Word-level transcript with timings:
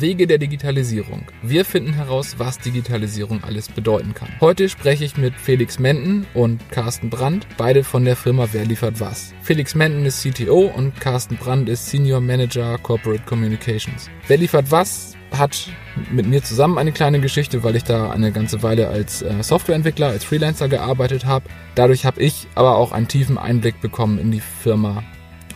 Wege 0.00 0.26
der 0.26 0.38
Digitalisierung. 0.38 1.22
Wir 1.42 1.64
finden 1.64 1.94
heraus, 1.94 2.34
was 2.38 2.58
Digitalisierung 2.58 3.42
alles 3.42 3.68
bedeuten 3.68 4.12
kann. 4.14 4.28
Heute 4.40 4.68
spreche 4.68 5.04
ich 5.04 5.16
mit 5.16 5.34
Felix 5.34 5.78
Menden 5.78 6.26
und 6.34 6.60
Carsten 6.70 7.08
Brandt, 7.08 7.46
beide 7.56 7.82
von 7.82 8.04
der 8.04 8.16
Firma 8.16 8.48
Wer 8.52 8.66
liefert 8.66 9.00
was. 9.00 9.32
Felix 9.42 9.74
Menden 9.74 10.04
ist 10.04 10.22
CTO 10.22 10.66
und 10.66 11.00
Carsten 11.00 11.36
Brandt 11.36 11.68
ist 11.68 11.86
Senior 11.86 12.20
Manager 12.20 12.78
Corporate 12.78 13.24
Communications. 13.24 14.10
Wer 14.26 14.38
liefert 14.38 14.70
was 14.70 15.16
hat 15.32 15.70
mit 16.10 16.26
mir 16.26 16.42
zusammen 16.42 16.78
eine 16.78 16.92
kleine 16.92 17.20
Geschichte, 17.20 17.62
weil 17.62 17.76
ich 17.76 17.84
da 17.84 18.10
eine 18.10 18.32
ganze 18.32 18.62
Weile 18.62 18.88
als 18.88 19.22
äh, 19.22 19.42
Softwareentwickler, 19.42 20.08
als 20.08 20.24
Freelancer 20.24 20.68
gearbeitet 20.68 21.24
habe. 21.24 21.46
Dadurch 21.74 22.04
habe 22.04 22.20
ich 22.20 22.46
aber 22.54 22.76
auch 22.76 22.92
einen 22.92 23.08
tiefen 23.08 23.38
Einblick 23.38 23.80
bekommen 23.80 24.18
in 24.18 24.30
die 24.30 24.40
Firma 24.40 25.02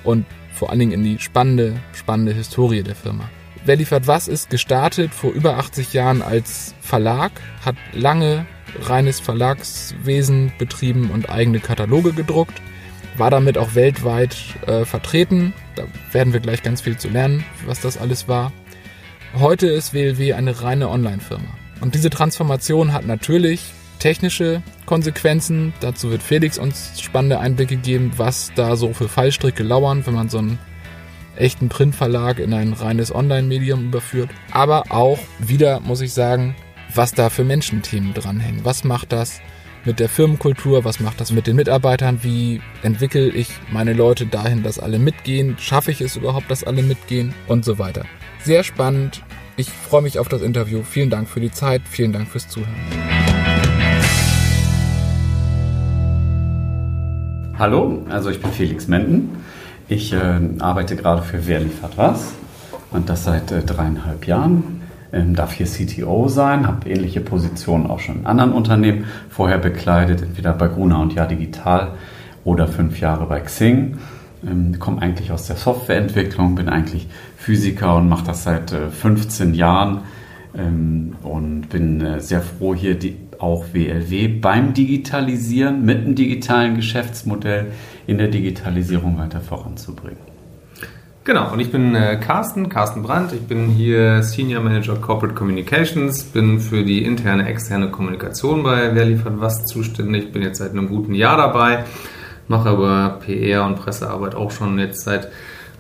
und 0.03 0.27
vor 0.53 0.71
allen 0.71 0.81
Dingen 0.81 0.93
in 0.93 1.05
die 1.05 1.19
spannende, 1.19 1.77
spannende 1.93 2.33
Historie 2.33 2.83
der 2.83 2.97
Firma. 2.97 3.31
Wer 3.65 3.77
liefert 3.77 4.07
was 4.07 4.27
ist 4.27 4.49
gestartet 4.49 5.13
vor 5.13 5.33
über 5.33 5.59
80 5.59 5.93
Jahren 5.93 6.23
als 6.23 6.75
Verlag, 6.81 7.33
hat 7.65 7.77
lange 7.93 8.47
reines 8.81 9.21
Verlagswesen 9.21 10.53
betrieben 10.59 11.11
und 11.11 11.29
eigene 11.29 11.61
Kataloge 11.61 12.13
gedruckt, 12.13 12.63
war 13.17 13.31
damit 13.31 13.59
auch 13.59 13.75
weltweit 13.75 14.37
äh, 14.67 14.85
vertreten. 14.85 15.53
Da 15.77 15.85
werden 16.13 16.33
wir 16.33 16.41
gleich 16.41 16.63
ganz 16.63 16.81
viel 16.81 16.97
zu 16.97 17.09
lernen, 17.09 17.45
was 17.67 17.81
das 17.81 17.99
alles 17.99 18.29
war. 18.29 18.53
Heute 19.39 19.67
ist 19.69 19.93
WLW 19.93 20.33
eine 20.33 20.63
reine 20.63 20.89
Online-Firma. 20.89 21.49
Und 21.81 21.95
diese 21.95 22.11
Transformation 22.11 22.93
hat 22.93 23.07
natürlich 23.07 23.61
technische 23.99 24.63
Konsequenzen. 24.87 25.75
Dazu 25.81 26.11
wird 26.11 26.23
Felix 26.23 26.59
uns 26.59 27.01
spannende 27.01 27.39
Einblicke 27.39 27.77
geben, 27.77 28.13
was 28.17 28.53
da 28.55 28.77
so 28.77 28.93
für 28.93 29.09
Fallstricke 29.09 29.63
lauern, 29.63 30.07
wenn 30.07 30.15
man 30.15 30.29
so 30.29 30.39
einen 30.39 30.59
echten 31.41 31.69
Printverlag 31.69 32.39
in 32.39 32.53
ein 32.53 32.73
reines 32.73 33.15
Online-Medium 33.15 33.87
überführt. 33.87 34.31
Aber 34.53 34.85
auch 34.91 35.19
wieder, 35.39 35.81
muss 35.81 36.01
ich 36.01 36.13
sagen, 36.13 36.55
was 36.95 37.13
da 37.13 37.31
für 37.31 37.45
Menschenthemen 37.45 38.15
dranhängen. 38.15 38.65
Was 38.65 38.85
macht 38.85 39.13
das 39.13 39.41
mit 39.85 39.99
der 39.99 40.09
Firmenkultur? 40.09 40.85
Was 40.85 41.01
macht 41.01 41.21
das 41.21 41.33
mit 41.33 41.47
den 41.47 41.57
Mitarbeitern? 41.57 42.21
Wie 42.23 42.61
entwickle 42.83 43.29
ich 43.29 43.49
meine 43.71 43.95
Leute 43.95 44.27
dahin, 44.27 44.63
dass 44.63 44.79
alle 44.79 44.99
mitgehen? 44.99 45.57
Schaffe 45.59 45.91
ich 45.91 46.01
es 46.01 46.17
überhaupt, 46.17 46.51
dass 46.51 46.65
alle 46.65 46.83
mitgehen? 46.83 47.35
Und 47.47 47.65
so 47.65 47.79
weiter. 47.79 48.05
Sehr 48.43 48.63
spannend. 48.63 49.23
Ich 49.57 49.71
freue 49.71 50.03
mich 50.03 50.19
auf 50.19 50.29
das 50.29 50.43
Interview. 50.43 50.83
Vielen 50.83 51.11
Dank 51.11 51.29
für 51.29 51.41
die 51.41 51.51
Zeit. 51.51 51.83
Vielen 51.89 52.13
Dank 52.13 52.29
fürs 52.29 52.49
Zuhören. 52.49 52.75
Hallo, 57.59 58.07
also 58.09 58.31
ich 58.31 58.41
bin 58.41 58.51
Felix 58.53 58.89
Menden. 58.89 59.37
Ich 59.91 60.13
äh, 60.13 60.39
arbeite 60.61 60.95
gerade 60.95 61.23
für 61.23 61.49
Wer 61.49 61.59
liefert 61.59 61.99
was 61.99 62.33
und 62.93 63.09
das 63.09 63.25
seit 63.25 63.51
äh, 63.51 63.61
dreieinhalb 63.61 64.25
Jahren. 64.25 64.83
Ähm, 65.13 65.35
darf 65.35 65.53
hier 65.53 65.67
CTO 65.67 66.29
sein, 66.29 66.69
habe 66.69 66.89
ähnliche 66.89 67.21
Positionen 67.21 67.89
auch 67.89 67.99
schon 67.99 68.21
in 68.21 68.27
anderen 68.27 68.53
Unternehmen 68.53 69.07
vorher 69.29 69.59
bekleidet, 69.59 70.23
entweder 70.23 70.53
bei 70.53 70.69
Gruner 70.69 71.01
und 71.01 71.15
Ja 71.15 71.27
Digital 71.27 71.95
oder 72.45 72.69
fünf 72.69 73.01
Jahre 73.01 73.27
bei 73.27 73.41
Xing. 73.41 73.99
Ähm, 74.49 74.79
komme 74.79 75.03
eigentlich 75.03 75.33
aus 75.33 75.49
der 75.49 75.57
Softwareentwicklung, 75.57 76.55
bin 76.55 76.69
eigentlich 76.69 77.09
Physiker 77.37 77.97
und 77.97 78.09
mache 78.09 78.27
das 78.27 78.45
seit 78.45 78.71
äh, 78.71 78.91
15 78.91 79.55
Jahren 79.55 80.03
ähm, 80.57 81.17
und 81.25 81.63
bin 81.63 82.01
äh, 82.01 82.21
sehr 82.21 82.43
froh, 82.43 82.77
hier 82.77 82.97
die, 82.97 83.17
auch 83.41 83.65
WLW 83.73 84.29
beim 84.29 84.73
Digitalisieren 84.73 85.85
mit 85.85 85.99
einem 85.99 86.15
digitalen 86.15 86.77
Geschäftsmodell 86.77 87.73
in 88.11 88.19
der 88.19 88.29
Digitalisierung 88.29 89.19
weiter 89.19 89.41
voranzubringen. 89.41 90.19
Genau, 91.25 91.53
und 91.53 91.61
ich 91.61 91.71
bin 91.71 91.95
äh, 91.95 92.19
Carsten, 92.19 92.69
Carsten 92.69 93.03
Brandt. 93.03 93.33
Ich 93.33 93.43
bin 93.43 93.69
hier 93.69 94.23
Senior 94.23 94.63
Manager 94.63 94.97
Corporate 94.97 95.35
Communications, 95.35 96.25
bin 96.25 96.61
für 96.61 96.83
die 96.83 97.05
interne, 97.05 97.47
externe 97.47 97.91
Kommunikation 97.91 98.63
bei 98.63 98.95
Wer 98.95 99.05
liefert 99.05 99.35
was 99.37 99.65
zuständig, 99.67 100.33
bin 100.33 100.43
jetzt 100.43 100.59
seit 100.59 100.73
einem 100.73 100.89
guten 100.89 101.15
Jahr 101.15 101.37
dabei 101.37 101.85
mache 102.51 102.69
aber 102.69 103.21
PR 103.25 103.65
und 103.65 103.77
Pressearbeit 103.77 104.35
auch 104.35 104.51
schon 104.51 104.79
jetzt 104.79 105.05
seit 105.05 105.29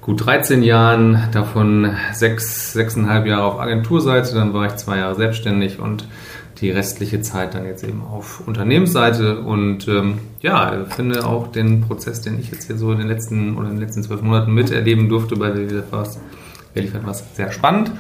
gut 0.01 0.25
13 0.25 0.63
Jahren, 0.63 1.29
davon 1.33 1.95
sechs, 2.13 2.73
sechseinhalb 2.73 3.27
Jahre 3.27 3.43
auf 3.43 3.61
Agenturseite, 3.61 4.35
dann 4.35 4.55
war 4.55 4.67
ich 4.67 4.77
zwei 4.77 4.99
Jahre 4.99 5.17
selbstständig 5.17 5.81
und 5.81 6.07
die 6.60 6.71
restliche 6.71 7.22
Zeit 7.22 7.54
dann 7.54 7.65
jetzt 7.65 7.84
eben 7.84 8.03
auf 8.03 8.43
Unternehmensseite 8.47 9.41
und 9.41 9.88
ähm, 9.88 10.19
ja, 10.41 10.84
finde 10.88 11.26
auch 11.26 11.48
den 11.48 11.82
Prozess, 11.82 12.21
den 12.21 12.38
ich 12.38 12.50
jetzt 12.50 12.66
hier 12.66 12.76
so 12.76 12.93
in 12.93 12.98
den 12.98 13.09
letzten 13.09 13.56
oder 13.56 13.69
in 13.69 13.76
den 13.76 13.81
letzten 13.81 14.03
zwölf 14.03 14.22
Monaten 14.22 14.53
miterleben 14.53 15.09
durfte 15.09 15.37
bei 15.37 15.54
Wer 15.54 15.84
was, 15.91 16.19
Wer 16.75 16.82
liefert 16.82 17.03
was, 17.04 17.25
sehr 17.34 17.50
spannend 17.50 17.91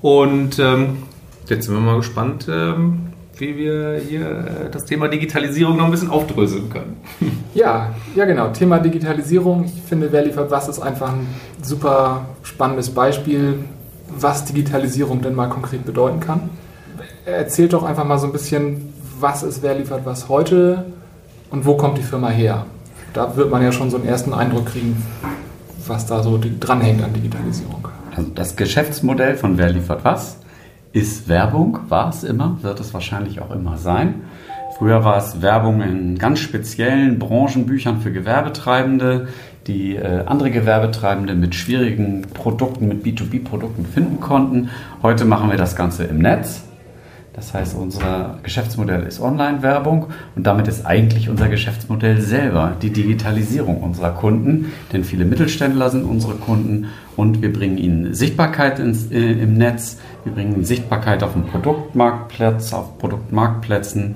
und 0.00 0.58
ähm, 0.58 1.02
jetzt 1.46 1.66
sind 1.66 1.74
wir 1.74 1.80
mal 1.80 1.96
gespannt, 1.96 2.46
ähm, 2.50 3.06
wie 3.38 3.56
wir 3.56 4.00
hier 4.08 4.28
äh, 4.28 4.70
das 4.70 4.84
Thema 4.84 5.08
Digitalisierung 5.08 5.76
noch 5.76 5.86
ein 5.86 5.90
bisschen 5.90 6.10
aufdröseln 6.10 6.70
können. 6.70 6.96
Ja, 7.54 7.94
ja 8.14 8.26
genau. 8.26 8.48
Thema 8.48 8.78
Digitalisierung. 8.78 9.64
Ich 9.64 9.80
finde, 9.88 10.12
wer 10.12 10.22
liefert 10.22 10.50
was 10.50 10.68
ist 10.68 10.78
einfach 10.78 11.08
ein 11.08 11.26
super 11.62 12.26
spannendes 12.42 12.90
Beispiel, 12.90 13.60
was 14.08 14.44
Digitalisierung 14.44 15.22
denn 15.22 15.34
mal 15.34 15.48
konkret 15.48 15.86
bedeuten 15.86 16.20
kann. 16.20 16.50
Erzählt 17.26 17.72
doch 17.72 17.82
einfach 17.82 18.04
mal 18.04 18.18
so 18.18 18.26
ein 18.26 18.32
bisschen, 18.32 18.92
was 19.18 19.42
ist 19.42 19.60
wer 19.60 19.74
liefert 19.74 20.02
was 20.04 20.28
heute 20.28 20.84
und 21.50 21.66
wo 21.66 21.76
kommt 21.76 21.98
die 21.98 22.02
Firma 22.02 22.28
her? 22.28 22.66
Da 23.14 23.36
wird 23.36 23.50
man 23.50 23.62
ja 23.62 23.72
schon 23.72 23.90
so 23.90 23.96
einen 23.96 24.06
ersten 24.06 24.32
Eindruck 24.32 24.66
kriegen, 24.66 25.02
was 25.88 26.06
da 26.06 26.22
so 26.22 26.38
dranhängt 26.60 27.02
an 27.02 27.12
Digitalisierung. 27.12 27.88
Also 28.14 28.30
das 28.32 28.54
Geschäftsmodell 28.54 29.36
von 29.36 29.58
wer 29.58 29.70
liefert 29.70 30.04
was 30.04 30.38
ist 30.92 31.28
Werbung, 31.28 31.80
war 31.88 32.08
es 32.10 32.22
immer, 32.22 32.58
wird 32.62 32.78
es 32.78 32.94
wahrscheinlich 32.94 33.42
auch 33.42 33.50
immer 33.50 33.76
sein. 33.76 34.22
Früher 34.78 35.04
war 35.04 35.18
es 35.18 35.42
Werbung 35.42 35.82
in 35.82 36.16
ganz 36.18 36.38
speziellen 36.38 37.18
Branchenbüchern 37.18 38.00
für 38.00 38.12
Gewerbetreibende, 38.12 39.28
die 39.66 39.96
äh, 39.96 40.24
andere 40.26 40.50
Gewerbetreibende 40.52 41.34
mit 41.34 41.54
schwierigen 41.56 42.22
Produkten, 42.22 42.86
mit 42.86 43.04
B2B-Produkten 43.04 43.84
finden 43.84 44.20
konnten. 44.20 44.70
Heute 45.02 45.24
machen 45.24 45.50
wir 45.50 45.58
das 45.58 45.74
Ganze 45.74 46.04
im 46.04 46.18
Netz. 46.18 46.65
Das 47.36 47.52
heißt, 47.52 47.76
unser 47.76 48.38
Geschäftsmodell 48.42 49.02
ist 49.02 49.20
Online-Werbung 49.20 50.06
und 50.34 50.46
damit 50.46 50.68
ist 50.68 50.86
eigentlich 50.86 51.28
unser 51.28 51.48
Geschäftsmodell 51.48 52.22
selber 52.22 52.74
die 52.80 52.90
Digitalisierung 52.90 53.82
unserer 53.82 54.12
Kunden, 54.12 54.72
denn 54.90 55.04
viele 55.04 55.26
Mittelständler 55.26 55.90
sind 55.90 56.04
unsere 56.04 56.36
Kunden 56.36 56.86
und 57.14 57.42
wir 57.42 57.52
bringen 57.52 57.76
ihnen 57.76 58.14
Sichtbarkeit 58.14 58.78
ins, 58.78 59.10
äh, 59.12 59.18
im 59.18 59.52
Netz, 59.58 59.98
wir 60.24 60.32
bringen 60.32 60.64
Sichtbarkeit 60.64 61.22
auf 61.22 61.34
dem 61.34 61.44
Produktmarktplatz, 61.44 62.72
auf 62.72 62.96
Produktmarktplätzen 62.96 64.14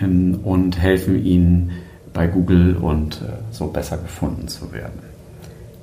ähm, 0.00 0.40
und 0.42 0.80
helfen 0.80 1.22
ihnen 1.22 1.72
bei 2.14 2.28
Google 2.28 2.76
und 2.76 3.20
äh, 3.20 3.26
so 3.50 3.66
besser 3.66 3.98
gefunden 3.98 4.48
zu 4.48 4.72
werden. 4.72 5.00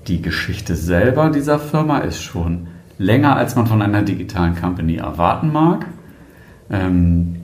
Die 0.08 0.20
Geschichte 0.20 0.75
selber 0.75 1.30
dieser 1.30 1.59
Firma 1.59 2.00
ist 2.00 2.24
schon 2.24 2.68
länger, 2.98 3.36
als 3.36 3.56
man 3.56 3.68
von 3.68 3.84
einer 3.84 4.02
digitalen 4.02 4.56
Company 4.59 4.96
erwarten 4.96 5.52
mag. 5.52 5.86
Ähm, 6.70 7.38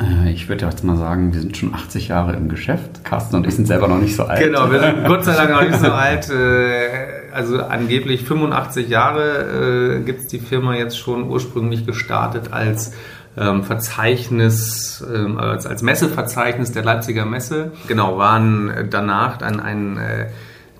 äh, 0.00 0.30
ich 0.32 0.48
würde 0.48 0.66
jetzt 0.66 0.84
mal 0.84 0.96
sagen, 0.96 1.32
wir 1.32 1.40
sind 1.40 1.56
schon 1.56 1.74
80 1.74 2.08
Jahre 2.08 2.34
im 2.34 2.48
Geschäft. 2.48 3.04
Carsten 3.04 3.36
und 3.36 3.46
ich 3.46 3.54
sind 3.54 3.66
selber 3.66 3.88
noch 3.88 3.98
nicht 3.98 4.16
so 4.16 4.24
alt. 4.24 4.40
Genau, 4.40 4.70
wir 4.70 4.80
sind 4.80 5.04
Gott 5.06 5.24
sei 5.24 5.34
Dank 5.34 5.50
noch 5.50 5.62
nicht 5.62 5.80
so 5.80 5.86
alt. 5.92 6.30
Äh, 6.30 7.32
also 7.32 7.62
angeblich 7.62 8.24
85 8.24 8.88
Jahre 8.88 9.98
äh, 9.98 10.04
gibt 10.04 10.20
es 10.20 10.26
die 10.28 10.38
Firma 10.38 10.74
jetzt 10.74 10.98
schon 10.98 11.28
ursprünglich 11.28 11.86
gestartet 11.86 12.52
als 12.52 12.92
ähm, 13.38 13.62
Verzeichnis, 13.62 15.04
ähm, 15.14 15.38
als, 15.38 15.66
als 15.66 15.82
Messeverzeichnis 15.82 16.72
der 16.72 16.84
Leipziger 16.84 17.26
Messe. 17.26 17.72
Genau, 17.88 18.16
waren 18.16 18.88
danach 18.90 19.36
dann 19.36 19.60
ein 19.60 19.98
äh, 19.98 20.26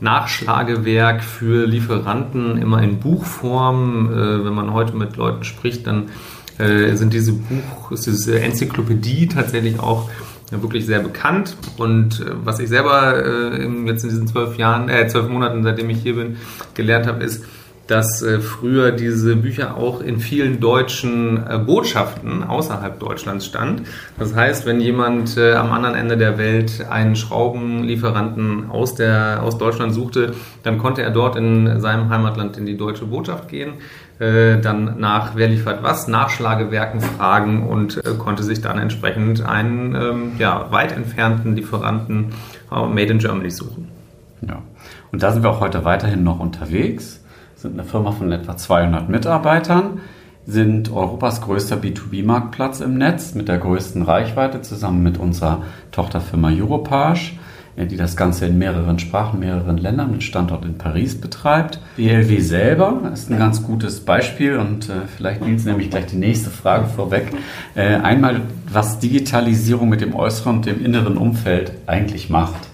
Nachschlagewerk 0.00 1.22
für 1.22 1.66
Lieferanten, 1.66 2.58
immer 2.58 2.82
in 2.82 3.00
Buchform. 3.00 4.10
Äh, 4.10 4.44
wenn 4.44 4.54
man 4.54 4.72
heute 4.72 4.96
mit 4.96 5.16
Leuten 5.16 5.44
spricht, 5.44 5.86
dann 5.86 6.10
äh, 6.58 6.94
sind 6.94 7.12
diese 7.12 7.32
Buch, 7.32 7.92
ist 7.92 8.06
diese 8.06 8.40
Enzyklopädie 8.40 9.28
tatsächlich 9.28 9.80
auch 9.80 10.08
ja, 10.50 10.62
wirklich 10.62 10.86
sehr 10.86 11.00
bekannt. 11.00 11.56
Und 11.76 12.20
äh, 12.20 12.32
was 12.44 12.58
ich 12.60 12.68
selber 12.68 13.24
äh, 13.24 13.66
jetzt 13.86 14.04
in 14.04 14.10
diesen 14.10 14.26
zwölf 14.28 14.56
Jahren, 14.56 14.88
äh, 14.88 15.06
zwölf 15.08 15.28
Monaten, 15.28 15.62
seitdem 15.62 15.90
ich 15.90 16.02
hier 16.02 16.14
bin, 16.14 16.36
gelernt 16.74 17.06
habe, 17.06 17.24
ist, 17.24 17.44
dass 17.86 18.22
äh, 18.22 18.40
früher 18.40 18.92
diese 18.92 19.36
Bücher 19.36 19.76
auch 19.76 20.00
in 20.00 20.18
vielen 20.18 20.60
deutschen 20.60 21.46
äh, 21.46 21.58
Botschaften 21.58 22.42
außerhalb 22.42 22.98
Deutschlands 22.98 23.46
stand. 23.46 23.82
Das 24.18 24.34
heißt, 24.34 24.66
wenn 24.66 24.80
jemand 24.80 25.36
äh, 25.36 25.54
am 25.54 25.72
anderen 25.72 25.94
Ende 25.94 26.16
der 26.16 26.38
Welt 26.38 26.84
einen 26.90 27.16
Schraubenlieferanten 27.16 28.70
aus, 28.70 28.94
der, 28.94 29.42
aus 29.42 29.58
Deutschland 29.58 29.94
suchte, 29.94 30.34
dann 30.62 30.78
konnte 30.78 31.02
er 31.02 31.10
dort 31.10 31.36
in 31.36 31.80
seinem 31.80 32.08
Heimatland 32.08 32.56
in 32.56 32.66
die 32.66 32.76
deutsche 32.76 33.06
Botschaft 33.06 33.48
gehen, 33.48 33.74
äh, 34.18 34.60
dann 34.60 34.98
nach 34.98 35.36
wer 35.36 35.48
liefert 35.48 35.82
was, 35.82 36.08
Nachschlagewerken 36.08 37.00
fragen 37.00 37.68
und 37.68 38.04
äh, 38.04 38.14
konnte 38.18 38.42
sich 38.42 38.60
dann 38.60 38.78
entsprechend 38.78 39.44
einen 39.44 39.94
ähm, 39.94 40.32
ja, 40.38 40.70
weit 40.70 40.92
entfernten 40.92 41.56
Lieferanten 41.56 42.32
äh, 42.72 42.86
Made 42.86 43.12
in 43.12 43.18
Germany 43.18 43.50
suchen. 43.50 43.88
Ja, 44.40 44.62
und 45.12 45.22
da 45.22 45.32
sind 45.32 45.42
wir 45.42 45.50
auch 45.50 45.60
heute 45.60 45.84
weiterhin 45.84 46.24
noch 46.24 46.40
unterwegs 46.40 47.20
sind 47.56 47.80
eine 47.80 47.88
Firma 47.88 48.12
von 48.12 48.30
etwa 48.32 48.56
200 48.56 49.08
Mitarbeitern. 49.08 50.00
sind 50.48 50.92
Europas 50.92 51.40
größter 51.40 51.76
B2B-Marktplatz 51.76 52.80
im 52.80 52.98
Netz 52.98 53.34
mit 53.34 53.48
der 53.48 53.58
größten 53.58 54.02
Reichweite 54.02 54.62
zusammen 54.62 55.02
mit 55.02 55.18
unserer 55.18 55.64
Tochterfirma 55.90 56.50
Europage, 56.50 57.32
die 57.84 57.96
das 57.96 58.16
Ganze 58.16 58.46
in 58.46 58.56
mehreren 58.56 58.98
Sprachen, 58.98 59.38
mehreren 59.38 59.76
Ländern 59.76 60.12
mit 60.12 60.22
Standort 60.22 60.64
in 60.64 60.78
Paris 60.78 61.20
betreibt. 61.20 61.78
BLW 61.96 62.40
selber 62.40 63.02
ist 63.12 63.30
ein 63.30 63.38
ganz 63.38 63.62
gutes 63.62 64.00
Beispiel 64.00 64.56
und 64.56 64.88
äh, 64.88 65.02
vielleicht 65.14 65.42
Nils 65.42 65.66
nämlich 65.66 65.90
gleich 65.90 66.06
die 66.06 66.16
nächste 66.16 66.48
Frage 66.48 66.86
vorweg. 66.86 67.32
Äh, 67.74 67.96
einmal, 67.96 68.40
was 68.72 68.98
Digitalisierung 68.98 69.90
mit 69.90 70.00
dem 70.00 70.14
äußeren 70.14 70.56
und 70.56 70.66
dem 70.66 70.82
inneren 70.82 71.18
Umfeld 71.18 71.72
eigentlich 71.86 72.30
macht. 72.30 72.68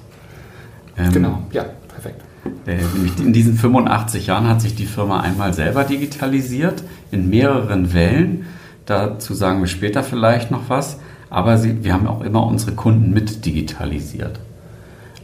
Ähm, 0.97 1.13
genau, 1.13 1.39
ja, 1.51 1.65
perfekt. 1.89 2.23
Äh, 2.67 2.79
in 3.21 3.33
diesen 3.33 3.55
85 3.55 4.29
Jahren 4.29 4.49
hat 4.49 4.61
sich 4.61 4.77
die 4.77 4.87
Firma 4.87 5.21
einmal 5.21 5.53
selber 5.53 5.83
digitalisiert, 5.83 6.85
in 7.11 7.29
mehreren 7.29 7.93
Wellen. 7.93 8.47
Dazu 8.87 9.35
sagen 9.35 9.61
wir 9.61 9.67
später 9.67 10.05
vielleicht 10.05 10.53
noch 10.53 10.69
was. 10.69 10.99
Aber 11.29 11.57
sie, 11.57 11.83
wir 11.83 11.95
haben 11.95 12.07
auch 12.07 12.21
immer 12.21 12.47
unsere 12.47 12.73
Kunden 12.73 13.13
mit 13.13 13.47
digitalisiert. 13.47 14.39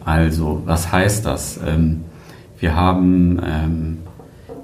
Also, 0.08 0.62
was 0.64 0.90
heißt 0.90 1.26
das? 1.26 1.60
Ähm, 1.66 2.04
wir 2.58 2.74
haben 2.74 3.38
ähm, 3.44 3.98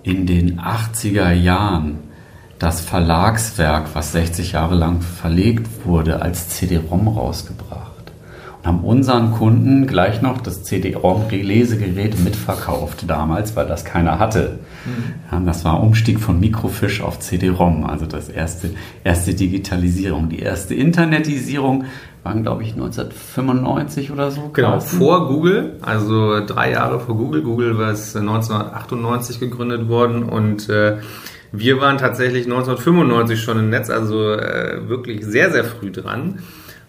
in 0.03 0.25
den 0.25 0.59
80er 0.59 1.33
Jahren 1.33 1.99
das 2.59 2.81
Verlagswerk, 2.81 3.89
was 3.93 4.13
60 4.13 4.53
Jahre 4.53 4.75
lang 4.75 5.03
verlegt 5.03 5.69
wurde, 5.85 6.23
als 6.23 6.49
CD-ROM 6.49 7.09
rausgebracht 7.09 7.95
haben 8.65 8.81
unseren 8.81 9.33
Kunden 9.33 9.87
gleich 9.87 10.23
noch 10.23 10.41
das 10.41 10.65
CD-ROM-Lesegerät 10.65 12.19
mitverkauft 12.19 13.05
damals, 13.07 13.57
weil 13.57 13.67
das 13.67 13.85
keiner 13.85 14.19
hatte. 14.19 14.59
Mhm. 14.87 15.45
Das 15.45 15.67
war 15.67 15.83
Umstieg 15.83 16.19
von 16.19 16.41
Mikrofisch 16.41 17.03
auf 17.03 17.21
CD-ROM, 17.21 17.85
also 17.85 18.07
das 18.07 18.31
erste, 18.31 18.71
erste 19.05 19.35
Digitalisierung. 19.35 20.31
Die 20.31 20.39
erste 20.39 20.75
Internetisierung 20.75 21.85
waren, 22.25 22.43
glaube 22.43 22.63
ich, 22.63 22.73
1995 22.73 24.11
oder 24.11 24.31
so. 24.31 24.51
Genau, 24.53 24.81
vor 24.81 25.29
Google, 25.29 25.75
also 25.83 26.45
drei 26.45 26.73
Jahre 26.73 26.99
vor 26.99 27.17
Google. 27.17 27.43
Google 27.43 27.79
war 27.79 27.91
1998 27.91 29.39
gegründet 29.39 29.89
worden 29.89 30.25
und 30.25 30.69
äh, 30.69 30.97
wir 31.53 31.81
waren 31.81 31.99
tatsächlich 31.99 32.45
1995 32.47 33.41
schon 33.41 33.59
im 33.59 33.71
Netz, 33.71 33.91
also 33.91 34.33
äh, 34.33 34.89
wirklich 34.89 35.25
sehr, 35.25 35.53
sehr 35.53 35.65
früh 35.65 35.93
dran. 35.93 36.41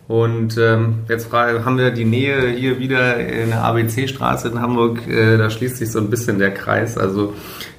Und 0.07 0.57
ähm, 0.57 0.99
jetzt 1.09 1.31
haben 1.33 1.77
wir 1.77 1.91
die 1.91 2.05
Nähe 2.05 2.49
hier 2.49 2.79
wieder 2.79 3.17
in 3.17 3.49
der 3.49 3.63
ABC-Straße 3.63 4.49
in 4.49 4.61
Hamburg. 4.61 5.07
Äh, 5.07 5.37
da 5.37 5.49
schließt 5.49 5.77
sich 5.77 5.91
so 5.91 5.99
ein 5.99 6.09
bisschen 6.09 6.37
der 6.37 6.51
Kreis. 6.51 6.97
Also 6.97 7.33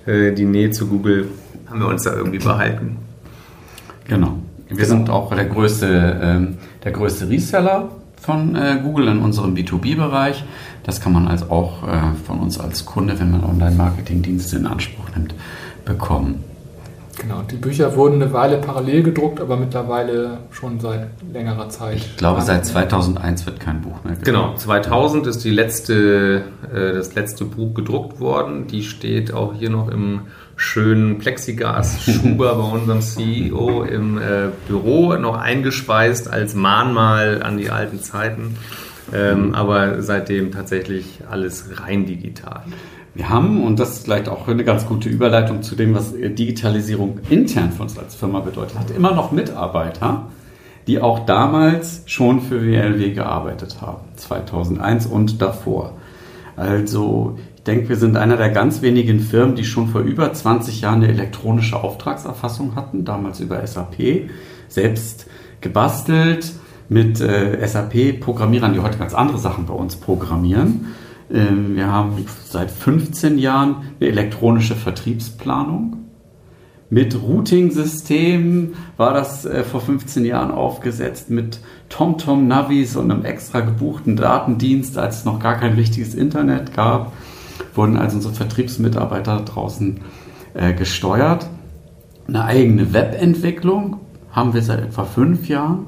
äh, 0.06 0.32
die 0.32 0.44
Nähe 0.44 0.70
zu 0.70 0.88
Google 0.88 1.29
haben 1.69 1.81
wir 1.81 1.87
uns 1.87 2.03
da 2.03 2.14
irgendwie 2.14 2.38
behalten. 2.38 2.99
Genau. 4.08 4.38
Wir 4.69 4.76
genau. 4.76 4.88
sind 4.88 5.11
auch 5.11 5.35
der 5.35 5.44
größte, 5.44 6.20
ähm, 6.20 6.56
der 6.86 6.92
größte 6.92 7.28
Reseller 7.28 7.88
von 8.22 8.54
äh, 8.54 8.78
Google 8.80 9.08
in 9.08 9.18
unserem 9.18 9.54
B2B-Bereich. 9.54 10.44
Das 10.84 11.00
kann 11.00 11.12
man 11.12 11.26
also 11.26 11.46
auch 11.46 11.82
äh, 11.82 12.14
von 12.24 12.38
uns 12.38 12.60
als 12.60 12.86
Kunde, 12.86 13.18
wenn 13.18 13.32
man 13.32 13.42
Online-Marketing-Dienste 13.42 14.56
in 14.58 14.66
Anspruch 14.66 15.10
nimmt, 15.16 15.34
bekommen. 15.84 16.44
Genau, 17.20 17.42
die 17.50 17.56
Bücher 17.56 17.96
wurden 17.96 18.22
eine 18.22 18.32
Weile 18.32 18.58
parallel 18.58 19.02
gedruckt, 19.02 19.40
aber 19.40 19.56
mittlerweile 19.56 20.38
schon 20.52 20.78
seit 20.78 21.08
längerer 21.32 21.68
Zeit. 21.70 21.96
Ich 21.96 22.16
glaube, 22.18 22.42
seit 22.42 22.64
2001 22.64 23.46
wird 23.46 23.58
kein 23.58 23.80
Buch 23.80 24.04
mehr 24.04 24.14
gedruckt. 24.14 24.24
Genau, 24.24 24.54
2000 24.54 25.26
ist 25.26 25.42
die 25.42 25.50
letzte, 25.50 26.44
äh, 26.72 26.92
das 26.92 27.16
letzte 27.16 27.46
Buch 27.46 27.74
gedruckt 27.74 28.20
worden. 28.20 28.68
Die 28.68 28.84
steht 28.84 29.32
auch 29.32 29.54
hier 29.54 29.70
noch 29.70 29.88
im 29.88 30.20
schönen 30.56 31.19
Plexiglas-Schuber 31.19 32.55
bei 32.56 32.79
unserem 32.79 33.00
CEO 33.00 33.82
im 33.82 34.19
äh, 34.19 34.49
Büro, 34.67 35.14
noch 35.14 35.37
eingespeist 35.37 36.29
als 36.29 36.55
Mahnmal 36.55 37.43
an 37.43 37.58
die 37.58 37.70
alten 37.70 38.03
Zeiten. 38.03 38.56
Ähm, 39.14 39.55
aber 39.55 40.03
seitdem 40.03 40.50
tatsächlich 40.50 41.20
alles 41.31 41.81
rein 41.81 42.06
digital. 42.06 42.62
Wir 43.14 43.29
haben, 43.29 43.64
und 43.64 43.79
das 43.79 43.93
ist 43.93 44.05
vielleicht 44.05 44.29
auch 44.29 44.47
eine 44.49 44.64
ganz 44.64 44.87
gute 44.87 45.08
Überleitung 45.08 45.62
zu 45.62 45.75
dem, 45.75 45.94
was 45.94 46.12
Digitalisierung 46.12 47.20
intern 47.31 47.73
für 47.73 47.82
uns 47.82 47.97
als 47.99 48.14
Firma 48.14 48.41
bedeutet 48.41 48.79
hat, 48.79 48.91
immer 48.91 49.14
noch 49.14 49.32
Mitarbeiter, 49.32 50.26
die 50.87 51.00
auch 51.00 51.25
damals 51.25 52.03
schon 52.06 52.41
für 52.41 52.62
WLW 52.62 53.12
gearbeitet 53.12 53.79
haben, 53.81 54.03
2001 54.17 55.06
und 55.06 55.41
davor. 55.41 55.94
Also 56.56 57.38
denke, 57.66 57.88
wir 57.88 57.96
sind 57.96 58.16
einer 58.16 58.36
der 58.36 58.50
ganz 58.50 58.82
wenigen 58.82 59.20
Firmen, 59.20 59.56
die 59.56 59.64
schon 59.64 59.88
vor 59.88 60.00
über 60.00 60.32
20 60.32 60.80
Jahren 60.80 61.02
eine 61.02 61.12
elektronische 61.12 61.82
Auftragserfassung 61.82 62.76
hatten, 62.76 63.04
damals 63.04 63.40
über 63.40 63.66
SAP, 63.66 64.30
selbst 64.68 65.26
gebastelt 65.60 66.52
mit 66.88 67.20
äh, 67.20 67.66
SAP-Programmierern, 67.66 68.72
die 68.72 68.80
heute 68.80 68.98
ganz 68.98 69.14
andere 69.14 69.38
Sachen 69.38 69.66
bei 69.66 69.74
uns 69.74 69.96
programmieren 69.96 70.94
ähm, 71.32 71.76
wir 71.76 71.90
haben 71.90 72.24
seit 72.44 72.70
15 72.70 73.38
Jahren 73.38 73.76
eine 74.00 74.10
elektronische 74.10 74.74
Vertriebsplanung. 74.74 75.96
Mit 76.88 77.20
Routing-Systemen 77.20 78.74
war 78.96 79.12
das 79.12 79.44
äh, 79.44 79.64
vor 79.64 79.80
15 79.80 80.24
Jahren 80.24 80.52
aufgesetzt, 80.52 81.30
mit 81.30 81.58
TomTom 81.88 82.46
Navis 82.46 82.96
und 82.96 83.10
einem 83.10 83.24
extra 83.24 83.60
gebuchten 83.60 84.14
Datendienst, 84.14 84.96
als 84.96 85.19
es 85.19 85.24
noch 85.24 85.40
gar 85.40 85.58
kein 85.58 85.74
richtiges 85.74 86.14
Internet 86.14 86.74
gab, 86.74 87.12
wurden 87.75 87.97
also 87.97 88.17
unsere 88.17 88.35
Vertriebsmitarbeiter 88.35 89.41
draußen 89.41 90.00
äh, 90.55 90.73
gesteuert. 90.75 91.49
Eine 92.29 92.44
eigene 92.44 92.93
Webentwicklung 92.93 94.00
haben 94.31 94.55
wir 94.55 94.62
seit 94.62 94.81
etwa 94.81 95.05
fünf 95.05 95.49
Jahren. 95.49 95.87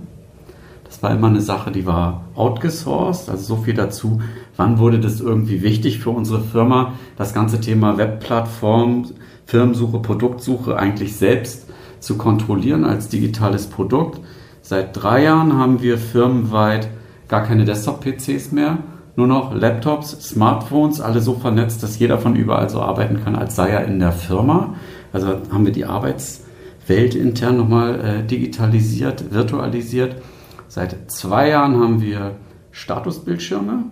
Das 0.84 1.02
war 1.02 1.10
immer 1.10 1.28
eine 1.28 1.42
Sache, 1.42 1.70
die 1.70 1.84
war 1.84 2.24
outgesourced, 2.34 3.28
also 3.28 3.56
so 3.56 3.62
viel 3.62 3.74
dazu, 3.74 4.22
wann 4.56 4.78
wurde 4.78 5.00
das 5.00 5.20
irgendwie 5.20 5.62
wichtig 5.62 5.98
für 5.98 6.10
unsere 6.10 6.40
Firma, 6.40 6.94
das 7.16 7.34
ganze 7.34 7.60
Thema 7.60 7.98
Webplattform, 7.98 9.06
Firmensuche, 9.44 9.98
Produktsuche 9.98 10.78
eigentlich 10.78 11.16
selbst 11.16 11.66
zu 12.00 12.16
kontrollieren 12.16 12.84
als 12.84 13.08
digitales 13.08 13.66
Produkt. 13.66 14.20
Seit 14.62 15.02
drei 15.02 15.24
Jahren 15.24 15.54
haben 15.54 15.82
wir 15.82 15.98
firmenweit 15.98 16.88
gar 17.28 17.44
keine 17.44 17.64
Desktop-PCs 17.64 18.52
mehr, 18.52 18.78
nur 19.18 19.26
noch 19.26 19.52
Laptops, 19.52 20.12
Smartphones, 20.28 21.00
alle 21.00 21.20
so 21.20 21.34
vernetzt, 21.34 21.82
dass 21.82 21.98
jeder 21.98 22.18
von 22.18 22.36
überall 22.36 22.70
so 22.70 22.80
arbeiten 22.80 23.24
kann, 23.24 23.34
als 23.34 23.56
sei 23.56 23.70
er 23.70 23.84
in 23.84 23.98
der 23.98 24.12
Firma. 24.12 24.74
Also 25.12 25.40
haben 25.50 25.64
wir 25.64 25.72
die 25.72 25.86
Arbeitswelt 25.86 27.16
intern 27.16 27.56
nochmal 27.56 28.00
äh, 28.00 28.22
digitalisiert, 28.24 29.34
virtualisiert. 29.34 30.22
Seit 30.68 31.10
zwei 31.10 31.48
Jahren 31.48 31.80
haben 31.80 32.00
wir 32.00 32.36
Statusbildschirme, 32.70 33.86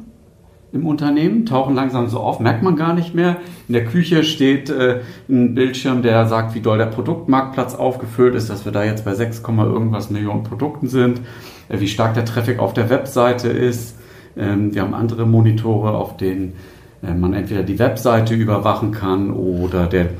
im 0.70 0.86
Unternehmen, 0.86 1.44
tauchen 1.44 1.74
langsam 1.74 2.06
so 2.06 2.20
auf, 2.20 2.38
merkt 2.38 2.62
man 2.62 2.76
gar 2.76 2.94
nicht 2.94 3.12
mehr. 3.12 3.38
In 3.66 3.72
der 3.72 3.84
Küche 3.84 4.22
steht 4.22 4.70
äh, 4.70 5.00
ein 5.28 5.56
Bildschirm, 5.56 6.02
der 6.02 6.26
sagt, 6.26 6.54
wie 6.54 6.60
doll 6.60 6.78
der 6.78 6.86
Produktmarktplatz 6.86 7.74
aufgefüllt 7.74 8.36
ist, 8.36 8.48
dass 8.48 8.64
wir 8.64 8.70
da 8.70 8.84
jetzt 8.84 9.04
bei 9.04 9.14
6, 9.14 9.42
irgendwas 9.44 10.08
Millionen 10.08 10.44
Produkten 10.44 10.86
sind, 10.86 11.20
äh, 11.68 11.80
wie 11.80 11.88
stark 11.88 12.14
der 12.14 12.24
Traffic 12.24 12.60
auf 12.60 12.74
der 12.74 12.90
Webseite 12.90 13.48
ist. 13.48 13.96
Ähm, 14.36 14.74
wir 14.74 14.82
haben 14.82 14.94
andere 14.94 15.26
Monitore, 15.26 15.92
auf 15.92 16.16
denen 16.16 16.54
äh, 17.02 17.14
man 17.14 17.32
entweder 17.32 17.62
die 17.62 17.78
Webseite 17.78 18.34
überwachen 18.34 18.92
kann 18.92 19.30
oder 19.30 19.86
der 19.86 20.10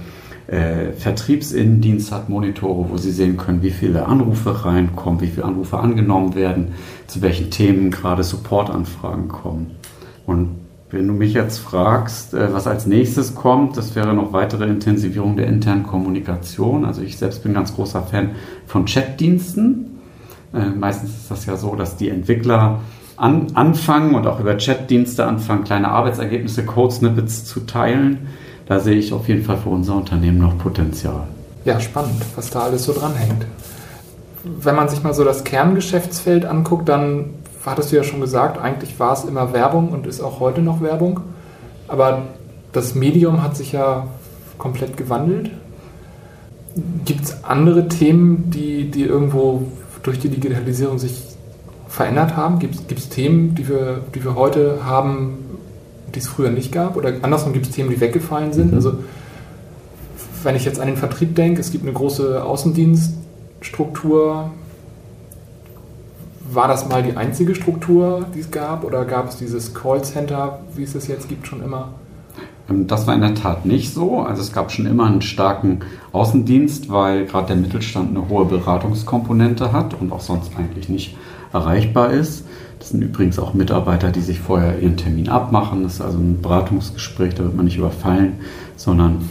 äh, 0.47 0.93
Vertriebsinnendienst 0.93 2.13
hat 2.13 2.29
Monitore, 2.29 2.89
wo 2.89 2.97
Sie 2.97 3.11
sehen 3.11 3.37
können, 3.37 3.63
wie 3.63 3.71
viele 3.71 4.07
Anrufe 4.07 4.65
reinkommen, 4.65 5.21
wie 5.21 5.27
viele 5.27 5.45
Anrufe 5.45 5.79
angenommen 5.79 6.35
werden, 6.35 6.69
zu 7.09 7.21
welchen 7.21 7.51
Themen 7.51 7.91
gerade 7.91 8.23
Supportanfragen 8.23 9.29
kommen. 9.29 9.73
Und 10.25 10.51
wenn 10.91 11.09
du 11.09 11.15
mich 11.15 11.35
jetzt 11.35 11.59
fragst, 11.59 12.33
äh, 12.33 12.53
was 12.53 12.67
als 12.67 12.87
nächstes 12.87 13.35
kommt, 13.35 13.77
das 13.77 13.97
wäre 13.97 14.15
noch 14.15 14.33
weitere 14.33 14.67
Intensivierung 14.67 15.37
der 15.37 15.49
internen 15.49 15.83
Kommunikation. 15.83 16.85
Also 16.85 17.03
ich 17.03 17.19
selbst 17.19 17.43
bin 17.43 17.55
ganz 17.55 17.75
großer 17.75 18.03
Fan 18.03 18.31
von 18.67 18.87
Chatdiensten. 18.87 19.93
Meistens 20.79 21.11
ist 21.11 21.31
das 21.31 21.45
ja 21.45 21.57
so, 21.57 21.75
dass 21.75 21.97
die 21.97 22.09
Entwickler 22.09 22.81
an, 23.17 23.49
anfangen 23.55 24.15
und 24.15 24.27
auch 24.27 24.41
über 24.41 24.57
Chatdienste 24.57 25.27
anfangen, 25.27 25.65
kleine 25.65 25.89
Arbeitsergebnisse, 25.89 26.65
Code-Snippets 26.65 27.45
zu 27.45 27.61
teilen. 27.61 28.29
Da 28.67 28.81
sehe 28.81 28.97
ich 28.97 29.13
auf 29.13 29.29
jeden 29.29 29.45
Fall 29.45 29.59
für 29.59 29.71
unser 29.71 29.95
Unternehmen 29.95 30.39
noch 30.39 30.59
Potenzial. 30.59 31.23
Ja, 31.65 31.81
spannend, 31.81 32.23
was 32.35 32.51
da 32.51 32.61
alles 32.61 32.85
so 32.85 32.93
dranhängt. 32.93 33.47
Wenn 34.45 34.77
man 34.77 34.89
sich 34.89 35.03
mal 35.03 35.15
so 35.15 35.25
das 35.25 35.45
Kerngeschäftsfeld 35.45 36.45
anguckt, 36.45 36.89
dann 36.89 37.31
hattest 37.65 37.91
du 37.91 37.97
ja 37.97 38.05
schon 38.05 38.21
gesagt, 38.21 38.59
eigentlich 38.59 38.99
war 39.01 39.13
es 39.13 39.25
immer 39.25 39.53
Werbung 39.53 39.89
und 39.89 40.07
ist 40.07 40.21
auch 40.21 40.39
heute 40.41 40.63
noch 40.63 40.81
Werbung. 40.81 41.21
Aber 41.89 42.23
das 42.73 42.95
Medium 42.95 43.43
hat 43.43 43.57
sich 43.57 43.73
ja 43.73 44.07
komplett 44.59 44.97
gewandelt. 44.97 45.51
Gibt 47.05 47.25
es 47.25 47.45
andere 47.45 47.89
Themen, 47.89 48.51
die, 48.51 48.91
die 48.91 49.05
irgendwo 49.05 49.63
durch 50.03 50.19
die 50.19 50.29
Digitalisierung 50.29 50.99
sich 50.99 51.36
verändert 51.97 52.37
haben? 52.37 52.59
Gibt 52.59 52.93
es 52.93 53.09
Themen, 53.09 53.55
die 53.55 53.69
wir, 53.69 54.03
die 54.15 54.23
wir 54.23 54.35
heute 54.35 54.81
haben, 54.85 55.39
die 56.15 56.19
es 56.19 56.29
früher 56.29 56.51
nicht 56.51 56.71
gab? 56.71 56.95
Oder 56.97 57.15
andersrum 57.23 57.55
gibt 57.55 57.65
es 57.67 57.73
Themen, 57.73 57.89
die 57.89 57.99
weggefallen 57.99 58.53
sind? 58.53 58.73
Mhm. 58.73 58.77
Also 58.77 58.99
wenn 60.43 60.55
ich 60.55 60.67
jetzt 60.67 60.79
an 60.79 60.89
den 60.89 60.99
Vertrieb 60.99 61.35
denke, 61.35 61.63
es 61.63 61.73
gibt 61.73 61.85
eine 61.85 61.95
große 61.95 62.45
Außendienststruktur. 62.45 64.51
War 66.53 66.69
das 66.69 66.87
mal 66.89 67.03
die 67.03 67.17
einzige 67.17 67.55
Struktur, 67.55 68.27
die 68.35 68.41
es 68.41 68.51
gab? 68.51 68.85
Oder 68.85 69.07
gab 69.07 69.31
es 69.31 69.39
dieses 69.39 69.73
Callcenter, 69.73 70.59
wie 70.75 70.83
es 70.83 70.95
es 70.95 71.09
jetzt 71.09 71.31
gibt, 71.31 71.47
schon 71.47 71.63
immer? 71.63 71.95
Ähm, 72.69 72.87
das 72.87 73.07
war 73.07 73.15
in 73.15 73.23
der 73.23 73.35
Tat 73.35 73.65
nicht 73.65 73.95
so. 73.95 74.21
Also 74.21 74.43
es 74.43 74.53
gab 74.53 74.71
schon 74.71 74.85
immer 74.85 75.07
einen 75.07 75.23
starken 75.23 75.81
Außendienst, 76.13 76.91
weil 76.91 77.25
gerade 77.25 77.47
der 77.47 77.57
Mittelstand 77.57 78.11
eine 78.11 78.29
hohe 78.29 78.45
Beratungskomponente 78.45 79.73
hat 79.73 79.99
und 79.99 80.13
auch 80.13 80.21
sonst 80.21 80.53
eigentlich 80.59 80.91
nicht 80.91 81.17
erreichbar 81.53 82.11
ist. 82.11 82.45
Das 82.79 82.91
sind 82.91 83.03
übrigens 83.03 83.39
auch 83.39 83.55
Mitarbeiter, 83.55 84.13
die 84.13 84.21
sich 84.21 84.41
vorher 84.41 84.79
ihren 84.79 84.97
Termin 84.97 85.29
abmachen. 85.29 85.83
Das 85.83 85.95
ist 85.95 86.01
also 86.01 86.19
ein 86.19 86.41
Beratungsgespräch, 86.43 87.35
da 87.35 87.45
wird 87.45 87.57
man 87.57 87.65
nicht 87.65 87.79
überfallen, 87.79 88.35
sondern 88.77 89.29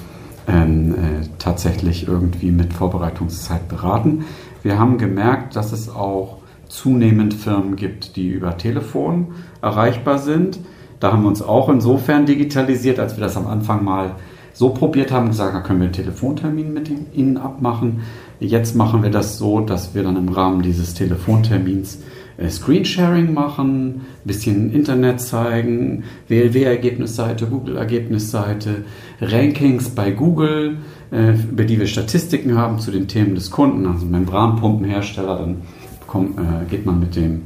ähm, 0.47 0.93
äh, 0.93 1.27
tatsächlich 1.39 2.07
irgendwie 2.07 2.51
mit 2.51 2.73
Vorbereitungszeit 2.73 3.67
beraten. 3.67 4.25
Wir 4.63 4.79
haben 4.79 4.97
gemerkt, 4.97 5.55
dass 5.55 5.71
es 5.71 5.89
auch 5.89 6.39
zunehmend 6.67 7.33
Firmen 7.33 7.75
gibt, 7.75 8.15
die 8.15 8.29
über 8.29 8.57
Telefon 8.57 9.35
erreichbar 9.61 10.17
sind. 10.17 10.59
Da 10.99 11.11
haben 11.11 11.23
wir 11.23 11.29
uns 11.29 11.41
auch 11.41 11.69
insofern 11.69 12.25
digitalisiert, 12.25 12.99
als 12.99 13.15
wir 13.15 13.23
das 13.23 13.37
am 13.37 13.47
Anfang 13.47 13.83
mal 13.83 14.15
so 14.53 14.69
probiert 14.69 15.11
haben, 15.11 15.27
gesagt, 15.27 15.53
da 15.53 15.59
können 15.59 15.79
wir 15.79 15.85
einen 15.85 15.93
Telefontermin 15.93 16.73
mit 16.73 16.89
Ihnen 17.13 17.37
abmachen. 17.37 18.01
Jetzt 18.39 18.75
machen 18.75 19.03
wir 19.03 19.09
das 19.09 19.37
so, 19.37 19.61
dass 19.61 19.95
wir 19.95 20.03
dann 20.03 20.17
im 20.17 20.29
Rahmen 20.29 20.61
dieses 20.61 20.93
Telefontermins 20.93 21.99
äh, 22.37 22.49
Screensharing 22.49 23.33
machen, 23.33 23.87
ein 23.87 24.01
bisschen 24.25 24.73
Internet 24.73 25.21
zeigen, 25.21 26.03
WLW-Ergebnisseite, 26.27 27.45
Google-Ergebnisseite, 27.47 28.83
Rankings 29.21 29.89
bei 29.89 30.11
Google, 30.11 30.77
äh, 31.11 31.33
über 31.49 31.63
die 31.63 31.79
wir 31.79 31.87
Statistiken 31.87 32.57
haben 32.57 32.79
zu 32.79 32.91
den 32.91 33.07
Themen 33.07 33.35
des 33.35 33.51
Kunden, 33.51 33.85
also 33.85 34.05
Membranpumpenhersteller, 34.05 35.37
dann 35.37 35.61
kommt, 36.07 36.37
äh, 36.37 36.65
geht 36.69 36.85
man 36.85 36.99
mit 36.99 37.15
dem 37.15 37.41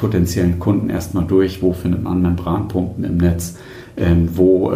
potenziellen 0.00 0.58
Kunden 0.58 0.88
erstmal 0.88 1.26
durch, 1.26 1.60
wo 1.60 1.74
findet 1.74 2.02
man 2.02 2.22
Membranpumpen 2.22 3.04
im 3.04 3.18
Netz, 3.18 3.58
ähm, 3.98 4.30
wo 4.34 4.72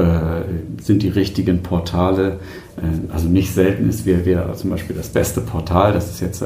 sind 0.81 1.03
die 1.03 1.09
richtigen 1.09 1.63
Portale. 1.63 2.41
also 3.13 3.29
nicht 3.29 3.55
selten 3.55 3.89
ist 3.89 4.05
wir, 4.05 4.25
wir 4.25 4.53
zum 4.55 4.71
Beispiel 4.71 4.97
das 4.97 5.09
beste 5.09 5.41
Portal, 5.41 5.93
das 5.93 6.11
ist 6.11 6.21
jetzt 6.21 6.43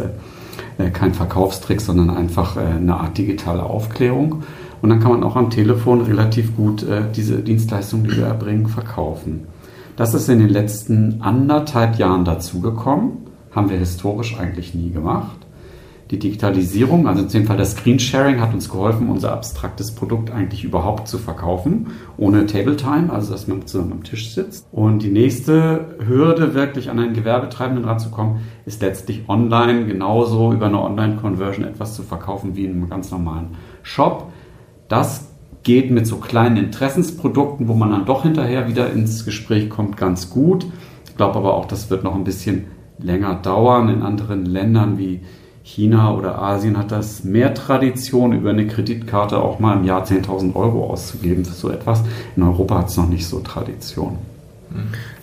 äh, 0.79 0.91
kein 0.91 1.15
Verkaufstrick, 1.15 1.81
sondern 1.81 2.11
einfach 2.11 2.57
äh, 2.57 2.61
eine 2.61 2.97
Art 2.97 3.17
digitale 3.17 3.63
Aufklärung. 3.63 4.43
Und 4.83 4.91
dann 4.91 5.01
kann 5.01 5.13
man 5.13 5.25
auch 5.25 5.37
am 5.37 5.51
Telefon 5.51 6.03
relativ 6.03 6.55
gut 6.55 6.83
äh, 6.83 7.03
diese 7.15 7.39
Dienstleistung, 7.39 8.05
die 8.05 8.17
wir 8.17 8.27
erbringen, 8.27 8.67
verkaufen. 8.67 9.47
Das 9.97 10.13
ist 10.13 10.29
in 10.29 10.39
den 10.39 10.51
letzten 10.51 11.23
anderthalb 11.23 11.99
Jahren 11.99 12.25
dazugekommen. 12.25 13.13
Haben 13.53 13.71
wir 13.71 13.79
historisch 13.79 14.39
eigentlich 14.39 14.75
nie 14.75 14.91
gemacht. 14.91 15.46
Die 16.11 16.21
Digitalisierung, 16.21 17.09
also 17.09 17.23
in 17.23 17.29
dem 17.29 17.47
Fall 17.47 17.57
das 17.57 17.73
Screensharing, 17.73 18.41
hat 18.41 18.55
uns 18.55 18.69
geholfen, 18.69 19.09
unser 19.09 19.33
abstraktes 19.33 19.93
Produkt 19.93 20.31
eigentlich 20.31 20.63
überhaupt 20.63 21.09
zu 21.09 21.19
verkaufen, 21.19 21.89
ohne 22.17 22.47
Table 22.47 22.77
Time, 22.77 23.13
also 23.13 23.33
dass 23.33 23.49
man 23.49 23.67
zusammen 23.67 23.93
am 23.93 24.05
Tisch 24.05 24.33
sitzt. 24.33 24.69
Und 24.71 25.03
die 25.03 25.09
nächste 25.09 25.97
Hürde, 26.07 26.55
wirklich 26.55 26.91
an 26.91 27.01
einen 27.01 27.15
Gewerbetreibenden 27.15 27.85
ranzukommen, 27.85 28.37
ist 28.67 28.83
letztlich 28.83 29.25
online 29.29 29.87
genauso 29.87 30.53
über 30.53 30.67
eine 30.67 30.81
Online-Conversion 30.81 31.65
etwas 31.65 31.97
zu 31.97 32.05
verkaufen 32.05 32.55
wie 32.55 32.67
in 32.67 32.73
einem 32.73 32.89
ganz 32.89 33.11
normalen 33.11 33.57
Shop. 33.83 34.31
Das 34.87 35.27
geht 35.65 35.91
mit 35.91 36.07
so 36.07 36.19
kleinen 36.19 36.57
Interessensprodukten, 36.57 37.67
wo 37.67 37.75
man 37.75 37.91
dann 37.91 38.05
doch 38.05 38.23
hinterher 38.23 38.69
wieder 38.69 38.93
ins 38.93 39.25
Gespräch 39.25 39.69
kommt, 39.69 39.97
ganz 39.97 40.31
gut. 40.31 40.67
Ich 41.09 41.17
glaube 41.17 41.35
aber 41.35 41.55
auch, 41.55 41.65
das 41.65 41.91
wird 41.91 42.05
noch 42.05 42.15
ein 42.15 42.23
bisschen 42.23 42.67
länger 43.01 43.35
dauern. 43.35 43.89
In 43.89 44.03
anderen 44.03 44.47
Ländern 44.47 44.99
wie 44.99 45.23
China 45.67 46.15
oder 46.15 46.41
Asien 46.41 46.79
hat 46.79 46.93
das 46.93 47.25
mehr 47.25 47.53
Tradition, 47.53 48.33
über 48.33 48.51
eine 48.51 48.69
Kreditkarte 48.69 49.39
auch 49.39 49.59
mal 49.59 49.77
im 49.77 49.85
Jahr 49.85 50.05
10.000 50.05 50.55
Euro 50.55 50.87
auszugeben 50.87 51.45
für 51.45 51.55
so 51.55 51.71
etwas. 51.71 52.03
In 52.37 52.45
Europa 52.45 52.79
hat 52.79 52.89
es 52.89 52.97
noch 52.97 53.09
nicht 53.09 53.27
so 53.27 53.41
Tradition. 53.41 54.19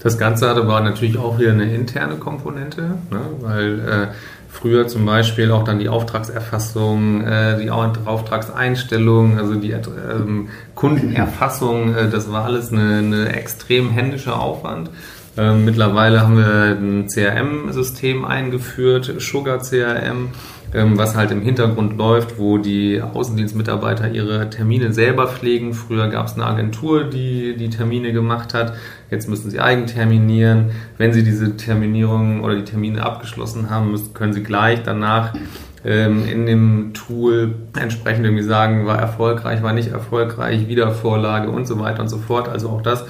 Das 0.01 0.17
Ganze 0.17 0.49
hatte 0.49 0.61
aber 0.61 0.81
natürlich 0.81 1.17
auch 1.17 1.39
wieder 1.39 1.51
eine 1.51 1.73
interne 1.73 2.15
Komponente, 2.15 2.81
ne? 3.09 3.21
weil 3.39 3.79
äh, 3.79 4.07
früher 4.49 4.87
zum 4.87 5.05
Beispiel 5.05 5.49
auch 5.51 5.63
dann 5.63 5.79
die 5.79 5.87
Auftragserfassung, 5.87 7.21
äh, 7.21 7.61
die 7.61 7.69
Auftragseinstellung, 7.69 9.37
also 9.37 9.55
die 9.55 9.71
ähm, 9.71 10.49
Kundenerfassung, 10.75 11.95
äh, 11.95 12.09
das 12.09 12.31
war 12.31 12.43
alles 12.43 12.71
eine 12.71 13.33
extrem 13.33 13.91
händischer 13.91 14.41
Aufwand. 14.41 14.89
Ähm, 15.35 15.65
mittlerweile 15.65 16.21
haben 16.21 16.37
wir 16.37 16.77
ein 16.77 17.07
CRM-System 17.07 18.23
eingeführt, 18.23 19.11
Sugar 19.17 19.59
CRM, 19.59 20.29
ähm, 20.75 20.97
was 20.97 21.15
halt 21.15 21.31
im 21.31 21.41
Hintergrund 21.41 21.97
läuft, 21.97 22.37
wo 22.37 22.59
die 22.59 23.01
Außendienstmitarbeiter 23.01 24.11
ihre 24.11 24.49
Termine 24.51 24.93
selber 24.93 25.27
pflegen. 25.27 25.73
Früher 25.73 26.07
gab 26.09 26.27
es 26.27 26.35
eine 26.35 26.45
Agentur, 26.45 27.05
die 27.05 27.55
die 27.57 27.69
Termine 27.69 28.13
gemacht 28.13 28.53
hat. 28.53 28.73
Jetzt 29.09 29.27
müssen 29.27 29.49
sie 29.49 29.59
eigen 29.59 29.87
terminieren. 29.87 30.71
Wenn 30.97 31.13
sie 31.13 31.23
diese 31.23 31.57
Terminierung 31.57 32.43
oder 32.43 32.55
die 32.55 32.65
Termine 32.65 33.03
abgeschlossen 33.03 33.71
haben, 33.71 33.89
müssen, 33.89 34.13
können 34.13 34.33
sie 34.33 34.43
gleich 34.43 34.83
danach 34.83 35.33
ähm, 35.83 36.27
in 36.27 36.45
dem 36.45 36.93
Tool 36.93 37.55
entsprechend 37.79 38.25
irgendwie 38.25 38.43
sagen, 38.43 38.85
war 38.85 38.99
erfolgreich, 38.99 39.63
war 39.63 39.73
nicht 39.73 39.91
erfolgreich, 39.91 40.67
Wiedervorlage 40.67 41.49
und 41.49 41.67
so 41.67 41.79
weiter 41.79 42.01
und 42.01 42.09
so 42.09 42.17
fort. 42.19 42.47
Also 42.47 42.69
auch 42.69 42.81
das 42.81 43.05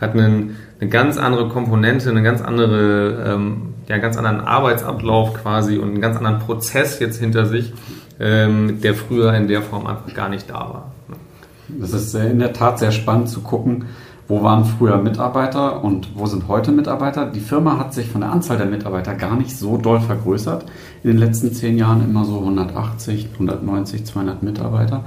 hat 0.00 0.12
einen, 0.14 0.56
eine 0.82 0.90
ganz 0.90 1.16
andere 1.16 1.48
Komponente, 1.48 2.10
eine 2.10 2.24
ganz 2.24 2.42
andere, 2.42 3.34
ähm, 3.34 3.74
ja, 3.88 3.98
ganz 3.98 4.16
anderen 4.16 4.40
Arbeitsablauf 4.40 5.34
quasi 5.34 5.78
und 5.78 5.90
einen 5.90 6.00
ganz 6.00 6.16
anderen 6.16 6.40
Prozess 6.40 6.98
jetzt 6.98 7.20
hinter 7.20 7.46
sich, 7.46 7.72
ähm, 8.18 8.80
der 8.80 8.94
früher 8.94 9.32
in 9.34 9.46
der 9.46 9.62
Form 9.62 9.86
einfach 9.86 10.12
gar 10.12 10.28
nicht 10.28 10.50
da 10.50 10.54
war. 10.54 10.92
Das 11.68 11.92
ist 11.92 12.12
in 12.16 12.40
der 12.40 12.52
Tat 12.52 12.80
sehr 12.80 12.90
spannend 12.90 13.28
zu 13.28 13.42
gucken, 13.42 13.84
wo 14.26 14.42
waren 14.42 14.64
früher 14.64 14.96
Mitarbeiter 14.98 15.84
und 15.84 16.08
wo 16.16 16.26
sind 16.26 16.48
heute 16.48 16.72
Mitarbeiter. 16.72 17.26
Die 17.26 17.40
Firma 17.40 17.78
hat 17.78 17.94
sich 17.94 18.08
von 18.08 18.22
der 18.22 18.32
Anzahl 18.32 18.56
der 18.56 18.66
Mitarbeiter 18.66 19.14
gar 19.14 19.36
nicht 19.36 19.56
so 19.56 19.76
doll 19.76 20.00
vergrößert. 20.00 20.66
In 21.04 21.10
den 21.10 21.18
letzten 21.18 21.52
zehn 21.52 21.78
Jahren 21.78 22.02
immer 22.02 22.24
so 22.24 22.40
180, 22.40 23.28
190, 23.34 24.04
200 24.04 24.42
Mitarbeiter 24.42 25.04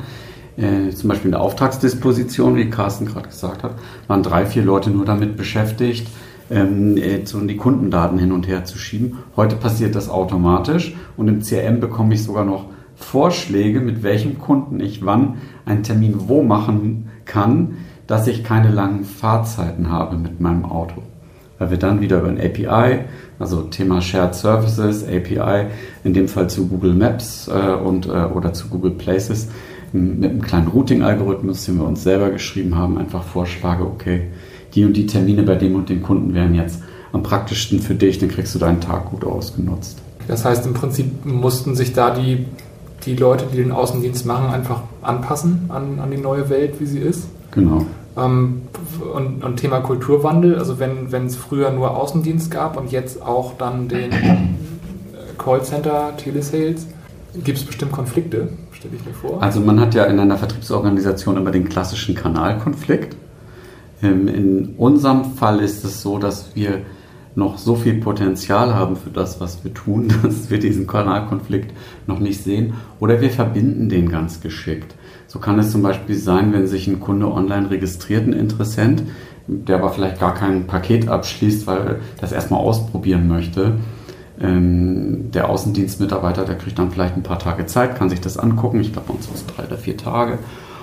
äh, 0.58 0.92
zum 0.92 1.10
Beispiel 1.10 1.28
in 1.28 1.32
der 1.34 1.42
Auftragsdisposition, 1.42 2.56
wie 2.56 2.70
Carsten 2.70 3.06
gerade 3.06 3.28
gesagt 3.28 3.64
hat, 3.64 3.76
waren 4.08 4.24
drei, 4.24 4.46
vier 4.46 4.64
Leute 4.64 4.90
nur 4.90 5.06
damit 5.06 5.38
beschäftigt, 5.38 6.08
ähm, 6.50 6.98
äh, 6.98 7.26
so 7.26 7.40
die 7.42 7.58
Kundendaten 7.58 8.18
hin 8.18 8.32
und 8.32 8.48
her 8.48 8.66
zu 8.66 8.78
schieben. 8.78 9.20
Heute 9.36 9.56
passiert 9.56 9.96
das 9.96 10.10
automatisch 10.10 10.96
und 11.18 11.28
im 11.28 11.42
CRM 11.42 11.80
bekomme 11.80 12.14
ich 12.14 12.24
sogar 12.24 12.46
noch 12.46 12.66
Vorschläge, 12.96 13.82
mit 13.82 14.04
welchem 14.04 14.40
Kunden 14.40 14.80
ich 14.80 15.06
wann 15.06 15.38
einen 15.66 15.84
Termin 15.84 16.16
wo 16.28 16.44
machen 16.44 17.10
kann, 17.26 17.78
dass 18.08 18.28
ich 18.28 18.44
keine 18.44 18.70
langen 18.70 19.04
Fahrzeiten 19.04 19.90
habe 19.90 20.18
mit 20.18 20.40
meinem 20.40 20.66
Auto. 20.66 21.02
Weil 21.58 21.72
wir 21.72 21.78
dann 21.78 22.02
wieder 22.02 22.20
über 22.20 22.30
ein 22.30 22.40
API, 22.40 23.06
also 23.40 23.64
Thema 23.64 24.02
Shared 24.02 24.36
Services, 24.36 25.04
API, 25.04 25.68
in 26.04 26.14
dem 26.14 26.28
Fall 26.28 26.50
zu 26.50 26.68
Google 26.68 26.94
Maps 26.94 27.48
äh, 27.48 27.74
und, 27.74 28.08
äh, 28.08 28.10
oder 28.10 28.54
zu 28.54 28.68
Google 28.68 28.92
Places, 28.92 29.50
mit 29.94 30.30
einem 30.30 30.42
kleinen 30.42 30.68
Routing-Algorithmus, 30.68 31.65
den 31.65 31.77
wir 31.77 31.86
uns 31.86 32.04
selber 32.04 32.30
geschrieben 32.30 32.75
haben, 32.75 32.98
einfach 32.98 33.24
vorschlage, 33.24 33.84
okay, 33.84 34.24
die 34.74 34.86
und 34.86 34.94
die 34.94 35.06
Termine 35.06 35.44
bei 35.44 35.56
dem 35.56 35.75
und 35.75 35.89
den 35.89 36.01
Kunden 36.01 36.34
wären 36.34 36.54
jetzt 36.54 36.82
am 37.13 37.24
praktischsten 37.24 37.80
für 37.80 37.96
dich, 37.96 38.20
dann 38.20 38.30
kriegst 38.30 38.54
du 38.54 38.60
deinen 38.60 38.82
Tag 38.82 39.10
gut 39.10 39.24
ausgenutzt. 39.24 40.00
Das 40.27 40.44
heißt, 40.44 40.65
im 40.65 40.74
Prinzip 40.74 41.25
mussten 41.25 41.75
sich 41.75 41.94
da 41.94 42.12
die, 42.12 42.46
die 43.06 43.15
Leute, 43.15 43.46
die 43.51 43.58
den 43.58 43.72
Außendienst 43.72 44.25
machen, 44.25 44.54
einfach 44.54 44.82
anpassen 45.01 45.65
an, 45.70 46.00
an 46.00 46.12
die 46.12 46.18
neue 46.18 46.50
Welt, 46.50 46.80
wie 46.80 46.86
sie 46.86 47.00
ist. 47.00 47.27
Genau. 47.51 47.86
Ähm, 48.18 48.63
und, 49.13 49.44
und, 49.44 49.58
Thema 49.58 49.80
Kulturwandel, 49.82 50.58
also 50.58 50.80
wenn, 50.80 51.12
wenn 51.12 51.25
es 51.25 51.36
früher 51.36 51.72
nur 51.72 51.96
Außendienst 51.96 52.50
gab 52.50 52.77
und 52.77 52.92
jetzt 52.92 53.22
auch 53.22 53.54
dann 53.58 53.88
den 53.88 54.12
Callcenter, 55.38 56.13
Telesales, 56.18 56.88
gibt 57.44 57.58
es 57.58 57.63
bestimmt 57.65 57.92
Konflikte 57.92 58.50
stelle 58.75 58.96
ich 58.96 59.05
mir 59.05 59.13
vor? 59.13 59.41
Also 59.41 59.60
man 59.60 59.79
hat 59.79 59.96
ja 59.96 60.05
in 60.05 60.20
einer 60.20 60.38
Vertriebsorganisation 60.38 61.38
immer 61.38 61.51
den 61.51 61.67
klassischen 61.67 62.15
Kanalkonflikt. 62.15 63.15
Ähm, 64.03 64.27
in 64.27 64.75
unserem 64.77 65.34
Fall 65.36 65.60
ist 65.60 65.84
es 65.84 66.01
so, 66.01 66.17
dass 66.17 66.55
wir 66.55 66.82
noch 67.36 67.58
so 67.58 67.75
viel 67.75 67.96
Potenzial 67.96 68.74
haben 68.75 68.96
für 68.96 69.10
das, 69.10 69.41
was 69.41 69.63
wir 69.63 69.74
tun, 69.74 70.13
dass 70.24 70.50
wir 70.50 70.60
diesen 70.60 70.88
Kanalkonflikt 70.88 71.74
noch 72.08 72.20
nicht 72.20 72.44
sehen. 72.44 72.75
Oder 73.00 73.22
wir 73.22 73.29
verbinden 73.29 73.89
den 73.89 74.10
ganz 74.10 74.41
geschickt. 74.41 74.96
So 75.27 75.39
kann 75.39 75.60
es 75.60 75.72
zum 75.72 75.82
Beispiel 75.82 76.15
sein, 76.15 76.53
wenn 76.53 76.67
sich 76.67 76.88
ein 76.88 77.00
Kunde 77.00 77.32
online 77.32 77.70
registriert, 77.70 78.27
ein 78.27 78.34
Interessent, 78.34 79.03
der 79.48 79.77
aber 79.77 79.89
vielleicht 79.89 80.20
gar 80.20 80.34
kein 80.34 80.65
Paket 80.65 81.08
abschließt, 81.08 81.67
weil 81.67 81.77
er 81.77 81.96
das 82.20 82.32
erstmal 82.32 82.62
ausprobieren 82.62 83.27
möchte 83.27 83.74
der 84.38 85.50
Außendienstmitarbeiter, 85.50 86.44
der 86.44 86.58
kriegt 86.58 86.77
dann 86.77 86.92
vielleicht 86.92 87.15
ein 87.15 87.24
paar 87.24 87.39
Tage 87.39 87.65
Zeit, 87.68 87.96
kann 87.96 88.10
sich 88.10 88.20
das 88.20 88.38
angucken. 88.38 88.82
Ich 88.82 88.92
glaube, 88.92 89.08
bei 89.08 89.13
uns 89.13 89.30
es 89.34 89.46
drei 89.46 89.63
oder 89.63 89.77
vier 89.77 89.96
Tage. 89.96 90.39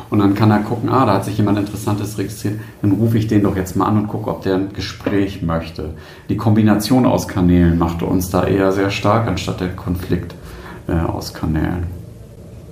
Und 0.09 0.19
dann 0.19 0.35
kann 0.35 0.51
er 0.51 0.59
gucken, 0.59 0.91
ah, 0.91 1.07
da 1.07 1.15
hat 1.15 1.25
sich 1.25 1.39
jemand 1.39 1.59
Interessantes 1.59 2.19
registriert, 2.19 2.61
dann 2.83 2.93
rufe 2.93 3.17
ich 3.17 3.29
den 3.29 3.43
doch 3.43 3.57
jetzt 3.57 3.77
mal 3.77 3.87
an 3.87 3.97
und 3.97 4.09
gucke, 4.09 4.31
ob 4.31 4.43
der 4.43 4.57
ein 4.57 4.73
Gespräch 4.75 5.41
möchte. 5.41 5.95
Die 6.29 6.37
Kombination 6.37 7.07
aus 7.07 7.29
Kanälen 7.29 7.79
machte 7.79 8.05
uns 8.05 8.29
da 8.29 8.45
eher 8.45 8.73
sehr 8.73 8.91
stark, 8.91 9.27
anstatt 9.27 9.61
der 9.61 9.71
Konflikt 9.71 10.35
äh, 10.87 10.93
aus 10.93 11.33
Kanälen. 11.33 11.87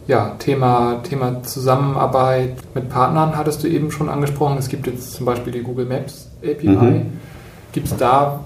Ja, 0.07 0.35
Thema, 0.39 1.03
Thema 1.03 1.43
Zusammenarbeit 1.43 2.57
mit 2.75 2.91
Partnern 2.91 3.37
hattest 3.37 3.63
du 3.63 3.69
eben 3.69 3.91
schon 3.91 4.11
angesprochen. 4.11 4.59
Es 4.59 4.69
gibt 4.69 4.87
jetzt 4.87 5.15
zum 5.15 5.25
Beispiel 5.25 5.53
die 5.53 5.63
Google 5.63 5.87
Maps 5.87 6.29
API. 6.43 6.69
Mhm. 6.69 7.07
Gibt 7.73 7.87
es 7.87 7.97
da 7.97 8.41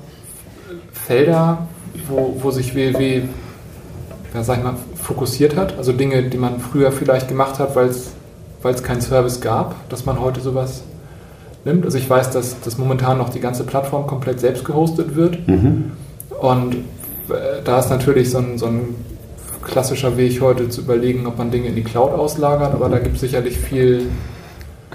Felder, 0.93 1.67
wo, 2.09 2.37
wo 2.41 2.51
sich 2.51 2.75
WW 2.75 3.23
ja, 4.35 4.43
sag 4.43 4.59
ich 4.59 4.65
mal, 4.65 4.75
fokussiert 4.97 5.57
hat? 5.57 5.79
Also 5.79 5.93
Dinge, 5.93 6.23
die 6.25 6.37
man 6.37 6.59
früher 6.59 6.91
vielleicht 6.91 7.29
gemacht 7.29 7.59
hat, 7.59 7.77
weil 7.77 7.89
es 7.89 8.83
keinen 8.83 9.01
Service 9.01 9.41
gab, 9.41 9.89
dass 9.89 10.05
man 10.05 10.21
heute 10.21 10.41
sowas 10.41 10.83
nimmt. 11.65 11.85
Also 11.85 11.99
ich 11.99 12.11
weiß, 12.11 12.31
dass, 12.31 12.61
dass 12.61 12.77
momentan 12.77 13.19
noch 13.19 13.29
die 13.29 13.41
ganze 13.41 13.65
Plattform 13.65 14.07
komplett 14.07 14.41
selbst 14.41 14.65
gehostet 14.65 15.15
wird. 15.15 15.47
Mhm. 15.47 15.93
Und 16.41 16.75
äh, 16.75 17.63
da 17.65 17.79
ist 17.79 17.91
natürlich 17.91 18.31
so 18.31 18.39
ein, 18.39 18.59
so 18.59 18.67
ein 18.67 18.97
klassischer 19.63 20.17
Weg 20.17 20.41
heute 20.41 20.69
zu 20.69 20.83
überlegen, 20.83 21.27
ob 21.27 21.39
man 21.39 21.51
Dinge 21.51 21.69
in 21.69 21.75
die 21.75 21.85
Cloud 21.85 22.13
auslagert, 22.13 22.75
aber 22.75 22.89
da 22.89 22.99
gibt 22.99 23.15
es 23.15 23.23
sicherlich 23.23 23.57
viel, 23.57 24.09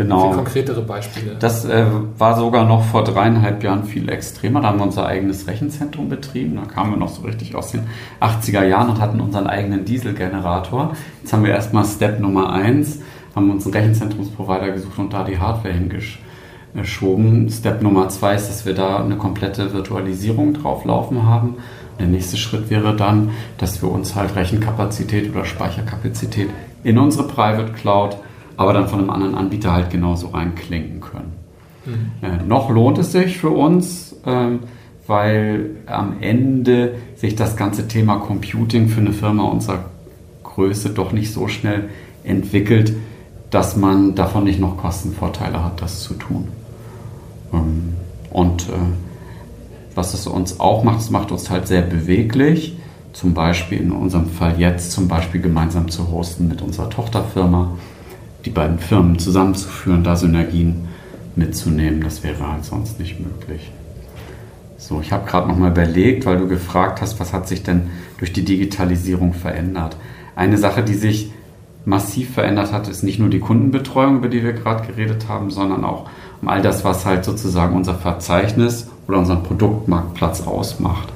genau. 0.03 0.27
viel 0.27 0.35
konkretere 0.35 0.81
Beispiele. 0.81 1.35
Das 1.39 1.65
äh, 1.65 1.85
war 2.17 2.35
sogar 2.37 2.65
noch 2.65 2.83
vor 2.83 3.03
dreieinhalb 3.03 3.63
Jahren 3.63 3.83
viel 3.83 4.09
extremer. 4.09 4.61
Da 4.61 4.69
haben 4.69 4.79
wir 4.79 4.85
unser 4.85 5.05
eigenes 5.05 5.47
Rechenzentrum 5.47 6.09
betrieben. 6.09 6.55
Da 6.55 6.65
kamen 6.65 6.91
wir 6.91 6.97
noch 6.97 7.09
so 7.09 7.21
richtig 7.21 7.55
aus 7.55 7.71
den 7.71 7.81
80er 8.19 8.63
Jahren 8.63 8.89
und 8.89 8.99
hatten 8.99 9.21
unseren 9.21 9.47
eigenen 9.47 9.85
Dieselgenerator. 9.85 10.95
Jetzt 11.21 11.33
haben 11.33 11.43
wir 11.43 11.51
erstmal 11.51 11.85
Step 11.85 12.19
Nummer 12.19 12.51
eins 12.51 12.99
haben 13.35 13.51
uns 13.51 13.65
einen 13.65 13.73
Rechenzentrumsprovider 13.73 14.71
gesucht 14.71 14.99
und 14.99 15.13
da 15.13 15.23
die 15.23 15.39
Hardware 15.39 15.73
hingeschoben. 15.73 17.49
Step 17.49 17.81
Nummer 17.81 18.09
zwei 18.09 18.35
ist, 18.35 18.49
dass 18.49 18.65
wir 18.65 18.73
da 18.73 19.03
eine 19.03 19.15
komplette 19.15 19.73
Virtualisierung 19.73 20.53
drauf 20.53 20.85
laufen 20.85 21.25
haben. 21.25 21.55
Der 21.99 22.07
nächste 22.07 22.37
Schritt 22.37 22.69
wäre 22.69 22.95
dann, 22.95 23.31
dass 23.57 23.81
wir 23.81 23.91
uns 23.91 24.15
halt 24.15 24.35
Rechenkapazität 24.35 25.31
oder 25.31 25.45
Speicherkapazität 25.45 26.49
in 26.83 26.97
unsere 26.97 27.27
Private 27.27 27.73
Cloud, 27.73 28.17
aber 28.59 28.73
dann 28.73 28.89
von 28.89 28.99
einem 28.99 29.09
anderen 29.09 29.35
Anbieter 29.35 29.71
halt 29.71 29.89
genauso 29.89 30.27
reinklinken 30.27 30.99
können. 30.99 31.31
Mhm. 31.85 32.11
Äh, 32.21 32.43
noch 32.45 32.69
lohnt 32.69 32.97
es 32.97 33.13
sich 33.13 33.37
für 33.37 33.51
uns, 33.51 34.17
ähm, 34.25 34.59
weil 35.07 35.77
am 35.85 36.15
Ende 36.19 36.95
sich 37.15 37.37
das 37.37 37.55
ganze 37.55 37.87
Thema 37.87 38.17
Computing 38.17 38.89
für 38.89 38.99
eine 38.99 39.13
Firma 39.13 39.43
unserer 39.43 39.85
Größe 40.43 40.89
doch 40.89 41.13
nicht 41.13 41.31
so 41.31 41.47
schnell 41.47 41.87
entwickelt, 42.25 42.91
dass 43.49 43.77
man 43.77 44.15
davon 44.15 44.43
nicht 44.43 44.59
noch 44.59 44.75
Kostenvorteile 44.75 45.63
hat, 45.63 45.81
das 45.81 46.01
zu 46.01 46.15
tun. 46.15 46.49
Ähm, 47.53 47.93
und 48.29 48.63
äh, 48.63 48.73
was 49.95 50.13
es 50.13 50.27
uns 50.27 50.59
auch 50.59 50.83
macht, 50.83 50.99
es 50.99 51.09
macht 51.09 51.31
uns 51.31 51.49
halt 51.49 51.65
sehr 51.65 51.81
beweglich, 51.81 52.77
zum 53.13 53.33
Beispiel 53.33 53.79
in 53.79 53.93
unserem 53.93 54.27
Fall 54.27 54.59
jetzt 54.59 54.91
zum 54.91 55.07
Beispiel 55.07 55.39
gemeinsam 55.39 55.87
zu 55.87 56.11
hosten 56.11 56.49
mit 56.49 56.61
unserer 56.61 56.89
Tochterfirma, 56.89 57.77
die 58.49 58.53
beiden 58.53 58.79
Firmen 58.79 59.19
zusammenzuführen, 59.19 60.03
da 60.03 60.15
Synergien 60.15 60.87
mitzunehmen, 61.35 62.01
das 62.01 62.23
wäre 62.23 62.51
halt 62.51 62.65
sonst 62.65 62.99
nicht 62.99 63.19
möglich. 63.19 63.71
So, 64.77 65.01
ich 65.01 65.11
habe 65.11 65.29
gerade 65.29 65.47
nochmal 65.47 65.71
überlegt, 65.71 66.25
weil 66.25 66.39
du 66.39 66.47
gefragt 66.47 67.01
hast, 67.01 67.19
was 67.19 67.31
hat 67.31 67.47
sich 67.47 67.61
denn 67.61 67.91
durch 68.17 68.33
die 68.33 68.43
Digitalisierung 68.43 69.33
verändert. 69.33 69.97
Eine 70.35 70.57
Sache, 70.57 70.83
die 70.83 70.95
sich 70.95 71.31
massiv 71.85 72.33
verändert 72.33 72.73
hat, 72.73 72.87
ist 72.87 73.03
nicht 73.03 73.19
nur 73.19 73.29
die 73.29 73.39
Kundenbetreuung, 73.39 74.17
über 74.17 74.29
die 74.29 74.43
wir 74.43 74.53
gerade 74.53 74.87
geredet 74.87 75.27
haben, 75.27 75.51
sondern 75.51 75.85
auch 75.85 76.09
um 76.41 76.47
all 76.47 76.61
das, 76.61 76.83
was 76.83 77.05
halt 77.05 77.25
sozusagen 77.25 77.75
unser 77.75 77.95
Verzeichnis 77.95 78.87
oder 79.07 79.19
unseren 79.19 79.43
Produktmarktplatz 79.43 80.41
ausmacht. 80.41 81.09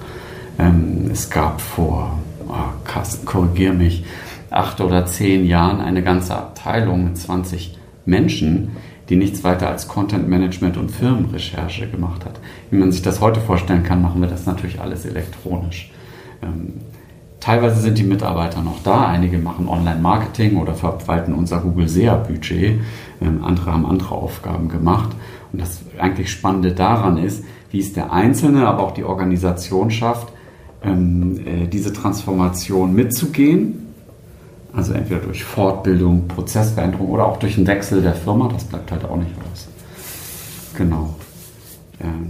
Ähm, 0.60 1.10
es 1.12 1.30
gab 1.30 1.62
vor, 1.62 2.20
oh, 2.48 2.54
Carsten, 2.84 3.26
korrigier 3.26 3.74
mich, 3.74 4.06
acht 4.54 4.82
oder 4.82 5.06
zehn 5.06 5.46
Jahren 5.46 5.82
eine 5.82 6.04
ganze 6.04 6.36
Abteilung 6.36 7.06
mit 7.06 7.18
20 7.18 7.78
Menschen, 8.06 8.72
die 9.10 9.16
nichts 9.16 9.44
weiter 9.44 9.70
als 9.70 9.88
Content 9.88 10.30
Management 10.30 10.78
und 10.78 10.92
Firmenrecherche 10.92 11.88
gemacht 11.88 12.26
hat. 12.26 12.40
Wie 12.70 12.78
man 12.78 12.92
sich 12.92 13.02
das 13.02 13.22
heute 13.22 13.42
vorstellen 13.42 13.84
kann, 13.84 14.02
machen 14.02 14.22
wir 14.22 14.30
das 14.30 14.46
natürlich 14.46 14.80
alles 14.80 15.06
elektronisch. 15.06 15.92
Ähm, 16.42 16.74
Teilweise 17.44 17.82
sind 17.82 17.98
die 17.98 18.06
Mitarbeiter 18.06 18.62
noch 18.62 18.82
da, 18.84 19.06
einige 19.06 19.38
machen 19.38 19.68
Online-Marketing 19.68 20.56
oder 20.56 20.74
verwalten 20.76 21.34
unser 21.34 21.60
Google 21.60 21.90
SEA-Budget, 21.90 22.80
ähm, 23.22 23.44
andere 23.44 23.74
haben 23.74 23.86
andere 23.86 24.16
Aufgaben 24.16 24.70
gemacht. 24.70 25.10
Und 25.52 25.62
das 25.62 25.82
eigentlich 26.00 26.32
Spannende 26.32 26.72
daran 26.72 27.18
ist, 27.18 27.44
wie 27.70 27.82
es 27.82 27.92
der 27.92 28.14
Einzelne, 28.14 28.66
aber 28.66 28.84
auch 28.84 28.94
die 28.94 29.04
Organisation 29.04 29.92
schafft, 29.92 30.30
ähm, 30.86 31.38
äh, 31.46 31.68
diese 31.68 31.92
Transformation 31.92 32.96
mitzugehen. 32.96 33.83
Also 34.76 34.94
entweder 34.94 35.20
durch 35.22 35.44
Fortbildung, 35.44 36.28
Prozessveränderung 36.28 37.10
oder 37.10 37.26
auch 37.28 37.38
durch 37.38 37.58
einen 37.58 37.68
Wechsel 37.68 38.02
der 38.02 38.16
Firma, 38.16 38.50
das 38.52 38.64
bleibt 38.64 38.92
halt 38.92 39.06
auch 39.06 39.18
nicht 39.18 39.32
aus. 39.52 39.68
Genau. 40.76 41.16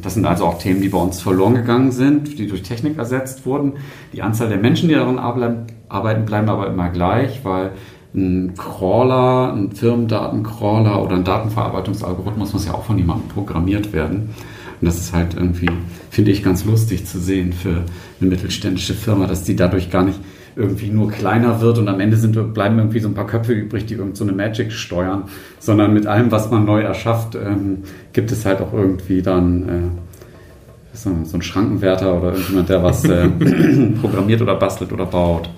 Das 0.01 0.13
sind 0.13 0.25
also 0.25 0.45
auch 0.45 0.60
Themen, 0.60 0.82
die 0.82 0.89
bei 0.89 0.97
uns 0.97 1.21
verloren 1.21 1.56
gegangen 1.56 1.91
sind, 1.91 2.38
die 2.38 2.47
durch 2.47 2.62
Technik 2.62 2.97
ersetzt 2.97 3.45
wurden. 3.45 3.73
Die 4.12 4.21
Anzahl 4.21 4.49
der 4.49 4.58
Menschen, 4.58 4.89
die 4.89 4.95
daran 4.95 5.17
arbeiten, 5.17 6.25
bleiben 6.25 6.49
aber 6.49 6.67
immer 6.67 6.89
gleich, 6.89 7.43
weil 7.43 7.71
ein 8.13 8.53
Crawler, 8.56 9.53
ein 9.53 9.71
Firmendatencrawler 9.71 11.01
oder 11.01 11.15
ein 11.15 11.23
Datenverarbeitungsalgorithmus 11.23 12.53
muss 12.53 12.65
ja 12.67 12.73
auch 12.73 12.84
von 12.84 12.97
jemandem 12.97 13.29
programmiert 13.29 13.93
werden. 13.93 14.36
Und 14.82 14.86
das 14.86 14.97
ist 14.97 15.13
halt 15.13 15.34
irgendwie, 15.34 15.69
finde 16.12 16.32
ich, 16.32 16.43
ganz 16.43 16.65
lustig 16.65 17.08
zu 17.08 17.19
sehen 17.19 17.53
für 17.53 17.86
eine 18.19 18.29
mittelständische 18.29 18.93
Firma, 18.93 19.25
dass 19.25 19.43
die 19.43 19.56
dadurch 19.56 19.89
gar 19.89 20.03
nicht 20.03 20.19
irgendwie 20.55 20.89
nur 20.89 21.11
kleiner 21.11 21.61
wird 21.61 21.77
und 21.77 21.87
am 21.87 21.99
Ende 21.99 22.17
sind, 22.17 22.53
bleiben 22.53 22.77
irgendwie 22.77 22.99
so 22.99 23.07
ein 23.07 23.13
paar 23.13 23.27
Köpfe 23.27 23.53
übrig, 23.53 23.85
die 23.85 23.95
irgend 23.95 24.17
so 24.17 24.23
eine 24.23 24.33
Magic 24.33 24.71
steuern, 24.71 25.23
sondern 25.59 25.93
mit 25.93 26.05
allem, 26.07 26.31
was 26.31 26.51
man 26.51 26.65
neu 26.65 26.81
erschafft, 26.81 27.35
ähm, 27.35 27.83
gibt 28.13 28.31
es 28.31 28.45
halt 28.45 28.61
auch 28.61 28.73
irgendwie 28.73 29.21
dann 29.21 29.69
äh, 29.69 30.97
so, 30.97 31.09
so 31.23 31.33
einen 31.33 31.41
Schrankenwärter 31.41 32.17
oder 32.17 32.31
irgendjemand, 32.31 32.69
der 32.69 32.83
was 32.83 33.03
äh, 33.05 33.27
programmiert 34.01 34.41
oder 34.41 34.55
bastelt 34.55 34.93
oder 34.93 35.05
baut. 35.05 35.49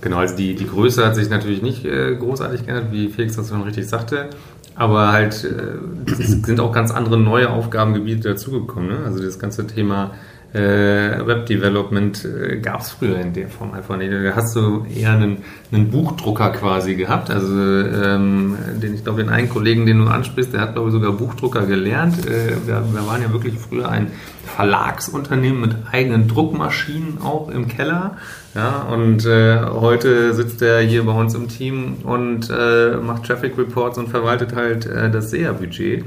Genau, 0.00 0.16
also 0.16 0.34
die, 0.34 0.54
die 0.54 0.66
Größe 0.66 1.04
hat 1.04 1.14
sich 1.14 1.28
natürlich 1.28 1.62
nicht 1.62 1.84
äh, 1.84 2.16
großartig 2.16 2.64
geändert, 2.64 2.90
wie 2.90 3.08
Felix 3.08 3.36
das 3.36 3.50
schon 3.50 3.62
richtig 3.62 3.86
sagte. 3.86 4.30
Aber 4.74 5.12
halt, 5.12 5.44
äh, 5.44 6.14
sind 6.16 6.58
auch 6.58 6.72
ganz 6.72 6.90
andere 6.90 7.18
neue 7.18 7.50
Aufgabengebiete 7.50 8.30
dazugekommen. 8.30 8.88
Ne? 8.88 8.98
Also 9.04 9.22
das 9.22 9.38
ganze 9.38 9.66
Thema 9.66 10.12
äh, 10.52 11.26
Web-Development 11.26 12.24
äh, 12.24 12.56
gab 12.58 12.80
es 12.80 12.90
früher 12.90 13.20
in 13.20 13.32
der 13.32 13.48
Form 13.48 13.72
einfach 13.72 13.96
nicht. 13.96 14.12
Da 14.12 14.34
hast 14.34 14.56
du 14.56 14.84
eher 14.84 15.12
einen, 15.12 15.38
einen 15.70 15.90
Buchdrucker 15.90 16.50
quasi 16.50 16.96
gehabt. 16.96 17.30
Also 17.30 17.54
ähm, 17.54 18.56
den 18.82 18.94
ich 18.94 19.04
glaube, 19.04 19.22
den 19.22 19.32
einen 19.32 19.48
Kollegen, 19.48 19.86
den 19.86 19.98
du 19.98 20.06
ansprichst, 20.06 20.52
der 20.52 20.60
hat 20.60 20.74
glaube 20.74 20.88
ich 20.88 20.92
sogar 20.92 21.12
Buchdrucker 21.12 21.66
gelernt. 21.66 22.26
Äh, 22.26 22.66
wir, 22.66 22.84
wir 22.92 23.06
waren 23.06 23.22
ja 23.22 23.32
wirklich 23.32 23.54
früher 23.58 23.88
ein 23.88 24.08
Verlagsunternehmen 24.56 25.60
mit 25.60 25.76
eigenen 25.92 26.26
Druckmaschinen 26.26 27.18
auch 27.22 27.48
im 27.48 27.68
Keller. 27.68 28.16
Ja, 28.54 28.80
und 28.92 29.24
äh, 29.26 29.60
heute 29.64 30.34
sitzt 30.34 30.60
er 30.62 30.80
hier 30.80 31.04
bei 31.04 31.12
uns 31.12 31.34
im 31.34 31.46
Team 31.46 31.98
und 32.02 32.50
äh, 32.50 32.96
macht 32.96 33.24
Traffic 33.24 33.56
Reports 33.56 33.96
und 33.98 34.08
verwaltet 34.08 34.56
halt 34.56 34.86
äh, 34.86 35.08
das 35.08 35.30
SEA-Budget. 35.30 36.04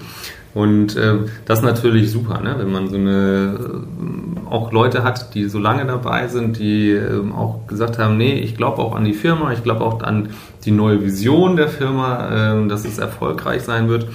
Und 0.53 0.95
äh, 0.95 1.15
das 1.45 1.59
ist 1.59 1.65
natürlich 1.65 2.11
super, 2.11 2.39
ne? 2.39 2.55
wenn 2.59 2.71
man 2.71 2.87
so 2.87 2.95
eine 2.95 3.57
äh, 3.59 4.49
auch 4.51 4.71
Leute 4.71 5.03
hat, 5.03 5.33
die 5.33 5.45
so 5.49 5.57
lange 5.57 5.85
dabei 5.85 6.27
sind, 6.27 6.59
die 6.59 6.91
äh, 6.91 7.31
auch 7.31 7.65
gesagt 7.67 7.97
haben, 7.97 8.17
nee, 8.17 8.33
ich 8.33 8.55
glaube 8.55 8.79
auch 8.83 8.95
an 8.95 9.03
die 9.03 9.13
Firma, 9.13 9.51
ich 9.51 9.63
glaube 9.63 9.83
auch 9.83 10.03
an 10.03 10.29
die 10.63 10.71
neue 10.71 11.03
Vision 11.03 11.55
der 11.55 11.69
Firma, 11.69 12.61
äh, 12.61 12.67
dass 12.67 12.85
es 12.85 12.99
erfolgreich 12.99 13.63
sein 13.63 13.89
wird, 13.89 14.07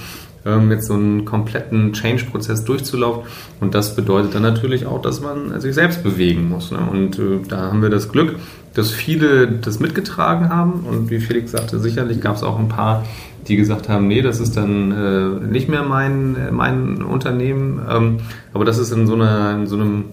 äh, 0.45 0.59
mit 0.59 0.85
so 0.85 0.95
einem 0.95 1.25
kompletten 1.25 1.93
Change-Prozess 1.93 2.65
durchzulaufen. 2.65 3.25
Und 3.61 3.75
das 3.75 3.97
bedeutet 3.97 4.37
dann 4.37 4.43
natürlich 4.43 4.87
auch, 4.87 5.03
dass 5.03 5.21
man 5.21 5.61
sich 5.61 5.75
selbst 5.75 6.05
bewegen 6.05 6.49
muss. 6.49 6.71
Ne? 6.71 6.79
Und 6.79 7.19
äh, 7.19 7.41
da 7.49 7.63
haben 7.63 7.83
wir 7.83 7.91
das 7.91 8.11
Glück, 8.11 8.37
dass 8.75 8.93
viele 8.93 9.49
das 9.49 9.81
mitgetragen 9.81 10.49
haben. 10.51 10.85
Und 10.89 11.11
wie 11.11 11.19
Felix 11.19 11.51
sagte, 11.51 11.81
sicherlich 11.81 12.21
gab 12.21 12.37
es 12.37 12.45
auch 12.45 12.61
ein 12.61 12.69
paar, 12.69 13.05
die 13.49 13.57
gesagt 13.57 13.89
haben, 13.89 14.07
nee, 14.07 14.23
das 14.23 14.41
ist 14.41 14.57
dann 14.57 14.93
äh, 14.93 15.47
nicht 15.47 15.69
mehr 15.69 15.83
mein, 15.83 16.37
mein 16.53 17.03
Unternehmen. 17.03 17.81
Ähm, 17.89 18.19
aber 18.53 18.65
das 18.65 18.79
ist 18.79 18.93
in 18.93 19.07
so, 19.07 19.15
einer, 19.15 19.55
in 19.55 19.67
so 19.67 19.77
einem 19.77 20.05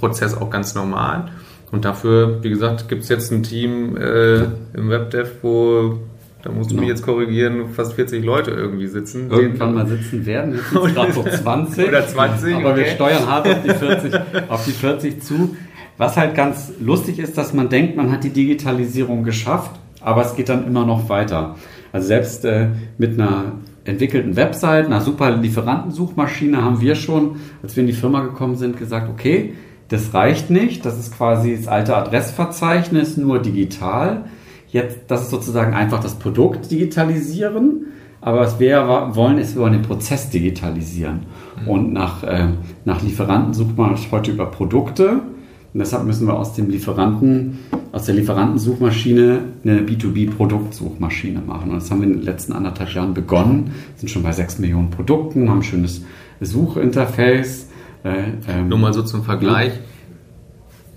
Prozess 0.00 0.34
auch 0.36 0.50
ganz 0.50 0.74
normal. 0.74 1.30
Und 1.70 1.84
dafür, 1.84 2.42
wie 2.42 2.50
gesagt, 2.50 2.88
gibt 2.88 3.02
es 3.02 3.08
jetzt 3.08 3.32
ein 3.32 3.42
Team 3.42 3.96
äh, 3.96 4.44
im 4.74 4.88
WebDev, 4.88 5.30
wo, 5.42 5.98
da 6.42 6.50
musst 6.50 6.70
du 6.70 6.74
genau. 6.74 6.82
mich 6.82 6.90
jetzt 6.90 7.02
korrigieren, 7.02 7.70
fast 7.72 7.94
40 7.94 8.24
Leute 8.24 8.52
irgendwie 8.52 8.86
sitzen. 8.86 9.30
Irgendwann 9.30 9.74
mal 9.74 9.86
sitzen 9.86 10.24
werden, 10.24 10.54
jetzt 10.54 10.70
sind 10.70 10.84
gerade 10.94 11.12
so 11.12 11.22
20. 11.22 11.88
Oder 11.88 12.06
20, 12.06 12.54
Aber 12.54 12.70
okay. 12.70 12.78
wir 12.78 12.86
steuern 12.86 13.26
hart 13.26 13.48
auf 13.48 13.62
die, 13.62 13.70
40, 13.74 14.14
auf 14.48 14.64
die 14.64 14.72
40 14.72 15.22
zu. 15.22 15.56
Was 15.96 16.16
halt 16.16 16.34
ganz 16.34 16.72
lustig 16.80 17.18
ist, 17.18 17.38
dass 17.38 17.52
man 17.52 17.68
denkt, 17.68 17.96
man 17.96 18.10
hat 18.10 18.24
die 18.24 18.30
Digitalisierung 18.30 19.22
geschafft, 19.22 19.70
aber 20.00 20.22
es 20.22 20.34
geht 20.34 20.48
dann 20.48 20.66
immer 20.66 20.84
noch 20.84 21.08
weiter. 21.08 21.56
Also 21.94 22.08
selbst 22.08 22.44
äh, 22.44 22.70
mit 22.98 23.20
einer 23.20 23.52
entwickelten 23.84 24.34
Website, 24.34 24.86
einer 24.86 25.00
super 25.00 25.30
Lieferantensuchmaschine 25.30 26.60
haben 26.60 26.80
wir 26.80 26.96
schon, 26.96 27.36
als 27.62 27.76
wir 27.76 27.82
in 27.82 27.86
die 27.86 27.92
Firma 27.92 28.22
gekommen 28.22 28.56
sind, 28.56 28.76
gesagt, 28.76 29.08
okay, 29.08 29.52
das 29.90 30.12
reicht 30.12 30.50
nicht. 30.50 30.84
Das 30.84 30.98
ist 30.98 31.16
quasi 31.16 31.56
das 31.56 31.68
alte 31.68 31.96
Adressverzeichnis, 31.96 33.16
nur 33.16 33.38
digital. 33.38 34.24
Jetzt, 34.70 35.02
das 35.06 35.22
ist 35.22 35.30
sozusagen 35.30 35.72
einfach 35.72 36.00
das 36.00 36.16
Produkt 36.16 36.68
digitalisieren. 36.72 37.86
Aber 38.20 38.40
was 38.40 38.58
wir 38.58 39.12
wollen, 39.12 39.38
ist, 39.38 39.54
wir 39.54 39.62
wollen 39.62 39.74
den 39.74 39.82
Prozess 39.82 40.30
digitalisieren. 40.30 41.20
Mhm. 41.62 41.68
Und 41.68 41.92
nach, 41.92 42.24
äh, 42.24 42.48
nach 42.84 43.02
Lieferanten 43.02 43.54
sucht 43.54 43.76
man 43.76 43.96
heute 44.10 44.32
über 44.32 44.46
Produkte. 44.46 45.10
Und 45.10 45.78
deshalb 45.78 46.06
müssen 46.06 46.26
wir 46.26 46.34
aus 46.34 46.54
dem 46.54 46.70
Lieferanten, 46.70 47.60
aus 47.94 48.06
der 48.06 48.16
Lieferantensuchmaschine 48.16 49.40
eine 49.62 49.80
B2B-Produktsuchmaschine 49.82 51.40
machen. 51.40 51.70
Und 51.70 51.76
das 51.76 51.90
haben 51.92 52.00
wir 52.00 52.08
in 52.08 52.14
den 52.14 52.22
letzten 52.22 52.52
anderthalb 52.52 52.92
Jahren 52.92 53.14
begonnen. 53.14 53.72
Sind 53.96 54.08
schon 54.08 54.24
bei 54.24 54.32
sechs 54.32 54.58
Millionen 54.58 54.90
Produkten, 54.90 55.48
haben 55.48 55.60
ein 55.60 55.62
schönes 55.62 56.02
Suchinterface. 56.40 57.68
Äh, 58.02 58.32
ähm, 58.48 58.68
Nur 58.68 58.78
mal 58.78 58.92
so 58.92 59.02
zum 59.02 59.22
Vergleich. 59.22 59.74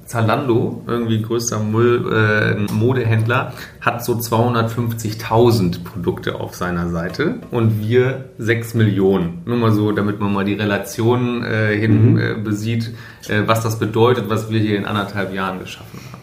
Zalando, 0.06 0.82
irgendwie 0.88 1.22
größter 1.22 1.60
Müll, 1.60 2.12
äh, 2.12 2.74
Modehändler, 2.74 3.54
hat 3.82 4.04
so 4.04 4.14
250.000 4.14 5.84
Produkte 5.84 6.40
auf 6.40 6.56
seiner 6.56 6.90
Seite 6.90 7.42
und 7.52 7.82
wir 7.82 8.30
6 8.40 8.74
Millionen. 8.74 9.42
Nur 9.46 9.58
mal 9.58 9.74
so, 9.74 9.92
damit 9.92 10.20
man 10.20 10.34
mal 10.34 10.46
die 10.46 10.54
Relation 10.54 11.44
äh, 11.44 11.78
hin 11.78 12.14
mhm. 12.14 12.20
äh, 12.20 12.34
besieht, 12.36 12.94
äh, 13.28 13.44
was 13.46 13.62
das 13.62 13.78
bedeutet, 13.78 14.30
was 14.30 14.50
wir 14.50 14.60
hier 14.62 14.78
in 14.78 14.86
anderthalb 14.86 15.34
Jahren 15.34 15.60
geschaffen 15.60 16.00
haben. 16.12 16.17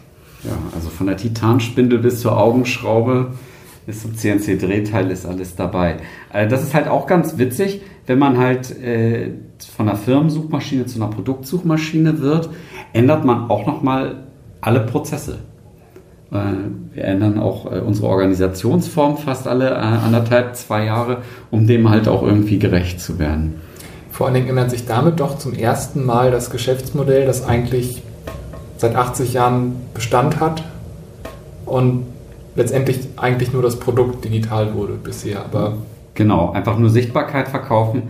Ja, 0.45 0.57
also 0.73 0.89
von 0.89 1.07
der 1.07 1.17
Titanspindel 1.17 1.99
bis 1.99 2.21
zur 2.21 2.37
Augenschraube 2.37 3.31
bis 3.85 4.01
zum 4.01 4.15
CNC-Drehteil 4.15 5.11
ist 5.11 5.25
alles 5.25 5.55
dabei. 5.55 5.97
Äh, 6.33 6.47
das 6.47 6.63
ist 6.63 6.73
halt 6.73 6.87
auch 6.87 7.07
ganz 7.07 7.37
witzig, 7.37 7.81
wenn 8.07 8.19
man 8.19 8.37
halt 8.37 8.71
äh, 8.79 9.31
von 9.75 9.87
einer 9.87 9.97
Firmensuchmaschine 9.97 10.85
zu 10.85 11.01
einer 11.01 11.11
Produktsuchmaschine 11.11 12.19
wird 12.19 12.49
ändert 12.93 13.25
man 13.25 13.49
auch 13.49 13.65
nochmal 13.65 14.23
alle 14.61 14.79
Prozesse. 14.81 15.39
Wir 16.31 17.03
ändern 17.03 17.39
auch 17.39 17.71
äh, 17.71 17.79
unsere 17.79 18.07
Organisationsform 18.07 19.17
fast 19.17 19.47
alle 19.47 19.77
anderthalb, 19.77 20.55
zwei 20.55 20.85
Jahre, 20.85 21.19
um 21.51 21.67
dem 21.67 21.89
halt 21.89 22.07
auch 22.07 22.23
irgendwie 22.23 22.57
gerecht 22.57 22.99
zu 22.99 23.19
werden. 23.19 23.55
Vor 24.11 24.25
allen 24.25 24.35
Dingen 24.35 24.47
ändert 24.47 24.71
sich 24.71 24.85
damit 24.85 25.19
doch 25.19 25.37
zum 25.37 25.53
ersten 25.53 26.03
Mal 26.05 26.31
das 26.31 26.49
Geschäftsmodell, 26.49 27.25
das 27.25 27.45
eigentlich 27.45 28.01
seit 28.77 28.95
80 28.95 29.33
Jahren 29.33 29.75
Bestand 29.93 30.39
hat 30.39 30.63
und 31.65 32.05
letztendlich 32.55 32.99
eigentlich 33.17 33.53
nur 33.53 33.61
das 33.61 33.79
Produkt 33.79 34.23
digital 34.25 34.73
wurde 34.73 34.93
bisher. 34.93 35.43
Aber 35.43 35.77
genau, 36.13 36.51
einfach 36.51 36.77
nur 36.77 36.89
Sichtbarkeit 36.89 37.47
verkaufen 37.47 38.03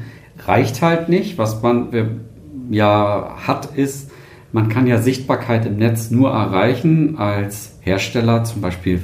reicht 0.46 0.82
halt 0.82 1.10
nicht. 1.10 1.38
Was 1.38 1.62
man 1.62 2.22
ja 2.70 3.36
hat, 3.46 3.76
ist, 3.76 4.12
man 4.52 4.70
kann 4.70 4.88
ja 4.88 5.00
Sichtbarkeit 5.00 5.66
im 5.66 5.78
Netz 5.78 6.12
nur 6.12 6.32
erreichen 6.32 7.18
als 7.18 7.78
Hersteller, 7.82 8.44
zum 8.44 8.62
Beispiel 8.62 9.02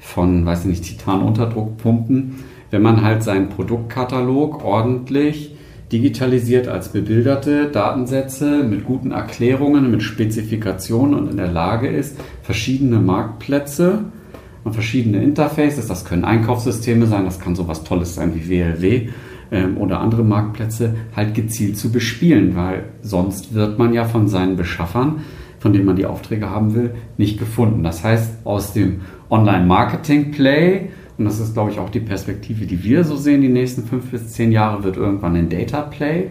von, 0.00 0.44
weiß 0.44 0.60
ich 0.60 0.66
nicht, 0.66 0.84
Titan-Unterdruckpumpen, 0.84 2.44
wenn 2.70 2.82
man 2.82 3.02
halt 3.02 3.22
seinen 3.22 3.48
Produktkatalog 3.48 4.64
ordentlich 4.64 5.56
digitalisiert 5.92 6.68
als 6.68 6.88
bebilderte 6.88 7.66
Datensätze 7.66 8.64
mit 8.64 8.84
guten 8.84 9.12
Erklärungen, 9.12 9.90
mit 9.90 10.02
Spezifikationen 10.02 11.14
und 11.14 11.30
in 11.30 11.36
der 11.36 11.52
Lage 11.52 11.88
ist, 11.88 12.18
verschiedene 12.42 12.98
Marktplätze 12.98 14.04
und 14.64 14.72
verschiedene 14.72 15.22
Interfaces, 15.22 15.86
das 15.86 16.04
können 16.04 16.24
Einkaufssysteme 16.24 17.06
sein, 17.06 17.24
das 17.24 17.38
kann 17.38 17.54
sowas 17.54 17.84
Tolles 17.84 18.14
sein 18.14 18.34
wie 18.34 18.48
WLW, 18.48 19.08
ähm, 19.50 19.76
oder 19.76 20.00
andere 20.00 20.24
Marktplätze 20.24 20.94
halt 21.14 21.34
gezielt 21.34 21.76
zu 21.76 21.92
bespielen, 21.92 22.56
weil 22.56 22.84
sonst 23.02 23.54
wird 23.54 23.78
man 23.78 23.92
ja 23.92 24.04
von 24.04 24.28
seinen 24.28 24.56
Beschaffern, 24.56 25.20
von 25.58 25.74
denen 25.74 25.84
man 25.84 25.96
die 25.96 26.06
Aufträge 26.06 26.48
haben 26.48 26.74
will, 26.74 26.94
nicht 27.18 27.38
gefunden. 27.38 27.84
Das 27.84 28.02
heißt, 28.02 28.46
aus 28.46 28.72
dem 28.72 29.02
Online-Marketing-Play, 29.30 30.88
und 31.22 31.28
das 31.28 31.38
ist, 31.38 31.54
glaube 31.54 31.70
ich, 31.70 31.78
auch 31.78 31.88
die 31.88 32.00
Perspektive, 32.00 32.66
die 32.66 32.82
wir 32.82 33.04
so 33.04 33.14
sehen, 33.14 33.42
die 33.42 33.48
nächsten 33.48 33.84
fünf 33.84 34.10
bis 34.10 34.32
zehn 34.32 34.50
Jahre, 34.50 34.82
wird 34.82 34.96
irgendwann 34.96 35.36
ein 35.36 35.48
Data-Play, 35.48 36.30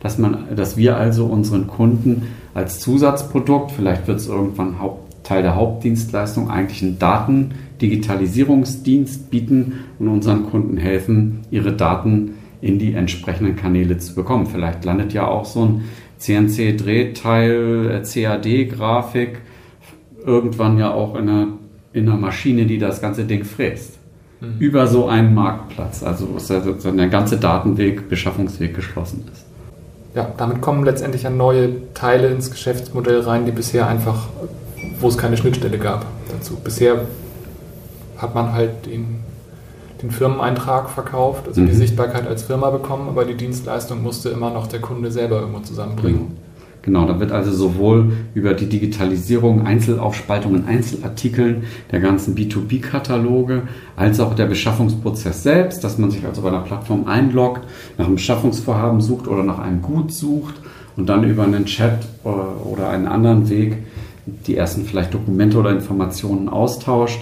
dass, 0.00 0.20
dass 0.56 0.76
wir 0.76 0.96
also 0.96 1.26
unseren 1.26 1.68
Kunden 1.68 2.22
als 2.52 2.80
Zusatzprodukt, 2.80 3.70
vielleicht 3.70 4.08
wird 4.08 4.18
es 4.18 4.26
irgendwann 4.26 4.74
Teil 5.22 5.42
der 5.42 5.54
Hauptdienstleistung, 5.54 6.50
eigentlich 6.50 6.82
einen 6.82 6.98
Daten-Digitalisierungsdienst 6.98 9.30
bieten 9.30 9.74
und 10.00 10.08
unseren 10.08 10.50
Kunden 10.50 10.78
helfen, 10.78 11.42
ihre 11.52 11.74
Daten 11.74 12.32
in 12.60 12.80
die 12.80 12.94
entsprechenden 12.94 13.54
Kanäle 13.54 13.98
zu 13.98 14.16
bekommen. 14.16 14.46
Vielleicht 14.46 14.84
landet 14.84 15.12
ja 15.12 15.28
auch 15.28 15.44
so 15.44 15.64
ein 15.64 15.82
CNC-Drehteil, 16.18 17.92
äh, 17.92 18.02
CAD-Grafik 18.02 19.42
irgendwann 20.26 20.76
ja 20.76 20.92
auch 20.92 21.14
in 21.14 21.28
einer, 21.28 21.46
in 21.92 22.08
einer 22.08 22.18
Maschine, 22.18 22.66
die 22.66 22.78
das 22.78 23.00
ganze 23.00 23.26
Ding 23.26 23.44
fräst. 23.44 24.00
Mhm. 24.44 24.60
Über 24.60 24.86
so 24.86 25.06
einen 25.06 25.34
Marktplatz, 25.34 26.02
also 26.02 26.28
wo 26.32 26.38
sozusagen 26.38 26.96
der 26.96 27.08
ganze 27.08 27.38
Datenweg, 27.38 28.08
Beschaffungsweg 28.08 28.74
geschlossen 28.74 29.24
ist. 29.32 29.44
Ja, 30.14 30.30
damit 30.36 30.60
kommen 30.60 30.84
letztendlich 30.84 31.24
ja 31.24 31.30
neue 31.30 31.92
Teile 31.94 32.28
ins 32.28 32.50
Geschäftsmodell 32.50 33.20
rein, 33.20 33.46
die 33.46 33.52
bisher 33.52 33.88
einfach, 33.88 34.28
wo 35.00 35.08
es 35.08 35.18
keine 35.18 35.36
Schnittstelle 35.36 35.78
gab 35.78 36.06
dazu. 36.30 36.56
Bisher 36.62 37.00
hat 38.18 38.34
man 38.34 38.52
halt 38.52 38.86
den 38.86 39.24
den 40.04 40.10
Firmeneintrag 40.10 40.90
verkauft, 40.90 41.48
also 41.48 41.60
mhm. 41.60 41.68
die 41.68 41.74
Sichtbarkeit 41.74 42.26
als 42.26 42.42
Firma 42.42 42.70
bekommen, 42.70 43.08
aber 43.08 43.24
die 43.24 43.34
Dienstleistung 43.34 44.02
musste 44.02 44.28
immer 44.28 44.50
noch 44.50 44.66
der 44.66 44.80
Kunde 44.80 45.10
selber 45.10 45.40
irgendwo 45.40 45.60
zusammenbringen. 45.60 46.36
Genau, 46.84 47.06
da 47.06 47.18
wird 47.18 47.32
also 47.32 47.50
sowohl 47.50 48.12
über 48.34 48.52
die 48.52 48.68
Digitalisierung, 48.68 49.66
Einzelaufspaltungen, 49.66 50.66
Einzelartikeln 50.66 51.64
der 51.90 52.00
ganzen 52.00 52.34
B2B-Kataloge, 52.34 53.62
als 53.96 54.20
auch 54.20 54.34
der 54.34 54.46
Beschaffungsprozess 54.46 55.42
selbst, 55.42 55.82
dass 55.82 55.96
man 55.96 56.10
sich 56.10 56.26
also 56.26 56.42
bei 56.42 56.48
einer 56.48 56.60
Plattform 56.60 57.06
einloggt, 57.06 57.62
nach 57.96 58.06
einem 58.06 58.16
Beschaffungsvorhaben 58.16 59.00
sucht 59.00 59.28
oder 59.28 59.42
nach 59.42 59.60
einem 59.60 59.80
Gut 59.80 60.12
sucht 60.12 60.56
und 60.96 61.08
dann 61.08 61.24
über 61.24 61.44
einen 61.44 61.64
Chat 61.64 62.04
äh, 62.24 62.28
oder 62.28 62.90
einen 62.90 63.06
anderen 63.06 63.48
Weg 63.48 63.78
die 64.26 64.56
ersten 64.56 64.84
vielleicht 64.84 65.12
Dokumente 65.12 65.58
oder 65.58 65.70
Informationen 65.70 66.48
austauscht 66.48 67.20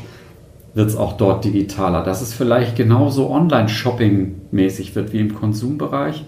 wird 0.75 0.89
es 0.89 0.97
auch 0.97 1.17
dort 1.17 1.45
digitaler. 1.45 2.03
Dass 2.03 2.23
es 2.23 2.33
vielleicht 2.33 2.77
genauso 2.77 3.31
Online-Shopping-mäßig 3.31 4.95
wird 4.95 5.13
wie 5.13 5.19
im 5.19 5.35
Konsumbereich. 5.35 6.25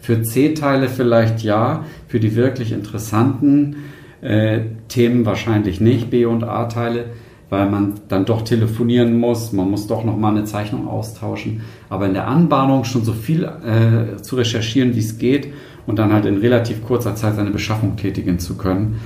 Für 0.00 0.22
C-Teile 0.22 0.88
vielleicht 0.88 1.42
ja, 1.42 1.84
für 2.06 2.20
die 2.20 2.36
wirklich 2.36 2.72
interessanten 2.72 3.76
äh, 4.20 4.60
Themen 4.88 5.26
wahrscheinlich 5.26 5.80
nicht, 5.80 6.10
B- 6.10 6.24
und 6.24 6.44
A-Teile, 6.44 7.06
weil 7.50 7.70
man 7.70 7.94
dann 8.08 8.24
doch 8.24 8.42
telefonieren 8.42 9.18
muss, 9.18 9.52
man 9.52 9.70
muss 9.70 9.86
doch 9.86 10.04
nochmal 10.04 10.36
eine 10.36 10.44
Zeichnung 10.44 10.86
austauschen. 10.86 11.62
Aber 11.88 12.06
in 12.06 12.14
der 12.14 12.28
Anbahnung 12.28 12.84
schon 12.84 13.04
so 13.04 13.12
viel 13.12 13.44
äh, 13.44 14.20
zu 14.20 14.36
recherchieren, 14.36 14.94
wie 14.94 15.00
es 15.00 15.18
geht 15.18 15.48
und 15.86 15.98
dann 15.98 16.12
halt 16.12 16.26
in 16.26 16.38
relativ 16.38 16.84
kurzer 16.84 17.14
Zeit 17.14 17.36
seine 17.36 17.50
Beschaffung 17.50 17.96
tätigen 17.96 18.38
zu 18.38 18.56
können, 18.56 19.00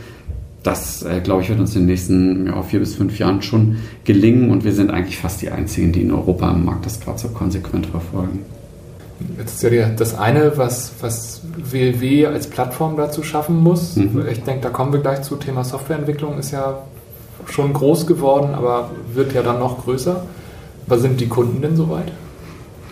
das, 0.62 1.02
äh, 1.02 1.20
glaube 1.20 1.42
ich, 1.42 1.48
wird 1.48 1.58
uns 1.58 1.74
in 1.74 1.82
den 1.82 1.88
nächsten 1.88 2.46
ja, 2.46 2.62
vier 2.62 2.80
bis 2.80 2.94
fünf 2.94 3.18
Jahren 3.18 3.42
schon 3.42 3.78
gelingen 4.04 4.50
und 4.50 4.64
wir 4.64 4.72
sind 4.72 4.90
eigentlich 4.90 5.18
fast 5.18 5.42
die 5.42 5.50
Einzigen, 5.50 5.92
die 5.92 6.02
in 6.02 6.12
Europa 6.12 6.48
am 6.50 6.64
Markt 6.64 6.86
das 6.86 7.00
gerade 7.00 7.18
so 7.18 7.28
konsequent 7.28 7.86
verfolgen. 7.86 8.40
Jetzt 9.38 9.62
ist 9.62 9.72
ja 9.72 9.88
das 9.88 10.18
eine, 10.18 10.56
was, 10.56 10.92
was 11.00 11.42
WLW 11.56 12.26
als 12.26 12.46
Plattform 12.46 12.96
dazu 12.96 13.22
schaffen 13.22 13.56
muss. 13.56 13.96
Mhm. 13.96 14.24
Ich 14.30 14.42
denke, 14.42 14.62
da 14.62 14.70
kommen 14.70 14.92
wir 14.92 15.00
gleich 15.00 15.22
zu. 15.22 15.36
Thema 15.36 15.64
Softwareentwicklung 15.64 16.38
ist 16.38 16.50
ja 16.50 16.78
schon 17.46 17.72
groß 17.72 18.06
geworden, 18.06 18.54
aber 18.54 18.90
wird 19.12 19.32
ja 19.32 19.42
dann 19.42 19.58
noch 19.58 19.84
größer. 19.84 20.24
Was 20.86 21.00
sind 21.00 21.20
die 21.20 21.28
Kunden 21.28 21.62
denn 21.62 21.76
soweit? 21.76 22.12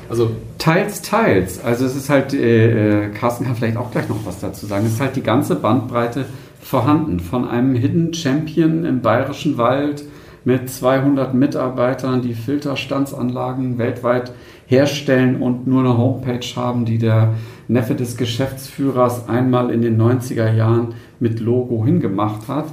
Also 0.08 0.32
teils, 0.58 1.02
teils. 1.02 1.62
Also 1.62 1.86
es 1.86 1.94
ist 1.94 2.10
halt, 2.10 2.34
äh, 2.34 3.06
äh, 3.06 3.08
Carsten 3.10 3.44
kann 3.44 3.54
vielleicht 3.54 3.76
auch 3.76 3.90
gleich 3.90 4.08
noch 4.08 4.24
was 4.24 4.40
dazu 4.40 4.66
sagen. 4.66 4.86
Es 4.86 4.94
ist 4.94 5.00
halt 5.00 5.16
die 5.16 5.22
ganze 5.22 5.54
Bandbreite 5.54 6.24
vorhanden. 6.60 7.20
Von 7.20 7.48
einem 7.48 7.74
Hidden 7.74 8.12
Champion 8.12 8.84
im 8.84 9.02
Bayerischen 9.02 9.56
Wald 9.56 10.04
mit 10.44 10.70
200 10.70 11.34
Mitarbeitern, 11.34 12.22
die 12.22 12.34
Filterstandsanlagen 12.34 13.78
weltweit 13.78 14.32
herstellen 14.70 15.42
und 15.42 15.66
nur 15.66 15.80
eine 15.80 15.98
Homepage 15.98 16.46
haben, 16.54 16.84
die 16.84 16.98
der 16.98 17.34
Neffe 17.66 17.96
des 17.96 18.16
Geschäftsführers 18.16 19.28
einmal 19.28 19.70
in 19.70 19.82
den 19.82 20.00
90er 20.00 20.54
Jahren 20.54 20.94
mit 21.18 21.40
Logo 21.40 21.84
hingemacht 21.84 22.46
hat. 22.46 22.66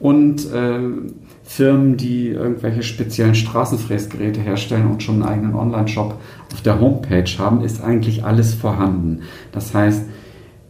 Und 0.00 0.52
äh, 0.52 0.80
Firmen, 1.44 1.96
die 1.96 2.28
irgendwelche 2.28 2.82
speziellen 2.82 3.36
Straßenfräsgeräte 3.36 4.40
herstellen 4.40 4.90
und 4.90 5.02
schon 5.02 5.22
einen 5.22 5.32
eigenen 5.32 5.54
Online-Shop 5.54 6.16
auf 6.52 6.60
der 6.62 6.80
Homepage 6.80 7.30
haben, 7.38 7.62
ist 7.62 7.82
eigentlich 7.82 8.24
alles 8.24 8.54
vorhanden. 8.54 9.20
Das 9.52 9.72
heißt, 9.72 10.04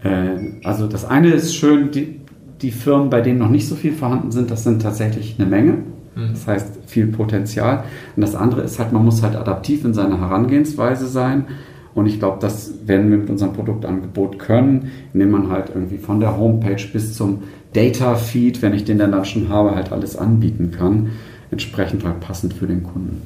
äh, 0.02 0.60
also 0.64 0.86
das 0.86 1.06
eine 1.06 1.30
ist 1.30 1.54
schön, 1.54 1.92
die, 1.92 2.20
die 2.60 2.70
Firmen, 2.70 3.08
bei 3.08 3.22
denen 3.22 3.38
noch 3.38 3.48
nicht 3.48 3.66
so 3.66 3.74
viel 3.74 3.94
vorhanden 3.94 4.30
sind, 4.30 4.50
das 4.50 4.64
sind 4.64 4.82
tatsächlich 4.82 5.36
eine 5.38 5.48
Menge. 5.48 5.78
Mhm. 6.14 6.31
Das 6.33 6.46
heißt, 6.46 6.68
viel 6.87 7.07
Potenzial. 7.09 7.85
Und 8.16 8.22
das 8.22 8.35
andere 8.35 8.62
ist 8.62 8.79
halt, 8.79 8.92
man 8.92 9.05
muss 9.05 9.22
halt 9.22 9.37
adaptiv 9.37 9.85
in 9.85 9.94
seiner 9.94 10.20
Herangehensweise 10.20 11.07
sein. 11.07 11.46
Und 11.94 12.07
ich 12.07 12.18
glaube, 12.18 12.38
das 12.40 12.72
werden 12.87 13.11
wir 13.11 13.18
mit 13.18 13.31
unserem 13.31 13.53
Produktangebot 13.53 14.38
können, 14.38 14.90
indem 15.12 15.31
man 15.31 15.50
halt 15.50 15.70
irgendwie 15.72 15.98
von 15.98 16.18
der 16.18 16.37
Homepage 16.37 16.83
bis 16.92 17.14
zum 17.14 17.44
Data 17.72 18.16
Feed, 18.16 18.62
wenn 18.62 18.74
ich 18.74 18.85
den 18.85 18.98
dann 18.98 19.24
schon 19.24 19.48
habe, 19.48 19.74
halt 19.74 19.92
alles 19.92 20.16
anbieten 20.16 20.72
kann. 20.72 21.11
Entsprechend 21.50 22.05
halt 22.05 22.20
passend 22.20 22.55
für 22.55 22.66
den 22.66 22.83
Kunden. 22.83 23.22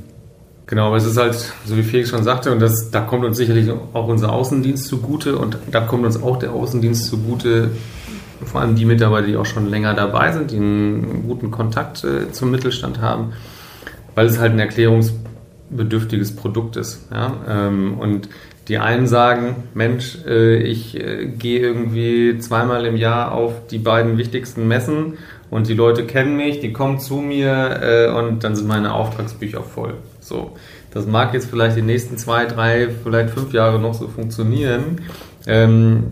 Genau, 0.66 0.88
aber 0.88 0.96
es 0.96 1.07
ist 1.07 1.16
halt, 1.16 1.35
so 1.64 1.79
wie 1.79 1.83
Felix 1.83 2.11
schon 2.11 2.24
sagte, 2.24 2.53
und 2.53 2.61
das, 2.61 2.90
da 2.90 3.01
kommt 3.01 3.24
uns 3.24 3.38
sicherlich 3.38 3.70
auch 3.70 4.07
unser 4.07 4.33
Außendienst 4.35 4.85
zugute 4.85 5.38
und 5.38 5.57
da 5.70 5.81
kommt 5.81 6.05
uns 6.05 6.22
auch 6.22 6.38
der 6.38 6.53
Außendienst 6.53 7.07
zugute, 7.07 7.70
vor 8.44 8.61
allem 8.61 8.77
die 8.77 8.85
Mitarbeiter, 8.85 9.27
die 9.27 9.37
auch 9.37 9.46
schon 9.46 9.68
länger 9.68 9.94
dabei 9.94 10.33
sind, 10.33 10.51
die 10.51 10.57
einen 10.57 11.24
guten 11.27 11.51
Kontakt 11.51 12.05
äh, 12.05 12.31
zum 12.33 12.51
Mittelstand 12.51 13.01
haben, 13.01 13.33
weil 14.14 14.27
es 14.27 14.38
halt 14.38 14.53
ein 14.53 14.59
erklärungsbedürftiges 14.59 16.37
Produkt 16.37 16.77
ist. 16.77 17.09
Ja? 17.12 17.35
Ähm, 17.48 17.98
und 17.98 18.29
die 18.68 18.79
einen 18.79 19.07
sagen, 19.07 19.57
Mensch, 19.74 20.18
äh, 20.27 20.57
ich 20.57 20.94
äh, 20.98 21.27
gehe 21.27 21.61
irgendwie 21.61 22.38
zweimal 22.38 22.85
im 22.85 22.96
Jahr 22.96 23.33
auf 23.33 23.66
die 23.70 23.79
beiden 23.79 24.18
wichtigsten 24.18 24.68
Messen 24.68 25.14
und 25.51 25.68
die 25.68 25.74
Leute 25.74 26.05
kennen 26.05 26.37
mich, 26.37 26.61
die 26.61 26.72
kommen 26.72 27.01
zu 27.01 27.16
mir 27.16 27.81
äh, 27.83 28.11
und 28.11 28.44
dann 28.44 28.55
sind 28.55 28.68
meine 28.68 28.92
Auftragsbücher 28.92 29.62
voll. 29.62 29.94
So, 30.20 30.53
das 30.92 31.07
mag 31.07 31.33
jetzt 31.33 31.48
vielleicht 31.48 31.77
die 31.77 31.83
nächsten 31.83 32.18
zwei, 32.18 32.44
drei, 32.44 32.88
vielleicht 33.03 33.31
fünf 33.31 33.55
Jahre 33.55 33.79
noch 33.79 33.94
so 33.94 34.09
funktionieren. 34.09 35.01
Ähm, 35.46 36.05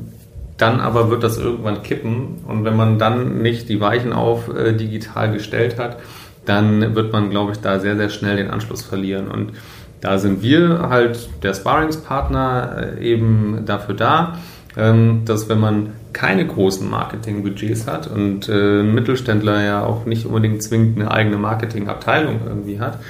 dann 0.57 0.81
aber 0.81 1.11
wird 1.11 1.23
das 1.23 1.39
irgendwann 1.39 1.83
kippen 1.83 2.39
und 2.47 2.65
wenn 2.65 2.77
man 2.77 2.99
dann 2.99 3.43
nicht 3.43 3.69
die 3.69 3.81
Weichen 3.81 4.13
auf 4.13 4.49
äh, 4.55 4.73
digital 4.73 5.33
gestellt 5.33 5.79
hat, 5.79 5.99
dann 6.47 6.95
wird 6.95 7.13
man, 7.13 7.31
glaube 7.31 7.53
ich, 7.53 7.59
da 7.59 7.79
sehr, 7.79 7.97
sehr 7.97 8.09
schnell 8.09 8.37
den 8.37 8.51
Anschluss 8.51 8.83
verlieren. 8.83 9.29
Und 9.29 9.53
da 10.01 10.19
sind 10.19 10.43
wir 10.43 10.89
halt 10.89 11.29
der 11.43 11.55
Sparringspartner 11.55 12.97
äh, 12.99 13.05
eben 13.05 13.63
dafür 13.67 13.95
da, 13.95 14.39
ähm, 14.77 15.23
dass 15.25 15.49
wenn 15.49 15.61
man 15.61 15.93
keine 16.13 16.47
großen 16.47 16.89
Marketingbudgets 16.89 17.87
hat 17.87 18.07
und 18.07 18.49
äh, 18.49 18.81
ein 18.81 18.95
Mittelständler 18.95 19.63
ja 19.63 19.85
auch 19.85 20.07
nicht 20.07 20.25
unbedingt 20.25 20.63
zwingend 20.63 20.99
eine 20.99 21.11
eigene 21.11 21.37
Marketingabteilung 21.37 22.41
irgendwie 22.47 22.81
hat, 22.81 23.01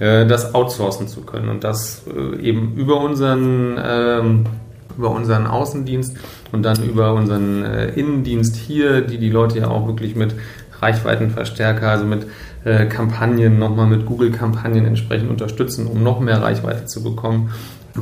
äh, 0.00 0.26
das 0.26 0.54
outsourcen 0.54 1.06
zu 1.06 1.22
können 1.22 1.48
und 1.48 1.64
das 1.64 2.04
eben 2.40 2.74
über 2.76 3.00
unseren, 3.00 3.78
ähm, 3.84 4.46
über 4.96 5.10
unseren 5.10 5.46
Außendienst 5.46 6.16
und 6.52 6.62
dann 6.62 6.82
über 6.82 7.14
unseren 7.14 7.64
äh, 7.64 7.88
Innendienst 7.90 8.56
hier, 8.56 9.00
die 9.00 9.18
die 9.18 9.30
Leute 9.30 9.58
ja 9.58 9.68
auch 9.68 9.86
wirklich 9.86 10.16
mit 10.16 10.34
Reichweitenverstärker, 10.80 11.90
also 11.90 12.04
mit 12.04 12.26
Kampagnen, 12.90 13.58
nochmal 13.58 13.86
mit 13.86 14.04
Google-Kampagnen 14.04 14.84
entsprechend 14.84 15.30
unterstützen, 15.30 15.86
um 15.86 16.02
noch 16.02 16.20
mehr 16.20 16.42
Reichweite 16.42 16.84
zu 16.84 17.02
bekommen 17.02 17.50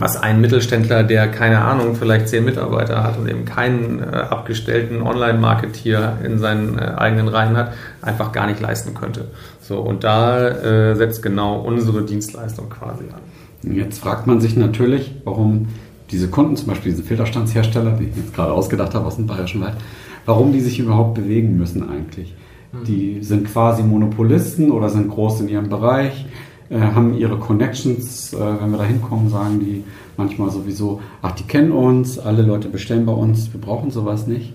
was 0.01 0.17
ein 0.17 0.41
Mittelständler, 0.41 1.03
der 1.03 1.29
keine 1.29 1.63
Ahnung, 1.63 1.95
vielleicht 1.95 2.29
zehn 2.29 2.45
Mitarbeiter 2.45 3.03
hat 3.03 3.19
und 3.19 3.29
eben 3.29 3.45
keinen 3.45 4.01
äh, 4.01 4.07
abgestellten 4.07 5.03
Online-Marketeer 5.03 6.19
in 6.25 6.39
seinen 6.39 6.79
äh, 6.79 6.83
eigenen 6.97 7.29
Reihen 7.29 7.57
hat, 7.57 7.73
einfach 8.03 8.33
gar 8.33 8.47
nicht 8.47 8.61
leisten 8.61 8.95
könnte. 8.95 9.29
So, 9.61 9.81
und 9.81 10.05
da 10.05 10.49
äh, 10.49 10.95
setzt 10.97 11.23
genau 11.23 11.61
unsere 11.61 12.03
Dienstleistung 12.03 12.69
quasi 12.69 13.05
an. 13.05 13.73
Jetzt 13.75 13.99
fragt 13.99 14.27
man 14.27 14.41
sich 14.41 14.57
natürlich, 14.57 15.15
warum 15.25 15.69
diese 16.11 16.29
Kunden, 16.29 16.57
zum 16.57 16.69
Beispiel 16.69 16.93
diese 16.93 17.05
Filterstandshersteller, 17.05 17.93
die 17.93 18.05
ich 18.05 18.17
jetzt 18.17 18.35
gerade 18.35 18.53
ausgedacht 18.53 18.95
habe 18.95 19.07
aus 19.07 19.17
dem 19.17 19.27
Bayerischen 19.27 19.61
Wald, 19.61 19.77
warum 20.25 20.53
die 20.53 20.61
sich 20.61 20.79
überhaupt 20.79 21.15
bewegen 21.15 21.57
müssen 21.57 21.89
eigentlich. 21.89 22.35
Mhm. 22.73 22.85
Die 22.85 23.23
sind 23.23 23.47
quasi 23.47 23.83
Monopolisten 23.83 24.71
oder 24.71 24.89
sind 24.89 25.09
groß 25.09 25.41
in 25.41 25.49
ihrem 25.49 25.69
Bereich 25.69 26.27
äh, 26.69 26.81
haben 26.81 27.17
ihre 27.17 27.39
Connections, 27.39 28.33
äh, 28.33 28.39
wenn 28.39 28.71
wir 28.71 28.79
da 28.79 28.85
hinkommen, 28.85 29.31
sagen 29.31 29.61
die 29.61 29.85
manchmal 30.17 30.51
sowieso, 30.51 31.01
ach, 31.23 31.33
die 31.33 31.45
kennen 31.45 31.71
uns, 31.71 32.19
alle 32.19 32.43
Leute 32.43 32.69
bestellen 32.69 33.07
bei 33.07 33.13
uns, 33.13 33.53
wir 33.53 33.61
brauchen 33.61 33.93
sowas 33.93 34.27
nicht. 34.27 34.53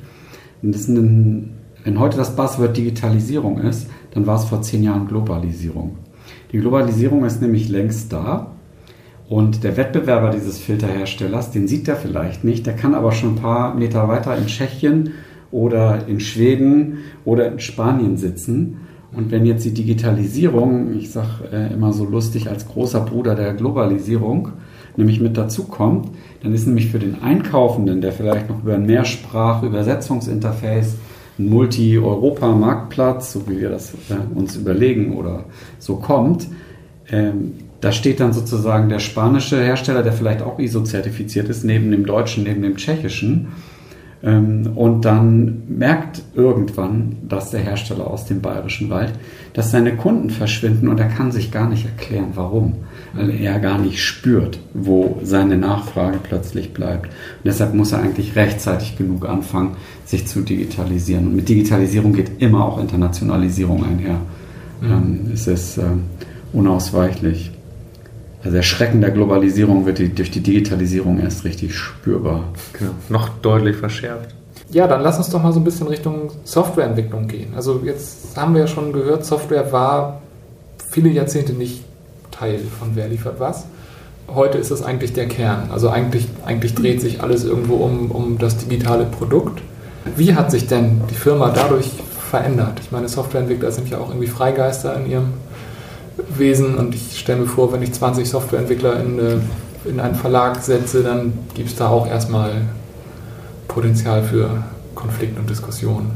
Und 0.62 0.76
das 0.76 0.90
ein, 0.90 1.54
wenn 1.86 2.00
heute 2.00 2.18
das 2.18 2.36
Buzzword 2.36 2.76
Digitalisierung 2.76 3.60
ist, 3.60 3.88
dann 4.14 4.28
war 4.28 4.36
es 4.36 4.46
vor 4.46 4.62
zehn 4.62 4.84
Jahren 4.84 5.08
Globalisierung. 5.08 5.98
Die 6.52 6.58
Globalisierung 6.58 7.24
ist 7.24 7.42
nämlich 7.42 7.70
längst 7.70 8.12
da. 8.12 8.52
Und 9.32 9.64
der 9.64 9.78
Wettbewerber 9.78 10.32
dieses 10.32 10.60
Filterherstellers, 10.60 11.52
den 11.52 11.66
sieht 11.66 11.88
er 11.88 11.96
vielleicht 11.96 12.44
nicht, 12.44 12.66
der 12.66 12.76
kann 12.76 12.94
aber 12.94 13.14
schon 13.14 13.36
ein 13.36 13.42
paar 13.42 13.74
Meter 13.74 14.10
weiter 14.10 14.36
in 14.36 14.48
Tschechien 14.48 15.12
oder 15.52 16.06
in 16.06 16.20
Schweden 16.20 16.98
oder 17.24 17.50
in 17.50 17.62
Spanien 17.62 18.18
sitzen. 18.18 18.82
Und 19.14 19.32
wenn 19.32 19.46
jetzt 19.46 19.64
die 19.64 19.74
Digitalisierung, 19.74 20.94
ich 20.98 21.12
sage 21.12 21.48
äh, 21.50 21.74
immer 21.74 21.94
so 21.94 22.04
lustig 22.04 22.50
als 22.50 22.68
großer 22.68 23.00
Bruder 23.00 23.34
der 23.34 23.54
Globalisierung, 23.54 24.50
nämlich 24.98 25.22
mit 25.22 25.38
dazu 25.38 25.64
kommt, 25.64 26.10
dann 26.44 26.54
ist 26.54 26.68
nämlich 26.68 26.92
für 26.92 27.00
den 27.00 27.24
Einkaufenden, 27.24 28.02
der 28.02 28.12
vielleicht 28.12 28.50
noch 28.50 28.64
über 28.64 28.74
ein 28.74 28.86
Mehrsprach-Übersetzungsinterface, 28.86 30.98
ein 31.40 31.50
Multi-Europa-Marktplatz, 31.50 33.32
so 33.32 33.48
wie 33.48 33.62
wir 33.62 33.70
das 33.70 33.94
äh, 34.10 34.16
uns 34.36 34.58
überlegen 34.58 35.16
oder 35.16 35.46
so 35.80 35.96
kommt, 35.96 36.50
ähm, 37.10 37.54
da 37.82 37.92
steht 37.92 38.20
dann 38.20 38.32
sozusagen 38.32 38.90
der 38.90 39.00
spanische 39.00 39.62
Hersteller, 39.62 40.04
der 40.04 40.14
vielleicht 40.14 40.42
auch 40.42 40.60
ISO-zertifiziert 40.60 41.50
ist, 41.50 41.64
neben 41.64 41.92
dem 41.92 42.06
deutschen, 42.06 42.44
neben 42.44 42.62
dem 42.62 42.78
tschechischen 42.78 43.50
ähm, 44.24 44.72
und 44.76 45.04
dann 45.06 45.64
merkt 45.68 46.22
irgendwann, 46.36 47.18
dass 47.28 47.52
der 47.52 47.62
Hersteller 47.62 48.08
aus 48.08 48.26
dem 48.26 48.42
bayerischen 48.42 48.90
Wald, 48.90 49.14
dass 49.54 49.72
seine 49.72 49.96
Kunden 49.96 50.30
verschwinden 50.30 50.88
und 50.88 51.00
er 51.00 51.08
kann 51.08 51.32
sich 51.32 51.52
gar 51.52 51.68
nicht 51.68 51.86
erklären, 51.86 52.32
warum. 52.36 52.76
Weil 53.14 53.32
er 53.42 53.60
gar 53.60 53.78
nicht 53.78 54.02
spürt, 54.02 54.60
wo 54.74 55.20
seine 55.24 55.58
Nachfrage 55.58 56.20
plötzlich 56.24 56.74
bleibt. 56.74 57.08
Und 57.08 57.46
deshalb 57.46 57.74
muss 57.74 57.92
er 57.92 58.00
eigentlich 58.00 58.38
rechtzeitig 58.38 58.98
genug 58.98 59.28
anfangen, 59.28 59.76
sich 60.06 60.28
zu 60.28 60.42
digitalisieren. 60.42 61.28
Und 61.28 61.36
mit 61.36 61.50
Digitalisierung 61.50 62.14
geht 62.14 62.42
immer 62.42 62.64
auch 62.64 62.80
Internationalisierung 62.80 63.84
einher. 63.84 64.22
Mhm. 64.80 64.92
Ähm, 64.92 65.20
es 65.34 65.48
ist 65.48 65.78
ähm, 65.78 66.04
unausweichlich. 66.54 67.52
Also 68.44 68.56
der 68.56 68.64
Schrecken 68.64 69.02
der 69.02 69.12
Globalisierung 69.12 69.86
wird 69.86 70.00
die, 70.00 70.10
durch 70.10 70.32
die 70.32 70.42
Digitalisierung 70.42 71.20
erst 71.20 71.44
richtig 71.44 71.76
spürbar. 71.76 72.46
Genau, 72.74 72.92
noch 73.10 73.30
deutlich 73.30 73.76
verschärft. 73.76 74.34
Ja, 74.72 74.88
dann 74.88 75.02
lass 75.02 75.18
uns 75.18 75.30
doch 75.30 75.44
mal 75.44 75.52
so 75.52 75.60
ein 75.60 75.64
bisschen 75.64 75.88
Richtung 75.88 76.32
Softwareentwicklung 76.44 77.28
gehen. 77.28 77.54
Also 77.56 77.82
jetzt 77.84 78.38
haben 78.38 78.54
wir 78.54 78.62
ja 78.62 78.68
schon 78.68 78.94
gehört, 78.94 79.26
Software 79.26 79.72
war 79.72 80.22
viele 80.90 81.10
Jahrzehnte 81.10 81.54
nicht 81.54 81.84
Teil 82.32 82.60
von 82.80 82.96
Wer 82.96 83.10
liefert 83.10 83.40
was. 83.40 83.66
Heute 84.28 84.58
ist 84.58 84.72
es 84.72 84.82
eigentlich 84.82 85.14
der 85.14 85.28
Kern. 85.28 85.70
Also 85.72 85.90
eigentlich, 85.90 86.28
eigentlich 86.46 86.74
dreht 86.74 87.02
sich 87.02 87.22
alles 87.22 87.44
irgendwo 87.44 87.76
um, 87.76 88.12
um 88.12 88.38
das 88.38 88.58
digitale 88.58 89.06
Produkt. 89.06 89.62
Wie 90.16 90.34
hat 90.34 90.52
sich 90.52 90.68
denn 90.68 91.02
die 91.10 91.16
Firma 91.16 91.52
dadurch 91.54 91.92
verändert? 92.30 92.80
Ich 92.82 92.92
meine, 92.92 93.10
Softwareentwickler 93.10 93.72
sind 93.72 93.90
ja 93.90 94.00
auch 94.00 94.10
irgendwie 94.10 94.28
Freigeister 94.28 94.96
in 94.96 95.12
ihrem 95.12 95.34
Wesen 96.38 96.76
und 96.76 96.96
ich 96.96 97.20
stelle 97.20 97.42
mir 97.42 97.48
vor, 97.48 97.72
wenn 97.74 97.82
ich 97.82 97.94
20 97.94 98.28
Softwareentwickler 98.28 99.00
in, 99.00 99.20
äh, 99.20 99.38
in 99.90 100.00
einen 100.00 100.16
Verlag 100.16 100.62
setze, 100.62 101.04
dann 101.04 101.34
gibt 101.54 101.70
es 101.70 101.76
da 101.76 101.90
auch 101.90 102.08
erstmal 102.08 102.62
Potenzial 103.68 104.24
für 104.24 104.64
Konflikt 104.96 105.40
und 105.40 105.50
Diskussion. 105.50 106.12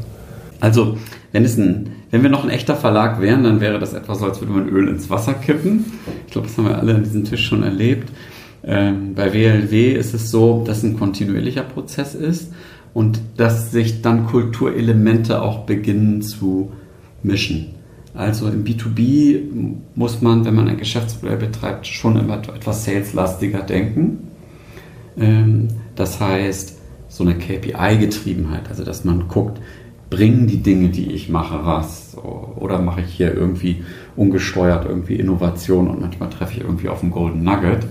Also, 0.60 0.98
wenn, 1.32 1.46
es 1.46 1.58
ein, 1.58 1.92
wenn 2.12 2.24
wir 2.24 2.30
noch 2.30 2.44
ein 2.44 2.50
echter 2.50 2.76
Verlag 2.76 3.22
wären, 3.22 3.44
dann 3.44 3.62
wäre 3.62 3.80
das 3.80 3.94
etwas 3.94 4.20
so, 4.20 4.26
als 4.26 4.42
würde 4.42 4.54
man 4.54 4.70
Öl 4.70 4.88
ins 4.88 5.10
Wasser 5.10 5.34
kippen. 5.34 5.86
Ich 6.26 6.32
glaube, 6.32 6.48
das 6.48 6.58
haben 6.58 6.68
wir 6.68 6.78
alle 6.78 6.96
an 6.96 7.04
diesem 7.04 7.24
Tisch 7.26 7.46
schon 7.46 7.64
erlebt. 7.64 8.10
Ähm, 8.64 9.14
bei 9.14 9.34
WLW 9.34 9.92
ist 9.92 10.14
es 10.14 10.32
so, 10.32 10.64
dass 10.66 10.84
ein 10.84 10.98
kontinuierlicher 10.98 11.64
Prozess 11.64 12.16
ist 12.16 12.52
und 12.94 13.20
dass 13.38 13.72
sich 13.72 14.02
dann 14.02 14.26
Kulturelemente 14.26 15.42
auch 15.42 15.66
beginnen 15.66 16.22
zu 16.22 16.72
mischen. 17.22 17.75
Also 18.16 18.48
im 18.48 18.64
B2B 18.64 19.42
muss 19.96 20.22
man, 20.22 20.46
wenn 20.46 20.56
man 20.56 20.68
ein 20.70 20.78
Geschäftsmodell 20.78 21.38
betreibt, 21.38 21.86
schon 21.86 22.18
immer 22.18 22.38
etwas 22.38 22.86
saleslastiger 22.86 23.62
denken. 23.62 24.32
Ähm, 25.18 25.68
das 25.96 26.20
heißt, 26.20 26.78
so 27.10 27.24
eine 27.24 27.36
KPI-Getriebenheit, 27.36 28.70
also 28.70 28.84
dass 28.84 29.04
man 29.06 29.28
guckt, 29.28 29.60
bringen 30.10 30.48
die 30.48 30.62
Dinge, 30.62 30.90
die 30.90 31.12
ich 31.12 31.30
mache, 31.30 31.66
was? 31.66 32.18
Oder 32.56 32.80
mache 32.80 33.02
ich 33.02 33.14
hier 33.14 33.34
irgendwie 33.34 33.84
ungesteuert 34.16 34.86
irgendwie 34.86 35.16
Innovation 35.16 35.88
und 35.88 36.02
manchmal 36.02 36.30
treffe 36.30 36.54
ich 36.54 36.62
irgendwie 36.62 36.90
auf 36.90 37.02
einen 37.02 37.12
Golden 37.12 37.44
Nugget. 37.44 37.86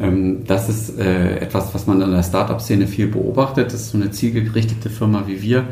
Ähm, 0.00 0.44
das 0.46 0.68
ist 0.68 0.98
äh, 0.98 1.38
etwas, 1.38 1.74
was 1.74 1.86
man 1.86 2.00
in 2.02 2.10
der 2.10 2.22
Startup-Szene 2.22 2.86
viel 2.86 3.06
beobachtet. 3.06 3.66
Das 3.66 3.74
ist 3.74 3.90
so 3.90 3.98
eine 3.98 4.10
zielgerichtete 4.10 4.90
Firma 4.90 5.24
wie 5.26 5.40
wir, 5.40 5.64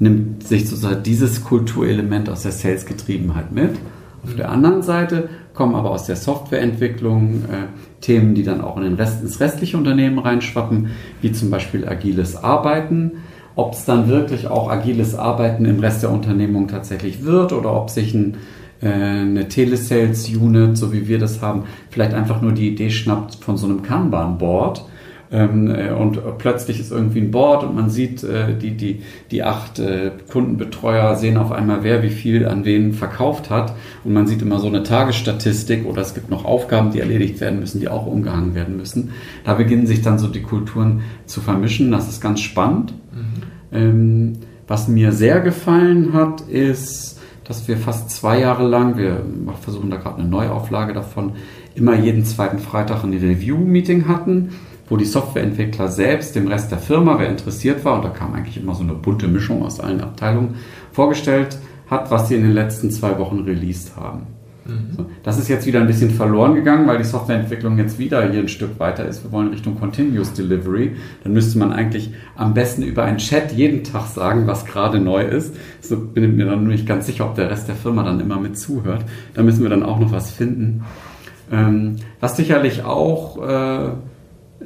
nimmt 0.00 0.46
sich 0.46 0.68
sozusagen 0.68 1.02
dieses 1.02 1.44
Kulturelement 1.44 2.28
aus 2.28 2.42
der 2.42 2.52
Sales-Getriebenheit 2.52 3.52
mit. 3.52 3.76
Auf 4.24 4.34
der 4.34 4.50
anderen 4.50 4.82
Seite 4.82 5.28
kommen 5.54 5.74
aber 5.74 5.90
aus 5.90 6.06
der 6.06 6.16
Softwareentwicklung 6.16 7.44
äh, 7.44 7.66
Themen, 8.00 8.34
die 8.34 8.42
dann 8.42 8.60
auch 8.60 8.76
in 8.76 8.82
den 8.82 8.94
Rest, 8.94 9.22
ins 9.22 9.40
restliche 9.40 9.76
Unternehmen 9.76 10.18
reinschwappen, 10.18 10.88
wie 11.20 11.32
zum 11.32 11.50
Beispiel 11.50 11.86
agiles 11.86 12.36
Arbeiten. 12.36 13.12
Ob 13.56 13.74
es 13.74 13.84
dann 13.84 14.08
wirklich 14.08 14.48
auch 14.48 14.70
agiles 14.70 15.14
Arbeiten 15.14 15.64
im 15.64 15.80
Rest 15.80 16.02
der 16.02 16.10
Unternehmung 16.10 16.68
tatsächlich 16.68 17.24
wird 17.24 17.52
oder 17.52 17.74
ob 17.74 17.90
sich 17.90 18.14
ein 18.14 18.36
äh, 18.82 18.88
eine 18.88 19.48
Telesales-Unit, 19.48 20.76
so 20.76 20.92
wie 20.92 21.06
wir 21.06 21.18
das 21.18 21.42
haben, 21.42 21.64
vielleicht 21.90 22.14
einfach 22.14 22.40
nur 22.40 22.52
die 22.52 22.68
Idee 22.68 22.90
schnappt 22.90 23.36
von 23.36 23.56
so 23.56 23.66
einem 23.66 23.82
Kanban-Board 23.82 24.84
ähm, 25.32 25.72
äh, 25.72 25.90
und 25.90 26.20
plötzlich 26.38 26.80
ist 26.80 26.90
irgendwie 26.90 27.20
ein 27.20 27.30
Board 27.30 27.62
und 27.62 27.74
man 27.74 27.88
sieht, 27.88 28.24
äh, 28.24 28.56
die, 28.56 28.72
die, 28.72 29.02
die 29.30 29.44
acht 29.44 29.78
äh, 29.78 30.10
Kundenbetreuer 30.28 31.14
sehen 31.14 31.36
auf 31.36 31.52
einmal, 31.52 31.84
wer 31.84 32.02
wie 32.02 32.10
viel 32.10 32.46
an 32.48 32.64
wen 32.64 32.92
verkauft 32.92 33.48
hat 33.48 33.74
und 34.02 34.12
man 34.12 34.26
sieht 34.26 34.42
immer 34.42 34.58
so 34.58 34.66
eine 34.66 34.82
Tagesstatistik 34.82 35.86
oder 35.86 36.02
es 36.02 36.14
gibt 36.14 36.30
noch 36.30 36.44
Aufgaben, 36.44 36.90
die 36.90 36.98
erledigt 36.98 37.40
werden 37.40 37.60
müssen, 37.60 37.80
die 37.80 37.88
auch 37.88 38.06
umgehangen 38.06 38.56
werden 38.56 38.76
müssen. 38.76 39.10
Da 39.44 39.54
beginnen 39.54 39.86
sich 39.86 40.02
dann 40.02 40.18
so 40.18 40.26
die 40.26 40.42
Kulturen 40.42 41.02
zu 41.26 41.40
vermischen. 41.40 41.92
Das 41.92 42.08
ist 42.08 42.20
ganz 42.20 42.40
spannend. 42.40 42.92
Mhm. 43.12 43.76
Ähm, 43.76 44.32
was 44.66 44.88
mir 44.88 45.12
sehr 45.12 45.40
gefallen 45.40 46.12
hat, 46.12 46.40
ist, 46.42 47.20
dass 47.44 47.68
wir 47.68 47.76
fast 47.76 48.10
zwei 48.10 48.40
Jahre 48.40 48.66
lang, 48.66 48.96
wir 48.96 49.22
versuchen 49.60 49.90
da 49.90 49.96
gerade 49.96 50.20
eine 50.20 50.28
Neuauflage 50.28 50.92
davon, 50.92 51.32
immer 51.74 51.94
jeden 51.94 52.24
zweiten 52.24 52.58
Freitag 52.58 53.04
ein 53.04 53.12
Review-Meeting 53.12 54.08
hatten 54.08 54.50
wo 54.90 54.98
die 54.98 55.06
Softwareentwickler 55.06 55.88
selbst 55.88 56.36
dem 56.36 56.48
Rest 56.48 56.70
der 56.70 56.78
Firma, 56.78 57.18
wer 57.18 57.30
interessiert 57.30 57.84
war, 57.84 57.96
und 57.96 58.04
da 58.04 58.10
kam 58.10 58.34
eigentlich 58.34 58.58
immer 58.58 58.74
so 58.74 58.82
eine 58.82 58.92
bunte 58.92 59.28
Mischung 59.28 59.62
aus 59.62 59.80
allen 59.80 60.02
Abteilungen, 60.02 60.56
vorgestellt 60.92 61.56
hat, 61.88 62.10
was 62.10 62.28
sie 62.28 62.34
in 62.34 62.42
den 62.42 62.52
letzten 62.52 62.90
zwei 62.90 63.18
Wochen 63.18 63.40
released 63.40 63.96
haben. 63.96 64.26
Mhm. 64.66 65.06
Das 65.22 65.38
ist 65.38 65.48
jetzt 65.48 65.66
wieder 65.66 65.80
ein 65.80 65.86
bisschen 65.86 66.10
verloren 66.10 66.54
gegangen, 66.54 66.86
weil 66.86 66.98
die 66.98 67.04
Softwareentwicklung 67.04 67.78
jetzt 67.78 67.98
wieder 67.98 68.30
hier 68.30 68.40
ein 68.40 68.48
Stück 68.48 68.78
weiter 68.78 69.06
ist. 69.06 69.24
Wir 69.24 69.32
wollen 69.32 69.48
Richtung 69.48 69.78
Continuous 69.78 70.32
Delivery. 70.32 70.96
Dann 71.22 71.32
müsste 71.32 71.58
man 71.58 71.72
eigentlich 71.72 72.12
am 72.36 72.52
besten 72.52 72.82
über 72.82 73.04
einen 73.04 73.18
Chat 73.18 73.52
jeden 73.52 73.84
Tag 73.84 74.06
sagen, 74.06 74.46
was 74.46 74.66
gerade 74.66 74.98
neu 74.98 75.22
ist. 75.22 75.54
So 75.80 75.98
bin 75.98 76.24
ich 76.24 76.30
mir 76.30 76.46
dann 76.46 76.66
nicht 76.66 76.86
ganz 76.86 77.06
sicher, 77.06 77.26
ob 77.26 77.34
der 77.36 77.50
Rest 77.50 77.68
der 77.68 77.74
Firma 77.74 78.02
dann 78.02 78.20
immer 78.20 78.38
mit 78.38 78.58
zuhört. 78.58 79.04
Da 79.34 79.42
müssen 79.42 79.62
wir 79.62 79.70
dann 79.70 79.82
auch 79.82 79.98
noch 79.98 80.12
was 80.12 80.30
finden. 80.30 80.84
Ähm, 81.50 81.96
was 82.20 82.36
sicherlich 82.36 82.84
auch 82.84 83.42
äh, 83.42 83.90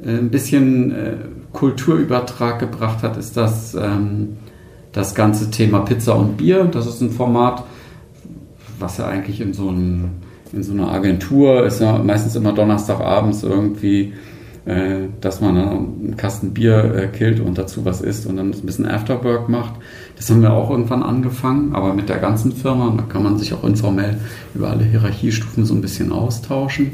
ein 0.03 0.29
bisschen 0.29 0.91
äh, 0.91 1.13
Kulturübertrag 1.53 2.59
gebracht 2.59 3.03
hat, 3.03 3.17
ist 3.17 3.37
das, 3.37 3.75
ähm, 3.75 4.37
das 4.91 5.15
ganze 5.15 5.51
Thema 5.51 5.79
Pizza 5.79 6.15
und 6.15 6.37
Bier. 6.37 6.65
Das 6.65 6.85
ist 6.85 7.01
ein 7.01 7.11
Format, 7.11 7.63
was 8.79 8.97
ja 8.97 9.07
eigentlich 9.07 9.41
in 9.41 9.53
so, 9.53 9.69
ein, 9.69 10.11
in 10.51 10.63
so 10.63 10.73
einer 10.73 10.91
Agentur 10.91 11.65
ist, 11.65 11.79
ja 11.81 11.97
meistens 11.97 12.35
immer 12.35 12.53
Donnerstagabends 12.53 13.43
irgendwie, 13.43 14.13
äh, 14.65 15.07
dass 15.21 15.41
man 15.41 15.57
einen 15.57 16.17
Kasten 16.17 16.53
Bier 16.53 16.95
äh, 16.95 17.07
killt 17.07 17.39
und 17.39 17.57
dazu 17.57 17.85
was 17.85 18.01
isst 18.01 18.25
und 18.25 18.37
dann 18.37 18.51
ein 18.51 18.65
bisschen 18.65 18.87
Afterwork 18.87 19.47
macht. 19.47 19.75
Das 20.17 20.29
haben 20.29 20.41
wir 20.41 20.53
auch 20.53 20.69
irgendwann 20.69 21.03
angefangen, 21.03 21.73
aber 21.73 21.93
mit 21.93 22.09
der 22.09 22.17
ganzen 22.17 22.51
Firma. 22.51 22.93
Da 22.97 23.03
kann 23.03 23.23
man 23.23 23.37
sich 23.37 23.53
auch 23.53 23.63
informell 23.63 24.17
über 24.53 24.69
alle 24.71 24.83
Hierarchiestufen 24.83 25.65
so 25.65 25.73
ein 25.73 25.81
bisschen 25.81 26.11
austauschen. 26.11 26.91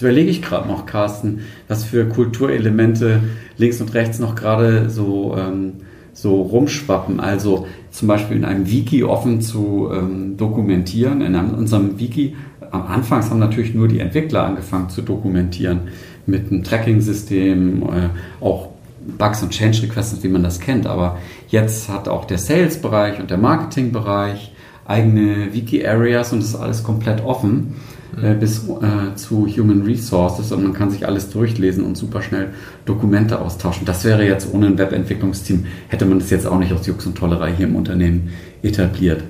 Jetzt 0.00 0.04
überlege 0.06 0.30
ich 0.30 0.40
gerade 0.40 0.66
noch, 0.66 0.86
Carsten, 0.86 1.40
was 1.68 1.84
für 1.84 2.06
Kulturelemente 2.06 3.20
links 3.58 3.82
und 3.82 3.92
rechts 3.92 4.18
noch 4.18 4.34
gerade 4.34 4.88
so, 4.88 5.36
ähm, 5.36 5.74
so 6.14 6.40
rumschwappen. 6.40 7.20
Also 7.20 7.66
zum 7.90 8.08
Beispiel 8.08 8.38
in 8.38 8.46
einem 8.46 8.66
Wiki 8.70 9.04
offen 9.04 9.42
zu 9.42 9.90
ähm, 9.92 10.38
dokumentieren. 10.38 11.20
In 11.20 11.36
einem, 11.36 11.52
unserem 11.52 12.00
Wiki, 12.00 12.34
am 12.70 12.86
Anfang 12.86 13.28
haben 13.28 13.40
natürlich 13.40 13.74
nur 13.74 13.88
die 13.88 14.00
Entwickler 14.00 14.44
angefangen 14.44 14.88
zu 14.88 15.02
dokumentieren 15.02 15.80
mit 16.24 16.50
einem 16.50 16.64
Tracking-System, 16.64 17.82
äh, 17.82 18.42
auch 18.42 18.70
Bugs 19.18 19.42
und 19.42 19.50
Change 19.50 19.82
Requests, 19.82 20.22
wie 20.22 20.28
man 20.28 20.42
das 20.42 20.60
kennt. 20.60 20.86
Aber 20.86 21.18
jetzt 21.48 21.90
hat 21.90 22.08
auch 22.08 22.24
der 22.24 22.38
Sales-Bereich 22.38 23.20
und 23.20 23.30
der 23.30 23.36
Marketing-Bereich 23.36 24.54
eigene 24.86 25.52
Wiki-Areas 25.52 26.32
und 26.32 26.38
es 26.38 26.46
ist 26.46 26.56
alles 26.56 26.84
komplett 26.84 27.22
offen 27.22 27.74
äh, 28.22 28.34
bis 28.34 28.68
äh, 28.68 29.14
zu 29.16 29.46
Human 29.46 29.82
Resources 29.82 30.52
und 30.52 30.62
man 30.62 30.72
kann 30.72 30.90
sich 30.90 31.06
alles 31.06 31.30
durchlesen 31.30 31.84
und 31.84 31.96
super 31.96 32.22
schnell 32.22 32.50
Dokumente 32.84 33.40
austauschen. 33.40 33.84
Das 33.86 34.04
wäre 34.04 34.24
jetzt 34.24 34.52
ohne 34.52 34.66
ein 34.66 34.78
Webentwicklungsteam, 34.78 35.66
hätte 35.88 36.06
man 36.06 36.18
das 36.18 36.30
jetzt 36.30 36.46
auch 36.46 36.58
nicht 36.58 36.72
aus 36.72 36.86
Jux 36.86 37.06
und 37.06 37.16
Tollerei 37.16 37.52
hier 37.52 37.66
im 37.66 37.76
Unternehmen 37.76 38.30
etabliert. 38.62 39.22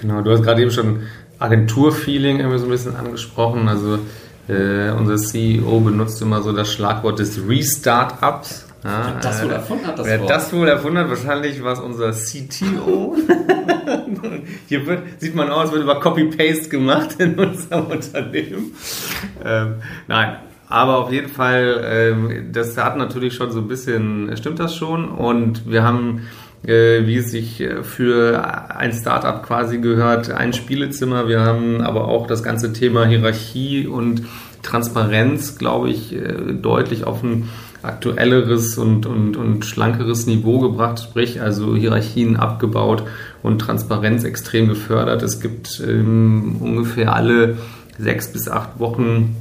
Genau, 0.00 0.20
du 0.22 0.30
hast 0.30 0.42
gerade 0.42 0.62
eben 0.62 0.70
schon 0.70 1.00
Agenturfeeling 1.38 2.38
irgendwie 2.38 2.58
so 2.58 2.66
ein 2.66 2.70
bisschen 2.70 2.96
angesprochen. 2.96 3.68
Also 3.68 3.98
äh, 4.48 4.90
unser 4.90 5.16
CEO 5.16 5.80
benutzt 5.80 6.20
immer 6.22 6.42
so 6.42 6.52
das 6.52 6.72
Schlagwort 6.72 7.18
des 7.18 7.40
Restart-Ups. 7.48 8.65
Ja, 8.86 9.12
wer 9.14 9.20
das 9.20 9.42
wohl 9.42 9.50
erfunden 9.50 9.86
hat, 9.86 9.98
das 9.98 10.06
Wer 10.06 10.20
Wort. 10.20 10.30
das 10.30 10.52
wohl 10.52 10.68
erfunden 10.68 10.98
hat, 10.98 11.08
wahrscheinlich 11.08 11.62
war 11.62 11.72
es 11.72 11.80
unser 11.80 12.12
CTO. 12.12 13.16
Hier 14.68 14.86
wird, 14.86 15.20
sieht 15.20 15.34
man 15.34 15.50
aus, 15.50 15.72
wird 15.72 15.82
über 15.82 15.98
Copy-Paste 15.98 16.68
gemacht 16.68 17.16
in 17.18 17.38
unserem 17.38 17.86
Unternehmen. 17.86 18.72
Ähm, 19.44 19.74
nein, 20.06 20.36
aber 20.68 20.98
auf 20.98 21.12
jeden 21.12 21.28
Fall, 21.28 21.84
ähm, 21.84 22.52
das 22.52 22.76
hat 22.76 22.96
natürlich 22.96 23.34
schon 23.34 23.50
so 23.50 23.60
ein 23.60 23.68
bisschen, 23.68 24.36
stimmt 24.36 24.60
das 24.60 24.74
schon? 24.74 25.08
Und 25.08 25.68
wir 25.70 25.82
haben, 25.82 26.22
äh, 26.64 27.06
wie 27.06 27.16
es 27.16 27.30
sich 27.30 27.60
äh, 27.60 27.82
für 27.82 28.70
ein 28.74 28.92
Startup 28.92 29.42
quasi 29.42 29.78
gehört, 29.78 30.30
ein 30.30 30.52
Spielezimmer. 30.52 31.28
Wir 31.28 31.40
haben 31.40 31.80
aber 31.80 32.06
auch 32.06 32.26
das 32.26 32.42
ganze 32.42 32.72
Thema 32.72 33.06
Hierarchie 33.06 33.86
und 33.86 34.22
Transparenz, 34.62 35.58
glaube 35.58 35.90
ich, 35.90 36.14
äh, 36.14 36.52
deutlich 36.54 37.04
auf 37.04 37.22
ein 37.22 37.48
aktuelleres 37.86 38.78
und, 38.78 39.06
und, 39.06 39.36
und 39.36 39.64
schlankeres 39.64 40.26
Niveau 40.26 40.58
gebracht, 40.60 41.00
sprich 41.00 41.40
also 41.40 41.74
Hierarchien 41.74 42.36
abgebaut 42.36 43.04
und 43.42 43.60
Transparenz 43.60 44.24
extrem 44.24 44.68
gefördert. 44.68 45.22
Es 45.22 45.40
gibt 45.40 45.82
ähm, 45.86 46.56
ungefähr 46.60 47.14
alle 47.14 47.56
sechs 47.98 48.32
bis 48.32 48.48
acht 48.48 48.78
Wochen 48.78 49.36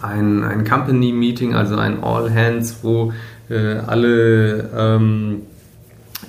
ein, 0.00 0.44
ein 0.44 0.64
Company-Meeting, 0.64 1.54
also 1.54 1.76
ein 1.76 2.02
All-Hands, 2.02 2.78
wo 2.82 3.12
äh, 3.50 3.76
alle 3.86 4.70
ähm, 4.76 5.42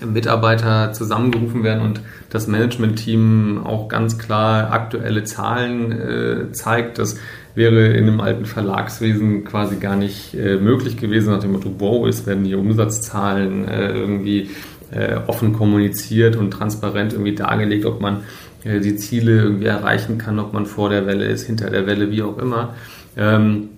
Mitarbeiter 0.06 0.94
zusammengerufen 0.94 1.64
werden 1.64 1.82
und 1.82 2.02
das 2.30 2.48
Management-Team 2.48 3.62
auch 3.64 3.88
ganz 3.88 4.18
klar 4.18 4.72
aktuelle 4.72 5.24
Zahlen 5.24 5.92
äh, 5.92 6.52
zeigt. 6.52 7.00
Das 7.00 7.18
wäre 7.56 7.88
in 7.88 8.08
einem 8.08 8.20
alten 8.20 8.46
Verlagswesen 8.46 9.44
quasi 9.46 9.76
gar 9.76 9.96
nicht 9.96 10.34
äh, 10.34 10.58
möglich 10.58 10.98
gewesen, 10.98 11.32
nach 11.32 11.42
dem 11.42 11.52
Motto, 11.52 11.74
wow, 11.78 12.08
es 12.08 12.26
werden 12.26 12.46
hier 12.46 12.60
Umsatzzahlen 12.60 13.68
äh, 13.68 13.92
irgendwie 13.92 14.50
äh, 14.92 15.18
offen 15.28 15.54
kommuniziert 15.54 16.36
und 16.36 16.52
transparent 16.52 17.14
irgendwie 17.14 17.36
dargelegt, 17.36 17.86
ob 17.86 18.02
man 18.02 18.24
äh, 18.64 18.80
die 18.80 18.96
Ziele 18.96 19.42
irgendwie 19.42 19.66
erreichen 19.66 20.18
kann, 20.18 20.40
ob 20.40 20.54
man 20.54 20.66
vor 20.66 20.90
der 20.90 21.06
Welle 21.06 21.26
ist, 21.26 21.46
hinter 21.46 21.70
der 21.70 21.86
Welle, 21.86 22.12
wie 22.12 22.24
auch 22.24 22.38
immer. 22.38 22.74
Ähm, 23.16 23.70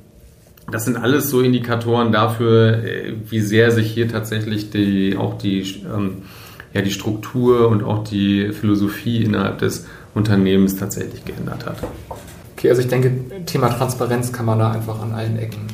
das 0.71 0.85
sind 0.85 0.97
alles 0.97 1.29
so 1.29 1.41
Indikatoren 1.41 2.11
dafür, 2.11 2.83
äh, 2.83 3.13
wie 3.29 3.39
sehr 3.39 3.71
sich 3.71 3.91
hier 3.91 4.07
tatsächlich 4.07 4.71
die, 4.71 5.15
auch 5.17 5.37
die, 5.37 5.61
ähm, 5.61 6.23
ja, 6.73 6.81
die 6.81 6.91
Struktur 6.91 7.67
und 7.69 7.83
auch 7.83 8.03
die 8.03 8.51
Philosophie 8.51 9.23
innerhalb 9.23 9.59
des 9.59 9.85
Unternehmens 10.13 10.75
tatsächlich 10.75 11.23
geändert 11.25 11.65
hat. 11.65 11.77
Okay, 12.57 12.69
also 12.69 12.81
ich 12.81 12.87
denke, 12.87 13.11
Thema 13.45 13.69
Transparenz 13.69 14.31
kann 14.31 14.45
man 14.45 14.59
da 14.59 14.71
einfach 14.71 15.01
an 15.01 15.13
allen 15.13 15.37
Ecken 15.37 15.67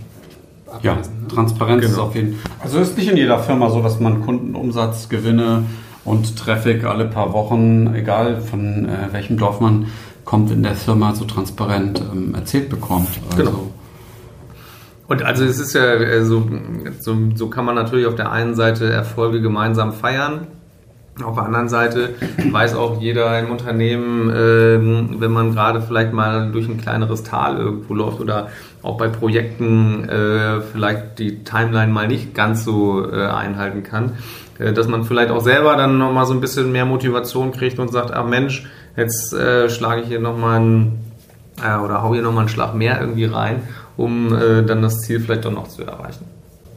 ablesen. 0.67 0.83
Ja, 0.83 0.95
ne? 0.95 1.27
Transparenz 1.27 1.81
genau. 1.81 1.93
ist 1.93 1.99
auf 1.99 2.15
jeden 2.15 2.35
Fall. 2.35 2.51
Also 2.59 2.79
ist 2.79 2.97
nicht 2.97 3.09
in 3.09 3.17
jeder 3.17 3.39
Firma 3.39 3.69
so, 3.69 3.81
dass 3.81 3.99
man 3.99 4.21
Kundenumsatz, 4.21 5.09
Gewinne 5.09 5.63
und 6.03 6.37
Traffic 6.37 6.83
alle 6.83 7.05
paar 7.05 7.33
Wochen, 7.33 7.93
egal 7.93 8.41
von 8.41 8.89
äh, 8.89 9.09
welchem 9.11 9.37
Dorf 9.37 9.59
man 9.59 9.87
kommt, 10.25 10.51
in 10.51 10.63
der 10.63 10.75
Firma 10.75 11.13
so 11.13 11.25
transparent 11.25 12.01
ähm, 12.11 12.33
erzählt 12.35 12.69
bekommt. 12.69 13.09
Also 13.31 13.43
genau. 13.43 13.69
Und 15.11 15.23
also 15.23 15.43
es 15.43 15.59
ist 15.59 15.73
ja 15.73 15.95
äh, 15.95 16.23
so, 16.23 16.47
so, 17.01 17.17
so 17.35 17.49
kann 17.49 17.65
man 17.65 17.75
natürlich 17.75 18.05
auf 18.05 18.15
der 18.15 18.31
einen 18.31 18.55
Seite 18.55 18.89
Erfolge 18.89 19.41
gemeinsam 19.41 19.91
feiern. 19.91 20.47
Auf 21.21 21.35
der 21.35 21.43
anderen 21.43 21.67
Seite 21.67 22.11
weiß 22.49 22.75
auch 22.75 23.01
jeder 23.01 23.37
im 23.37 23.51
Unternehmen, 23.51 24.29
äh, 24.29 25.19
wenn 25.19 25.31
man 25.31 25.53
gerade 25.53 25.81
vielleicht 25.81 26.13
mal 26.13 26.53
durch 26.53 26.69
ein 26.69 26.77
kleineres 26.77 27.23
Tal 27.23 27.57
irgendwo 27.57 27.93
läuft 27.93 28.21
oder 28.21 28.47
auch 28.83 28.95
bei 28.95 29.09
Projekten 29.09 30.07
äh, 30.07 30.61
vielleicht 30.61 31.19
die 31.19 31.43
Timeline 31.43 31.91
mal 31.91 32.07
nicht 32.07 32.33
ganz 32.33 32.63
so 32.63 33.05
äh, 33.05 33.25
einhalten 33.25 33.83
kann, 33.83 34.13
äh, 34.59 34.71
dass 34.71 34.87
man 34.87 35.03
vielleicht 35.03 35.31
auch 35.31 35.41
selber 35.41 35.75
dann 35.75 35.97
nochmal 35.97 36.25
so 36.25 36.33
ein 36.33 36.39
bisschen 36.39 36.71
mehr 36.71 36.85
Motivation 36.85 37.51
kriegt 37.51 37.79
und 37.79 37.91
sagt, 37.91 38.13
ah 38.13 38.23
Mensch, 38.23 38.65
jetzt 38.95 39.33
äh, 39.33 39.69
schlage 39.69 40.03
ich 40.03 40.07
hier 40.07 40.21
nochmal 40.21 40.61
einen 40.61 40.99
oder 41.61 42.01
hau 42.01 42.13
hier 42.13 42.23
nochmal 42.23 42.43
einen 42.43 42.49
Schlag 42.49 42.73
mehr 42.73 42.99
irgendwie 43.01 43.25
rein, 43.25 43.61
um 43.97 44.29
dann 44.29 44.81
das 44.81 44.99
Ziel 44.99 45.19
vielleicht 45.19 45.45
doch 45.45 45.51
noch 45.51 45.67
zu 45.67 45.83
erreichen. 45.83 46.25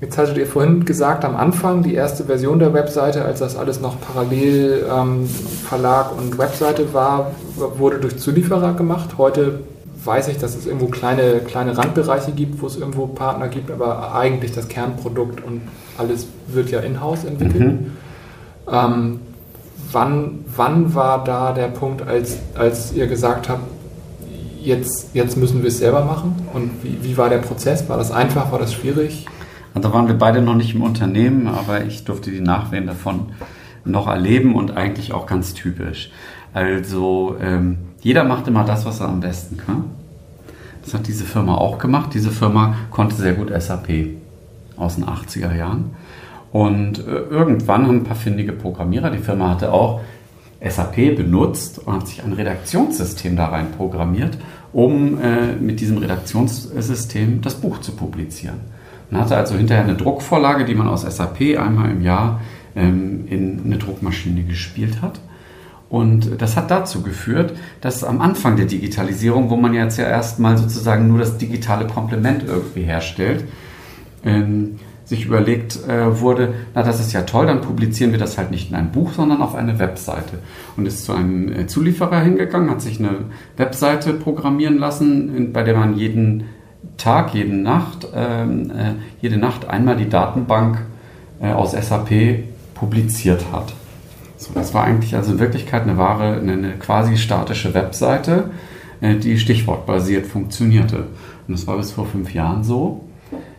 Jetzt 0.00 0.18
hattet 0.18 0.36
ihr 0.36 0.46
vorhin 0.46 0.84
gesagt, 0.84 1.24
am 1.24 1.36
Anfang, 1.36 1.82
die 1.82 1.94
erste 1.94 2.24
Version 2.24 2.58
der 2.58 2.74
Webseite, 2.74 3.24
als 3.24 3.38
das 3.38 3.56
alles 3.56 3.80
noch 3.80 3.98
parallel 4.00 4.84
ähm, 4.92 5.26
Verlag 5.26 6.16
und 6.18 6.36
Webseite 6.36 6.92
war, 6.92 7.30
wurde 7.56 7.98
durch 8.00 8.18
Zulieferer 8.18 8.74
gemacht. 8.74 9.16
Heute 9.16 9.60
weiß 10.04 10.28
ich, 10.28 10.36
dass 10.36 10.56
es 10.56 10.66
irgendwo 10.66 10.86
kleine, 10.86 11.40
kleine 11.46 11.78
Randbereiche 11.78 12.32
gibt, 12.32 12.60
wo 12.60 12.66
es 12.66 12.76
irgendwo 12.76 13.06
Partner 13.06 13.48
gibt, 13.48 13.70
aber 13.70 14.14
eigentlich 14.14 14.52
das 14.52 14.68
Kernprodukt 14.68 15.42
und 15.42 15.62
alles 15.96 16.26
wird 16.48 16.70
ja 16.70 16.80
in-house 16.80 17.24
entwickelt. 17.24 17.80
Mhm. 17.80 17.92
Ähm, 18.70 19.20
wann, 19.90 20.44
wann 20.54 20.94
war 20.94 21.24
da 21.24 21.52
der 21.52 21.68
Punkt, 21.68 22.06
als, 22.06 22.38
als 22.54 22.92
ihr 22.92 23.06
gesagt 23.06 23.48
habt, 23.48 23.62
jetzt, 24.64 25.14
jetzt 25.14 25.36
müssen 25.36 25.62
wir 25.62 25.68
es 25.68 25.78
selber 25.78 26.04
machen? 26.04 26.34
Und 26.52 26.70
wie, 26.82 26.98
wie 27.02 27.16
war 27.16 27.28
der 27.28 27.38
Prozess? 27.38 27.88
War 27.88 27.98
das 27.98 28.10
einfach? 28.10 28.50
War 28.52 28.58
das 28.58 28.72
schwierig? 28.72 29.26
da 29.74 29.92
waren 29.92 30.06
wir 30.06 30.14
beide 30.14 30.40
noch 30.40 30.54
nicht 30.54 30.74
im 30.74 30.82
Unternehmen, 30.82 31.48
aber 31.48 31.84
ich 31.84 32.04
durfte 32.04 32.30
die 32.30 32.40
Nachwehen 32.40 32.86
davon 32.86 33.32
noch 33.84 34.06
erleben 34.06 34.54
und 34.54 34.76
eigentlich 34.76 35.12
auch 35.12 35.26
ganz 35.26 35.52
typisch. 35.52 36.10
Also 36.52 37.36
ähm, 37.40 37.78
jeder 38.00 38.22
macht 38.22 38.46
immer 38.46 38.64
das, 38.64 38.86
was 38.86 39.00
er 39.00 39.08
am 39.08 39.20
besten 39.20 39.56
kann. 39.56 39.84
Das 40.84 40.94
hat 40.94 41.08
diese 41.08 41.24
Firma 41.24 41.56
auch 41.56 41.78
gemacht. 41.78 42.10
Diese 42.14 42.30
Firma 42.30 42.76
konnte 42.90 43.16
sehr 43.16 43.32
gut 43.32 43.50
SAP 43.50 43.88
aus 44.76 44.94
den 44.94 45.06
80er 45.06 45.54
Jahren. 45.56 45.96
Und 46.52 47.00
äh, 47.00 47.10
irgendwann 47.10 47.86
haben 47.86 47.96
ein 47.96 48.04
paar 48.04 48.16
findige 48.16 48.52
Programmierer, 48.52 49.10
die 49.10 49.18
Firma 49.18 49.50
hatte 49.50 49.72
auch 49.72 50.02
SAP 50.68 51.16
benutzt 51.16 51.78
und 51.78 51.94
hat 51.94 52.08
sich 52.08 52.22
ein 52.22 52.32
Redaktionssystem 52.32 53.36
da 53.36 53.46
rein 53.46 53.72
programmiert, 53.72 54.38
um 54.72 55.20
äh, 55.20 55.54
mit 55.54 55.80
diesem 55.80 55.98
Redaktionssystem 55.98 57.40
das 57.42 57.54
Buch 57.56 57.80
zu 57.80 57.92
publizieren. 57.92 58.60
Man 59.10 59.20
hatte 59.20 59.36
also 59.36 59.54
hinterher 59.54 59.84
eine 59.84 59.94
Druckvorlage, 59.94 60.64
die 60.64 60.74
man 60.74 60.88
aus 60.88 61.02
SAP 61.02 61.58
einmal 61.58 61.90
im 61.90 62.02
Jahr 62.02 62.40
ähm, 62.74 63.26
in 63.28 63.62
eine 63.64 63.78
Druckmaschine 63.78 64.42
gespielt 64.42 65.02
hat. 65.02 65.20
Und 65.88 66.40
das 66.42 66.56
hat 66.56 66.70
dazu 66.70 67.02
geführt, 67.02 67.54
dass 67.80 68.02
am 68.02 68.20
Anfang 68.20 68.56
der 68.56 68.66
Digitalisierung, 68.66 69.50
wo 69.50 69.56
man 69.56 69.74
jetzt 69.74 69.98
ja 69.98 70.06
erstmal 70.06 70.58
sozusagen 70.58 71.06
nur 71.06 71.18
das 71.18 71.38
digitale 71.38 71.86
Komplement 71.86 72.42
irgendwie 72.44 72.82
herstellt, 72.82 73.44
ähm, 74.24 74.80
sich 75.14 75.26
überlegt 75.26 75.78
äh, 75.88 76.20
wurde, 76.20 76.54
na 76.74 76.82
das 76.82 77.00
ist 77.00 77.12
ja 77.12 77.22
toll, 77.22 77.46
dann 77.46 77.60
publizieren 77.60 78.12
wir 78.12 78.18
das 78.18 78.36
halt 78.36 78.50
nicht 78.50 78.70
in 78.70 78.76
ein 78.76 78.90
Buch, 78.90 79.12
sondern 79.12 79.42
auf 79.42 79.54
eine 79.54 79.78
Webseite. 79.78 80.38
Und 80.76 80.86
ist 80.86 81.04
zu 81.04 81.12
einem 81.12 81.52
äh, 81.52 81.66
Zulieferer 81.66 82.20
hingegangen, 82.20 82.70
hat 82.70 82.80
sich 82.80 82.98
eine 82.98 83.10
Webseite 83.56 84.12
programmieren 84.14 84.78
lassen, 84.78 85.52
bei 85.52 85.62
der 85.62 85.76
man 85.76 85.96
jeden 85.96 86.44
Tag, 86.96 87.34
jede 87.34 87.54
Nacht, 87.54 88.08
ähm, 88.14 88.70
äh, 88.70 88.94
jede 89.20 89.36
Nacht 89.36 89.68
einmal 89.68 89.96
die 89.96 90.08
Datenbank 90.08 90.78
äh, 91.40 91.52
aus 91.52 91.72
SAP 91.72 92.44
publiziert 92.74 93.46
hat. 93.52 93.72
So, 94.36 94.52
das 94.54 94.74
war 94.74 94.84
eigentlich 94.84 95.14
also 95.14 95.32
in 95.32 95.38
Wirklichkeit 95.38 95.82
eine 95.82 95.96
wahre, 95.96 96.34
eine, 96.34 96.52
eine 96.52 96.72
quasi 96.72 97.16
statische 97.16 97.72
Webseite, 97.72 98.50
äh, 99.00 99.14
die 99.14 99.38
stichwortbasiert 99.38 100.26
funktionierte. 100.26 101.06
Und 101.46 101.56
das 101.56 101.66
war 101.66 101.76
bis 101.76 101.92
vor 101.92 102.06
fünf 102.06 102.34
Jahren 102.34 102.64
so. 102.64 103.03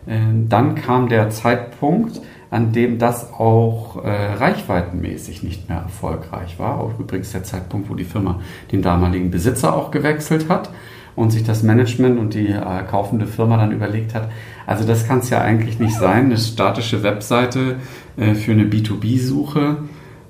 Äh, 0.06 0.18
dann 0.48 0.74
kam 0.74 1.08
der 1.08 1.30
Zeitpunkt, 1.30 2.20
an 2.50 2.72
dem 2.72 2.98
das 2.98 3.32
auch 3.32 4.04
äh, 4.04 4.08
reichweitenmäßig 4.08 5.42
nicht 5.42 5.68
mehr 5.68 5.78
erfolgreich 5.78 6.58
war. 6.58 6.80
Auch 6.80 6.98
übrigens 6.98 7.32
der 7.32 7.44
Zeitpunkt, 7.44 7.90
wo 7.90 7.94
die 7.94 8.04
Firma 8.04 8.40
den 8.72 8.82
damaligen 8.82 9.30
Besitzer 9.30 9.74
auch 9.74 9.90
gewechselt 9.90 10.48
hat 10.48 10.70
und 11.16 11.30
sich 11.30 11.42
das 11.44 11.62
Management 11.62 12.18
und 12.18 12.34
die 12.34 12.48
äh, 12.48 12.82
kaufende 12.88 13.26
Firma 13.26 13.56
dann 13.56 13.72
überlegt 13.72 14.14
hat, 14.14 14.28
also 14.66 14.86
das 14.86 15.06
kann 15.06 15.20
es 15.20 15.30
ja 15.30 15.40
eigentlich 15.40 15.78
nicht 15.80 15.94
sein, 15.94 16.26
eine 16.26 16.38
statische 16.38 17.02
Webseite 17.02 17.76
äh, 18.16 18.34
für 18.34 18.52
eine 18.52 18.64
B2B-Suche. 18.64 19.78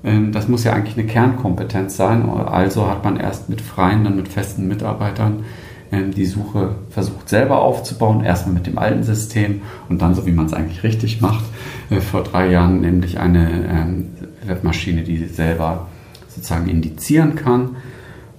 Äh, 0.03 0.31
das 0.31 0.49
muss 0.49 0.65
ja 0.65 0.73
eigentlich 0.73 0.97
eine 0.97 1.07
Kernkompetenz 1.07 1.97
sein. 1.97 2.29
Also 2.29 2.89
hat 2.89 3.05
man 3.05 3.17
erst 3.19 3.49
mit 3.49 3.61
freien, 3.61 4.05
dann 4.05 4.17
mit 4.17 4.29
festen 4.29 4.69
Mitarbeitern 4.69 5.39
ähm, 5.39 5.45
die 5.93 6.27
Suche 6.27 6.77
versucht 6.91 7.29
selber 7.29 7.61
aufzubauen, 7.63 8.25
erstmal 8.25 8.55
mit 8.55 8.67
dem 8.67 8.79
alten 8.79 9.03
System 9.03 9.63
und 9.89 10.03
dann, 10.03 10.15
so 10.15 10.27
wie 10.27 10.33
man 10.33 10.47
es 10.47 10.53
eigentlich 10.53 10.83
richtig 10.83 11.21
macht, 11.21 11.45
äh, 11.91 12.01
vor 12.01 12.23
drei 12.23 12.51
Jahren 12.51 12.81
nämlich 12.81 13.19
eine 13.19 13.49
ähm, 13.69 14.09
Webmaschine, 14.45 15.03
die 15.03 15.27
selber 15.27 15.89
sozusagen 16.29 16.69
indizieren 16.69 17.35
kann 17.35 17.77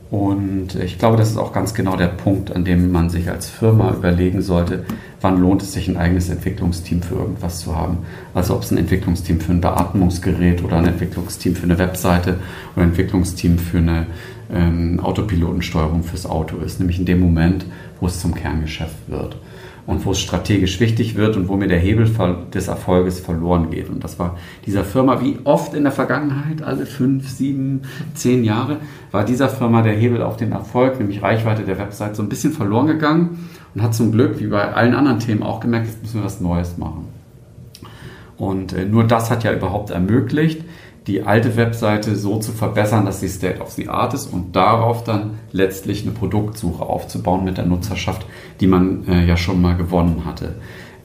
und 0.10 0.76
ich 0.76 0.98
glaube, 0.98 1.18
das 1.18 1.30
ist 1.30 1.38
auch 1.38 1.52
ganz 1.52 1.74
genau 1.74 1.98
der 1.98 2.08
Punkt, 2.08 2.56
an 2.56 2.64
dem 2.64 2.92
man 2.92 3.10
sich 3.10 3.30
als 3.30 3.50
Firma 3.50 3.92
überlegen 3.92 4.42
sollte, 4.42 4.86
wann 5.20 5.42
lohnt 5.42 5.62
es 5.62 5.74
sich, 5.74 5.90
ein 5.90 5.98
eigenes 5.98 6.30
Entwicklungsteam 6.30 7.02
für 7.02 7.16
irgendwas 7.16 7.60
zu 7.60 7.76
haben. 7.76 8.00
Also 8.34 8.56
ob 8.56 8.64
es 8.64 8.72
ein 8.72 8.78
Entwicklungsteam 8.78 9.42
für 9.42 9.52
ein 9.52 9.60
Beatmungsgerät 9.60 10.64
oder 10.64 10.78
ein 10.78 10.88
Entwicklungsteam 10.88 11.56
für 11.56 11.64
eine 11.64 11.78
Webseite 11.78 12.38
oder 12.76 12.84
ein 12.84 12.90
Entwicklungsteam 12.90 13.58
für 13.58 13.80
eine 13.80 14.08
ähm, 14.54 15.02
Autopilotensteuerung 15.02 16.04
fürs 16.04 16.26
Auto 16.26 16.58
ist, 16.58 16.80
nämlich 16.80 17.00
in 17.00 17.06
dem 17.06 17.20
Moment, 17.20 17.66
wo 18.00 18.08
es 18.08 18.22
zum 18.22 18.34
Kerngeschäft 18.34 19.10
wird 19.10 19.36
und 19.88 20.06
wo 20.06 20.12
es 20.12 20.20
strategisch 20.20 20.80
wichtig 20.82 21.16
wird 21.16 21.38
und 21.38 21.48
wo 21.48 21.56
mir 21.56 21.70
der 21.70 21.80
Hebel 21.80 22.08
des 22.54 22.68
Erfolges 22.68 23.22
verloren 23.22 23.72
geht. 23.72 23.90
Und 23.90 24.04
das 24.04 24.20
war 24.20 24.38
dieser 24.66 24.84
Firma, 24.84 25.22
wie 25.22 25.40
oft 25.46 25.74
in 25.74 25.84
der 25.84 25.94
Vergangenheit, 25.94 26.62
alle 26.62 26.86
fünf, 26.86 27.28
sieben, 27.30 27.84
zehn 28.14 28.44
Jahre, 28.44 28.78
war 29.12 29.24
dieser 29.24 29.48
Firma 29.48 29.82
der 29.82 29.94
Hebel 29.94 30.22
auf 30.22 30.36
den 30.36 30.52
Erfolg, 30.52 31.00
nämlich 31.00 31.24
Reichweite 31.24 31.64
der 31.64 31.80
Website, 31.80 32.18
so 32.18 32.22
ein 32.22 32.30
bisschen 32.30 32.52
verloren 32.52 32.88
gegangen 32.88 33.50
und 33.74 33.82
hat 33.82 33.96
zum 33.96 34.12
Glück, 34.12 34.40
wie 34.40 34.48
bei 34.48 34.74
allen 34.74 34.94
anderen 34.94 35.20
Themen 35.20 35.42
auch 35.42 35.62
gemerkt, 35.62 35.88
jetzt 35.88 36.02
müssen 36.04 36.20
wir 36.20 36.26
was 36.26 36.42
Neues 36.42 36.78
machen. 36.78 37.06
Und 38.38 38.74
äh, 38.74 38.86
nur 38.86 39.06
das 39.06 39.32
hat 39.32 39.46
ja 39.46 39.54
überhaupt 39.54 39.90
ermöglicht, 39.90 40.64
die 41.08 41.24
alte 41.24 41.56
Webseite 41.56 42.16
so 42.16 42.38
zu 42.38 42.52
verbessern, 42.52 43.06
dass 43.06 43.22
sie 43.22 43.30
State 43.30 43.62
of 43.62 43.72
the 43.72 43.88
Art 43.88 44.14
ist 44.14 44.32
und 44.32 44.56
darauf 44.56 45.06
dann 45.06 45.40
letztlich 45.54 46.04
eine 46.04 46.12
Produktsuche 46.12 46.84
aufzubauen 46.84 47.46
mit 47.46 47.58
der 47.58 47.66
Nutzerschaft, 47.66 48.26
die 48.60 48.68
man 48.68 49.08
äh, 49.08 49.26
ja 49.26 49.38
schon 49.38 49.62
mal 49.62 49.76
gewonnen 49.76 50.24
hatte. 50.26 50.56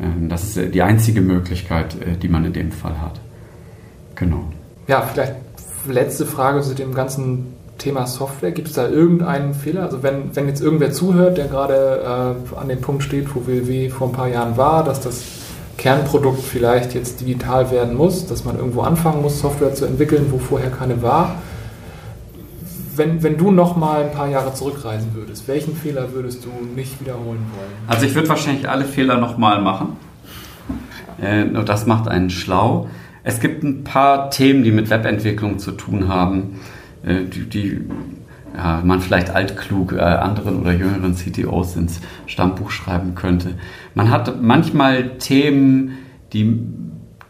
Ähm, 0.00 0.28
das 0.28 0.42
ist 0.42 0.56
äh, 0.56 0.68
die 0.68 0.82
einzige 0.82 1.20
Möglichkeit, 1.20 1.94
äh, 1.94 2.16
die 2.20 2.28
man 2.28 2.44
in 2.44 2.52
dem 2.52 2.72
Fall 2.72 3.00
hat. 3.00 3.20
Genau. 4.16 4.44
Ja, 4.88 5.02
vielleicht 5.02 5.34
letzte 5.88 6.26
Frage 6.26 6.62
zu 6.62 6.74
dem 6.74 6.94
ganzen 6.94 7.54
Thema 7.78 8.06
Software. 8.06 8.50
Gibt 8.50 8.68
es 8.68 8.74
da 8.74 8.88
irgendeinen 8.88 9.54
Fehler? 9.54 9.82
Also 9.82 10.02
wenn, 10.02 10.34
wenn 10.34 10.48
jetzt 10.48 10.60
irgendwer 10.60 10.92
zuhört, 10.92 11.38
der 11.38 11.46
gerade 11.46 12.36
äh, 12.52 12.56
an 12.56 12.68
dem 12.68 12.80
Punkt 12.80 13.04
steht, 13.04 13.34
wo 13.34 13.46
WW 13.46 13.88
vor 13.88 14.08
ein 14.08 14.12
paar 14.12 14.28
Jahren 14.28 14.56
war, 14.56 14.82
dass 14.84 15.00
das 15.00 15.22
Kernprodukt 15.82 16.44
vielleicht 16.44 16.94
jetzt 16.94 17.20
digital 17.20 17.72
werden 17.72 17.96
muss, 17.96 18.28
dass 18.28 18.44
man 18.44 18.56
irgendwo 18.56 18.82
anfangen 18.82 19.20
muss, 19.20 19.40
Software 19.40 19.74
zu 19.74 19.84
entwickeln, 19.84 20.26
wo 20.30 20.38
vorher 20.38 20.70
keine 20.70 21.02
war. 21.02 21.42
Wenn, 22.94 23.24
wenn 23.24 23.36
du 23.36 23.50
noch 23.50 23.76
mal 23.76 24.04
ein 24.04 24.12
paar 24.12 24.28
Jahre 24.28 24.54
zurückreisen 24.54 25.12
würdest, 25.14 25.48
welchen 25.48 25.74
Fehler 25.74 26.12
würdest 26.12 26.44
du 26.44 26.50
nicht 26.76 27.00
wiederholen 27.00 27.26
wollen? 27.56 27.72
Also 27.88 28.06
ich 28.06 28.14
würde 28.14 28.28
wahrscheinlich 28.28 28.68
alle 28.68 28.84
Fehler 28.84 29.18
noch 29.18 29.38
mal 29.38 29.60
machen. 29.60 29.96
Äh, 31.20 31.46
nur 31.46 31.64
das 31.64 31.84
macht 31.84 32.06
einen 32.06 32.30
schlau. 32.30 32.88
Es 33.24 33.40
gibt 33.40 33.64
ein 33.64 33.82
paar 33.82 34.30
Themen, 34.30 34.62
die 34.62 34.70
mit 34.70 34.88
Webentwicklung 34.88 35.58
zu 35.58 35.72
tun 35.72 36.06
haben, 36.06 36.60
äh, 37.04 37.24
die, 37.24 37.48
die 37.48 37.80
ja, 38.56 38.82
man 38.84 39.00
vielleicht 39.00 39.30
altklug 39.30 39.92
äh, 39.92 40.00
anderen 40.00 40.60
oder 40.60 40.72
jüngeren 40.72 41.14
CTOs 41.14 41.76
ins 41.76 42.00
Stammbuch 42.26 42.70
schreiben 42.70 43.14
könnte. 43.14 43.54
Man 43.94 44.10
hat 44.10 44.42
manchmal 44.42 45.18
Themen, 45.18 45.98
die, 46.32 46.58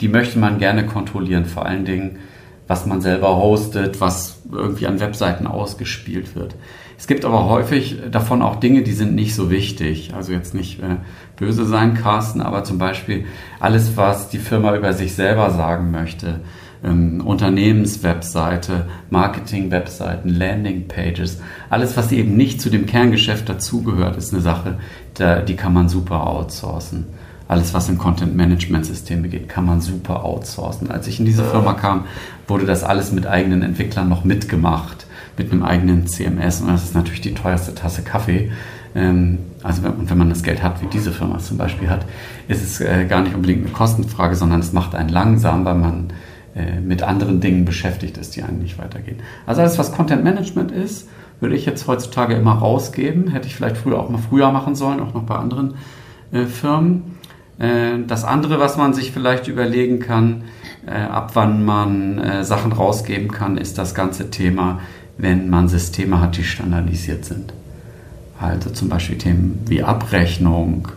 die 0.01 0.09
möchte 0.09 0.39
man 0.39 0.59
gerne 0.59 0.87
kontrollieren, 0.87 1.45
vor 1.45 1.67
allen 1.67 1.85
Dingen, 1.85 2.19
was 2.67 2.87
man 2.87 3.01
selber 3.01 3.37
hostet, 3.37 4.01
was 4.01 4.43
irgendwie 4.51 4.87
an 4.87 5.01
Webseiten 5.01 5.47
ausgespielt 5.47 6.35
wird. 6.35 6.55
Es 6.99 7.07
gibt 7.07 7.25
aber 7.25 7.49
häufig 7.49 7.99
davon 8.11 8.43
auch 8.43 8.57
Dinge, 8.57 8.83
die 8.83 8.93
sind 8.93 9.15
nicht 9.15 9.35
so 9.35 9.51
wichtig. 9.51 10.15
Also 10.15 10.33
jetzt 10.33 10.55
nicht 10.55 10.81
äh, 10.81 10.97
böse 11.37 11.65
sein, 11.67 11.95
Carsten, 11.95 12.41
aber 12.41 12.63
zum 12.65 12.79
Beispiel 12.79 13.27
alles, 13.59 13.97
was 13.97 14.29
die 14.29 14.39
Firma 14.39 14.77
über 14.77 14.93
sich 14.93 15.15
selber 15.15 15.51
sagen 15.51 15.91
möchte 15.91 16.41
ähm, 16.85 17.21
Unternehmenswebseite, 17.21 18.87
Marketing-Webseiten, 19.11 20.29
Landing-Pages, 20.29 21.41
alles, 21.71 21.97
was 21.97 22.13
eben 22.13 22.37
nicht 22.37 22.61
zu 22.61 22.71
dem 22.71 22.87
Kerngeschäft 22.87 23.49
dazugehört, 23.49 24.17
ist 24.17 24.33
eine 24.33 24.43
Sache, 24.43 24.79
da, 25.15 25.41
die 25.41 25.57
kann 25.57 25.73
man 25.73 25.89
super 25.89 26.27
outsourcen. 26.27 27.07
Alles, 27.49 27.75
was 27.75 27.89
in 27.89 27.99
Content-Management-Systeme 27.99 29.29
geht, 29.29 29.49
kann 29.49 29.67
man 29.67 29.81
super 29.81 30.25
outsourcen. 30.25 30.91
Als 30.91 31.07
ich 31.07 31.21
in 31.21 31.27
diese 31.27 31.45
Firma 31.45 31.75
kam, 31.75 32.05
wurde 32.49 32.65
das 32.65 32.83
alles 32.83 33.13
mit 33.13 33.27
eigenen 33.27 33.63
Entwicklern 33.63 34.09
noch 34.09 34.25
mitgemacht, 34.25 35.07
mit 35.37 35.53
einem 35.53 35.63
eigenen 35.63 36.07
CMS. 36.07 36.63
Und 36.63 36.69
das 36.69 36.85
ist 36.85 36.95
natürlich 36.95 37.21
die 37.21 37.35
teuerste 37.35 37.75
Tasse 37.75 38.03
Kaffee. 38.03 38.51
Ähm, 38.95 39.39
also 39.63 39.83
und 39.87 40.09
wenn 40.09 40.19
man 40.19 40.31
das 40.31 40.43
Geld 40.43 40.63
hat, 40.63 40.81
wie 40.83 40.87
diese 40.87 41.13
Firma 41.13 41.39
zum 41.39 41.59
Beispiel 41.59 41.91
hat, 41.91 42.07
ist 42.49 42.63
es 42.63 42.81
äh, 42.81 43.05
gar 43.05 43.23
nicht 43.23 43.35
unbedingt 43.35 43.67
eine 43.67 43.73
Kostenfrage, 43.73 44.35
sondern 44.35 44.61
es 44.61 44.73
macht 44.73 44.95
einen 44.95 45.11
langsam, 45.11 45.65
weil 45.65 45.75
man 45.75 46.13
äh, 46.55 46.81
mit 46.81 47.03
anderen 47.03 47.41
Dingen 47.41 47.65
beschäftigt 47.65 48.19
ist, 48.19 48.37
die 48.37 48.43
einen 48.43 48.59
nicht 48.59 48.79
weitergehen. 48.79 49.21
Also 49.47 49.63
alles, 49.63 49.79
was 49.79 49.91
Content 49.91 50.23
Management 50.23 50.71
ist, 50.71 51.09
würde 51.41 51.57
ich 51.57 51.65
jetzt 51.65 51.87
heutzutage 51.87 52.35
immer 52.35 52.53
rausgeben. 52.53 53.29
Hätte 53.29 53.47
ich 53.47 53.57
vielleicht 53.57 53.79
früher 53.79 53.99
auch 53.99 54.11
mal 54.11 54.19
früher 54.19 54.53
machen 54.53 54.75
sollen, 54.75 55.01
auch 55.01 55.15
noch 55.15 55.23
bei 55.23 55.35
anderen 55.35 55.77
äh, 56.31 56.45
Firmen. 56.45 57.17
Äh, 57.59 58.01
das 58.07 58.25
andere, 58.25 58.61
was 58.61 58.77
man 58.77 58.93
sich 58.93 59.13
vielleicht 59.13 59.49
überlegen 59.49 59.99
kann, 59.99 60.45
äh, 60.87 60.91
ab 60.91 61.31
wann 61.35 61.65
man 61.65 62.45
Sachen 62.45 62.73
rausgeben 62.73 63.31
kann, 63.31 63.57
ist 63.57 63.79
das 63.79 63.95
ganze 63.95 64.29
Thema, 64.29 64.81
wenn 65.17 65.49
man 65.49 65.69
Systeme 65.69 66.21
hat, 66.21 66.37
die 66.37 66.45
standardisiert 66.45 67.25
sind. 67.25 67.55
Also 68.39 68.69
zum 68.69 68.91
Beispiel 68.91 69.17
Themen 69.17 69.61
wie 69.69 69.83
Abrechnung, 69.83 70.89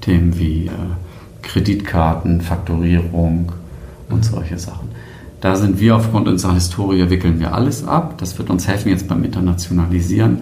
Themen 0.00 0.36
wie 0.36 0.68
Kreditkarten, 1.42 2.40
Faktorierung 2.40 3.52
und 4.08 4.24
solche 4.24 4.58
Sachen 4.58 4.95
Da 5.46 5.54
sind 5.54 5.78
wir 5.78 5.94
aufgrund 5.94 6.26
unserer 6.26 6.54
Historie, 6.54 7.08
wickeln 7.08 7.38
wir 7.38 7.54
alles 7.54 7.86
ab. 7.86 8.18
Das 8.18 8.36
wird 8.36 8.50
uns 8.50 8.66
helfen 8.66 8.88
jetzt 8.88 9.06
beim 9.06 9.22
Internationalisieren. 9.22 10.40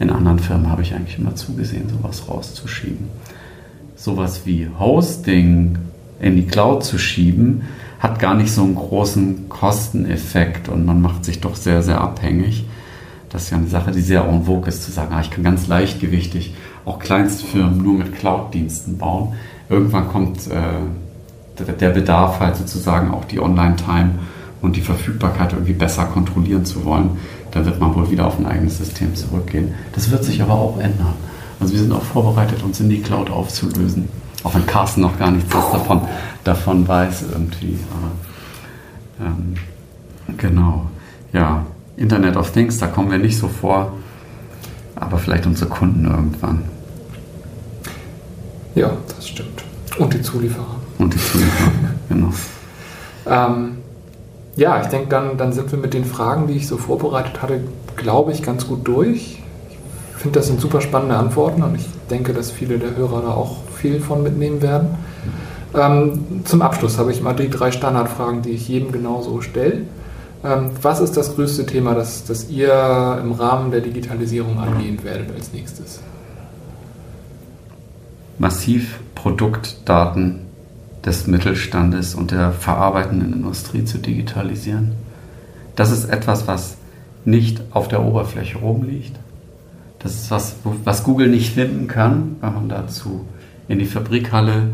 In 0.00 0.08
anderen 0.08 0.38
Firmen 0.38 0.70
habe 0.70 0.80
ich 0.80 0.94
eigentlich 0.94 1.18
immer 1.18 1.34
zugesehen, 1.34 1.90
sowas 1.90 2.30
rauszuschieben. 2.30 3.08
Sowas 3.94 4.46
wie 4.46 4.70
Hosting 4.78 5.76
in 6.18 6.36
die 6.36 6.46
Cloud 6.46 6.82
zu 6.82 6.96
schieben, 6.96 7.64
hat 8.00 8.20
gar 8.20 8.32
nicht 8.32 8.50
so 8.50 8.62
einen 8.62 8.74
großen 8.74 9.50
Kosteneffekt 9.50 10.70
und 10.70 10.86
man 10.86 11.02
macht 11.02 11.26
sich 11.26 11.42
doch 11.42 11.54
sehr, 11.54 11.82
sehr 11.82 12.00
abhängig. 12.00 12.64
Das 13.28 13.42
ist 13.42 13.50
ja 13.50 13.58
eine 13.58 13.66
Sache, 13.66 13.90
die 13.90 14.00
sehr 14.00 14.24
en 14.24 14.44
vogue 14.44 14.66
ist, 14.66 14.82
zu 14.82 14.90
sagen, 14.90 15.12
ah, 15.12 15.20
ich 15.20 15.30
kann 15.30 15.44
ganz 15.44 15.68
leichtgewichtig 15.68 16.54
auch 16.86 16.98
Kleinstfirmen 16.98 17.82
nur 17.82 17.98
mit 17.98 18.14
Cloud-Diensten 18.14 18.96
bauen. 18.96 19.34
Irgendwann 19.68 20.08
kommt 20.08 20.46
äh, 20.46 21.62
der 21.62 21.90
Bedarf 21.90 22.40
halt 22.40 22.56
sozusagen 22.56 23.10
auch 23.10 23.26
die 23.26 23.40
Online-Time 23.40 24.12
und 24.60 24.76
die 24.76 24.80
Verfügbarkeit 24.80 25.52
irgendwie 25.52 25.72
besser 25.72 26.04
kontrollieren 26.06 26.64
zu 26.64 26.84
wollen. 26.84 27.10
Dann 27.52 27.64
wird 27.64 27.80
man 27.80 27.94
wohl 27.94 28.10
wieder 28.10 28.26
auf 28.26 28.38
ein 28.38 28.46
eigenes 28.46 28.78
System 28.78 29.14
zurückgehen. 29.14 29.74
Das 29.94 30.10
wird 30.10 30.24
sich 30.24 30.42
aber 30.42 30.54
auch 30.54 30.78
ändern. 30.78 31.14
Also 31.60 31.72
wir 31.72 31.80
sind 31.80 31.92
auch 31.92 32.02
vorbereitet, 32.02 32.62
uns 32.62 32.80
in 32.80 32.88
die 32.88 33.00
Cloud 33.00 33.30
aufzulösen. 33.30 34.08
Auch 34.44 34.54
wenn 34.54 34.66
Carsten 34.66 35.00
noch 35.00 35.18
gar 35.18 35.30
nichts 35.30 35.50
davon, 35.50 36.02
davon 36.44 36.86
weiß 36.86 37.24
irgendwie. 37.32 37.78
Aber, 39.18 39.26
ähm, 39.26 39.54
genau. 40.36 40.86
Ja, 41.32 41.66
Internet 41.96 42.36
of 42.36 42.52
Things, 42.52 42.78
da 42.78 42.86
kommen 42.86 43.10
wir 43.10 43.18
nicht 43.18 43.38
so 43.38 43.48
vor. 43.48 43.92
Aber 44.94 45.18
vielleicht 45.18 45.46
unsere 45.46 45.68
Kunden 45.68 46.04
irgendwann. 46.04 46.64
Ja, 48.74 48.92
das 49.16 49.28
stimmt. 49.28 49.64
Und 49.98 50.14
die 50.14 50.22
Zulieferer. 50.22 50.76
Und 50.98 51.12
die 51.12 51.18
Zulieferer, 51.18 51.72
genau. 52.08 52.32
Ähm, 53.26 53.78
ja, 54.58 54.82
ich 54.82 54.88
denke, 54.88 55.06
dann, 55.08 55.38
dann 55.38 55.52
sind 55.52 55.70
wir 55.70 55.78
mit 55.78 55.94
den 55.94 56.04
Fragen, 56.04 56.48
die 56.48 56.54
ich 56.54 56.66
so 56.66 56.78
vorbereitet 56.78 57.42
hatte, 57.42 57.60
glaube 57.94 58.32
ich, 58.32 58.42
ganz 58.42 58.66
gut 58.66 58.86
durch. 58.88 59.38
Ich 60.16 60.22
finde, 60.22 60.40
das 60.40 60.48
sind 60.48 60.60
super 60.60 60.80
spannende 60.80 61.16
Antworten 61.16 61.62
und 61.62 61.76
ich 61.76 61.86
denke, 62.10 62.34
dass 62.34 62.50
viele 62.50 62.80
der 62.80 62.96
Hörer 62.96 63.22
da 63.22 63.28
auch 63.28 63.58
viel 63.76 64.00
von 64.00 64.20
mitnehmen 64.24 64.60
werden. 64.60 64.88
Ähm, 65.76 66.42
zum 66.44 66.60
Abschluss 66.60 66.98
habe 66.98 67.12
ich 67.12 67.22
mal 67.22 67.34
die 67.34 67.48
drei 67.48 67.70
Standardfragen, 67.70 68.42
die 68.42 68.50
ich 68.50 68.68
jedem 68.68 68.90
genauso 68.90 69.42
stelle. 69.42 69.82
Ähm, 70.42 70.70
was 70.82 70.98
ist 70.98 71.16
das 71.16 71.36
größte 71.36 71.64
Thema, 71.64 71.94
das, 71.94 72.24
das 72.24 72.50
ihr 72.50 73.20
im 73.22 73.30
Rahmen 73.30 73.70
der 73.70 73.80
Digitalisierung 73.80 74.58
angehen 74.58 75.04
werdet 75.04 75.32
als 75.36 75.52
nächstes? 75.52 76.00
Massiv 78.38 78.98
Produktdaten 79.14 80.47
des 81.04 81.26
Mittelstandes 81.26 82.14
und 82.14 82.30
der 82.30 82.52
verarbeitenden 82.52 83.32
Industrie 83.32 83.84
zu 83.84 83.98
digitalisieren. 83.98 84.92
Das 85.76 85.90
ist 85.90 86.06
etwas, 86.06 86.48
was 86.48 86.76
nicht 87.24 87.62
auf 87.70 87.88
der 87.88 88.04
Oberfläche 88.04 88.58
rumliegt. 88.58 89.16
Das 90.00 90.14
ist 90.14 90.30
was, 90.30 90.56
was 90.84 91.04
Google 91.04 91.28
nicht 91.28 91.54
finden 91.54 91.88
kann, 91.88 92.36
wenn 92.40 92.54
man 92.54 92.68
dazu 92.68 93.26
in 93.68 93.78
die 93.78 93.84
Fabrikhalle, 93.84 94.70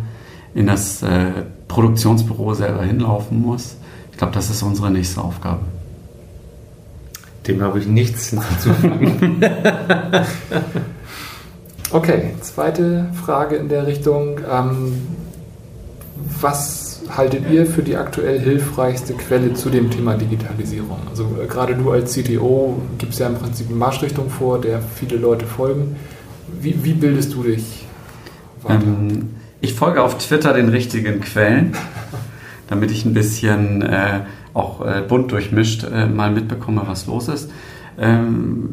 in 0.55 0.66
das 0.66 1.03
äh, 1.03 1.33
Produktionsbüro 1.68 2.55
selber 2.55 2.85
hinlaufen 2.85 3.41
muss. 3.41 3.77
Ich 4.12 4.18
glaube, 4.18 4.33
das 4.33 4.51
ist 4.51 4.62
unsere 4.62 4.91
nächste 4.91 5.20
Aufgabe. 5.20 5.61
Dem 7.47 7.61
habe 7.62 7.79
ich 7.79 7.87
nichts 7.87 8.29
hinzuzufügen. 8.29 9.43
okay, 11.91 12.31
zweite 12.41 13.11
Frage 13.25 13.57
in 13.57 13.68
der 13.68 13.87
Richtung. 13.87 14.41
Ähm, 14.51 15.03
was 16.40 17.02
haltet 17.08 17.50
ihr 17.50 17.66
für 17.66 17.82
die 17.82 17.96
aktuell 17.96 18.40
hilfreichste 18.40 19.14
Quelle 19.14 19.54
zu 19.54 19.70
dem 19.70 19.90
Thema 19.90 20.14
Digitalisierung? 20.14 20.98
Also 21.10 21.36
äh, 21.42 21.46
gerade 21.46 21.74
du 21.74 21.90
als 21.90 22.14
CTO 22.14 22.80
gibst 22.98 23.18
ja 23.20 23.26
im 23.26 23.36
Prinzip 23.36 23.68
eine 23.68 23.76
Marschrichtung 23.76 24.30
vor, 24.30 24.60
der 24.60 24.80
viele 24.80 25.16
Leute 25.16 25.46
folgen. 25.46 25.96
Wie, 26.60 26.84
wie 26.84 26.94
bildest 26.94 27.34
du 27.34 27.42
dich 27.42 27.84
ähm, 28.68 29.30
ich 29.60 29.74
folge 29.74 30.02
auf 30.02 30.18
Twitter 30.18 30.52
den 30.52 30.68
richtigen 30.68 31.20
Quellen, 31.20 31.72
damit 32.68 32.90
ich 32.90 33.04
ein 33.04 33.14
bisschen 33.14 33.82
äh, 33.82 34.20
auch 34.52 34.84
äh, 34.84 35.02
bunt 35.02 35.32
durchmischt 35.32 35.84
äh, 35.84 36.06
mal 36.06 36.30
mitbekomme, 36.30 36.82
was 36.86 37.06
los 37.06 37.28
ist. 37.28 37.50
Ähm, 37.98 38.68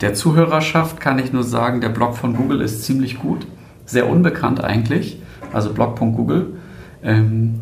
der 0.00 0.14
Zuhörerschaft 0.14 1.00
kann 1.00 1.18
ich 1.18 1.32
nur 1.32 1.44
sagen, 1.44 1.80
der 1.80 1.88
Blog 1.88 2.16
von 2.16 2.34
Google 2.34 2.60
ist 2.60 2.84
ziemlich 2.84 3.18
gut, 3.18 3.46
sehr 3.86 4.08
unbekannt 4.08 4.62
eigentlich, 4.62 5.20
also 5.52 5.72
blog.google. 5.72 6.54
Ähm, 7.02 7.60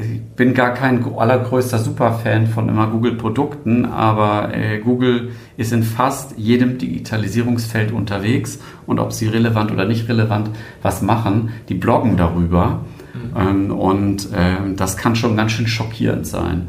ich 0.00 0.20
bin 0.36 0.52
gar 0.52 0.74
kein 0.74 1.04
allergrößter 1.16 1.78
Superfan 1.78 2.46
von 2.46 2.68
immer 2.68 2.88
Google-Produkten, 2.88 3.86
aber 3.86 4.54
äh, 4.54 4.78
Google 4.78 5.30
ist 5.56 5.72
in 5.72 5.82
fast 5.82 6.38
jedem 6.38 6.76
Digitalisierungsfeld 6.76 7.90
unterwegs 7.92 8.60
und 8.86 9.00
ob 9.00 9.12
sie 9.12 9.28
relevant 9.28 9.72
oder 9.72 9.86
nicht 9.86 10.08
relevant 10.08 10.50
was 10.82 11.00
machen, 11.00 11.50
die 11.68 11.74
bloggen 11.74 12.16
darüber. 12.18 12.84
Mhm. 13.14 13.40
Ähm, 13.40 13.70
und 13.70 14.32
äh, 14.32 14.74
das 14.76 14.98
kann 14.98 15.16
schon 15.16 15.36
ganz 15.36 15.52
schön 15.52 15.66
schockierend 15.66 16.26
sein. 16.26 16.68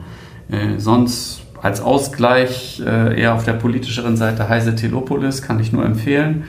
Äh, 0.49 0.79
sonst 0.79 1.41
als 1.61 1.81
Ausgleich 1.81 2.81
äh, 2.85 3.19
eher 3.19 3.35
auf 3.35 3.43
der 3.43 3.53
politischeren 3.53 4.15
Seite 4.15 4.47
Heise 4.47 4.75
Telopolis 4.75 5.41
kann 5.41 5.59
ich 5.59 5.73
nur 5.73 5.85
empfehlen. 5.85 6.45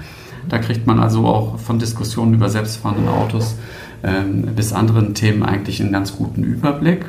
Da 0.49 0.59
kriegt 0.59 0.87
man 0.87 1.01
also 1.01 1.27
auch 1.27 1.59
von 1.59 1.79
Diskussionen 1.79 2.35
über 2.35 2.49
selbstfahrende 2.49 3.11
Autos 3.11 3.57
bis 4.03 4.73
anderen 4.73 5.15
Themen 5.15 5.43
eigentlich 5.43 5.81
einen 5.81 5.93
ganz 5.93 6.17
guten 6.17 6.43
Überblick. 6.43 7.05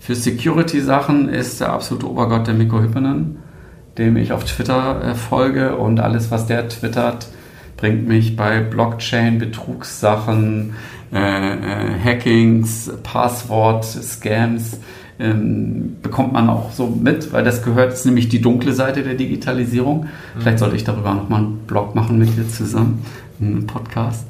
Für 0.00 0.14
Security-Sachen 0.14 1.28
ist 1.28 1.60
der 1.60 1.72
absolute 1.72 2.10
Obergott 2.10 2.46
der 2.46 2.54
Mikko 2.54 2.80
Hyppenen, 2.80 3.36
dem 3.98 4.16
ich 4.16 4.32
auf 4.32 4.44
Twitter 4.44 5.04
äh, 5.04 5.14
folge 5.14 5.76
und 5.76 6.00
alles, 6.00 6.30
was 6.30 6.46
der 6.46 6.68
twittert, 6.68 7.28
bringt 7.76 8.08
mich 8.08 8.34
bei 8.34 8.60
Blockchain, 8.60 9.38
Betrugssachen, 9.38 10.74
äh, 11.12 11.18
äh, 11.18 11.98
Hackings, 12.02 12.90
Passwort, 13.02 13.84
Scams, 13.84 14.78
ähm, 15.18 15.96
bekommt 16.02 16.32
man 16.32 16.48
auch 16.48 16.72
so 16.72 16.86
mit, 16.86 17.32
weil 17.32 17.44
das 17.44 17.62
gehört, 17.62 17.92
ist 17.92 18.06
nämlich 18.06 18.28
die 18.30 18.40
dunkle 18.40 18.72
Seite 18.72 19.02
der 19.02 19.14
Digitalisierung. 19.14 20.06
Vielleicht 20.38 20.58
sollte 20.58 20.76
ich 20.76 20.84
darüber 20.84 21.14
nochmal 21.14 21.40
einen 21.40 21.58
Blog 21.66 21.94
machen 21.94 22.18
mit 22.18 22.36
dir 22.36 22.48
zusammen, 22.48 23.04
einen 23.38 23.66
Podcast. 23.66 24.26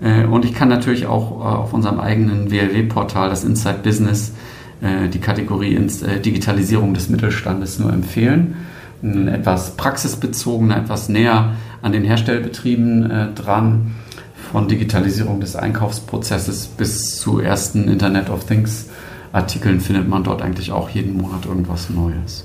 Äh, 0.00 0.24
und 0.24 0.44
ich 0.44 0.54
kann 0.54 0.68
natürlich 0.68 1.06
auch 1.06 1.40
äh, 1.40 1.56
auf 1.56 1.72
unserem 1.72 2.00
eigenen 2.00 2.50
WLW-Portal, 2.50 3.28
das 3.28 3.44
Inside 3.44 3.80
Business, 3.82 4.32
äh, 4.80 5.08
die 5.08 5.20
Kategorie 5.20 5.78
Digitalisierung 6.24 6.94
des 6.94 7.08
Mittelstandes 7.08 7.78
nur 7.78 7.92
empfehlen. 7.92 8.56
Ein 9.02 9.28
etwas 9.28 9.76
praxisbezogener, 9.76 10.76
etwas 10.76 11.08
näher 11.08 11.52
an 11.82 11.92
den 11.92 12.02
Herstellbetrieben 12.02 13.34
dran, 13.36 13.94
von 14.50 14.66
Digitalisierung 14.66 15.38
des 15.38 15.54
Einkaufsprozesses 15.54 16.66
bis 16.66 17.16
zu 17.16 17.38
ersten 17.38 17.86
Internet 17.86 18.28
of 18.28 18.44
Things 18.44 18.86
Artikeln 19.32 19.80
findet 19.80 20.08
man 20.08 20.24
dort 20.24 20.42
eigentlich 20.42 20.72
auch 20.72 20.88
jeden 20.88 21.16
Monat 21.16 21.46
irgendwas 21.46 21.90
Neues. 21.90 22.44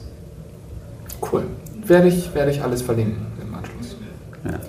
Cool. 1.21 1.43
Werde 1.85 2.09
ich, 2.09 2.33
werde 2.33 2.51
ich 2.51 2.61
alles 2.61 2.81
verlinken 2.81 3.25
im 3.41 3.53
Anschluss. 3.53 3.95
Ja. 4.45 4.59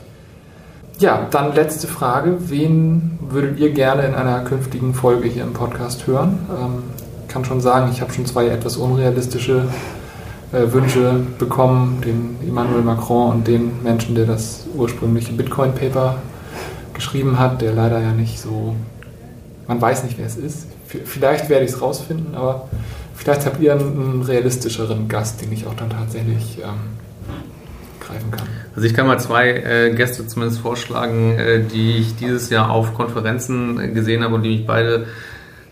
Ja, 0.99 1.27
dann 1.31 1.55
letzte 1.55 1.89
Frage. 1.89 2.37
Wen 2.51 3.19
würdet 3.29 3.59
ihr 3.59 3.71
gerne 3.73 4.03
in 4.03 4.15
einer 4.15 4.45
künftigen 4.45 4.95
Folge 4.95 5.29
hier 5.29 5.43
im 5.43 5.53
Podcast 5.53 6.07
hören? 6.07 6.39
Ähm, 6.51 6.83
kann 7.27 7.45
schon 7.45 7.61
sagen, 7.61 7.91
ich 7.93 8.01
habe 8.01 8.13
schon 8.13 8.27
zwei 8.27 8.47
etwas 8.47 8.77
unrealistische 8.77 9.67
äh, 10.53 10.73
Wünsche 10.73 11.21
bekommen, 11.39 12.01
den 12.01 12.37
Emmanuel 12.49 12.83
Macron 12.83 13.33
und 13.33 13.49
den 13.49 13.83
Menschen, 13.83 14.15
der 14.15 14.27
das 14.27 14.67
ursprüngliche 14.77 15.33
Bitcoin-Paper 15.33 16.17
geschrieben 16.95 17.41
hat, 17.41 17.61
der 17.61 17.73
leider 17.73 18.01
ja 18.01 18.13
nicht 18.13 18.39
so, 18.39 18.77
man 19.67 19.81
weiß 19.81 20.05
nicht, 20.05 20.17
wer 20.17 20.27
es 20.27 20.37
ist. 20.37 20.69
Vielleicht 20.87 21.49
werde 21.49 21.65
ich 21.65 21.73
es 21.73 21.83
rausfinden, 21.83 22.37
aber 22.37 22.69
vielleicht 23.17 23.47
habt 23.47 23.61
ihr 23.61 23.73
einen, 23.73 24.23
realistischeren 24.23 25.09
Gast, 25.09 25.43
den 25.43 25.53
ich 25.53 25.67
auch 25.67 25.75
dann 25.75 25.91
tatsächlich 25.91 26.59
ähm, 26.63 26.95
greifen 28.07 28.31
kann. 28.31 28.47
Also 28.75 28.87
ich 28.87 28.95
kann 28.95 29.07
mal 29.07 29.19
zwei 29.19 29.51
äh, 29.51 29.95
Gäste 29.95 30.27
zumindest 30.27 30.61
vorschlagen, 30.61 31.39
äh, 31.39 31.63
die 31.63 31.99
ich 31.99 32.17
dieses 32.17 32.51
Jahr 32.51 32.71
auf 32.71 32.95
Konferenzen 32.95 33.95
gesehen 33.95 34.23
habe 34.23 34.35
und 34.35 34.43
die 34.43 34.51
mich 34.51 34.67
beide 34.67 35.07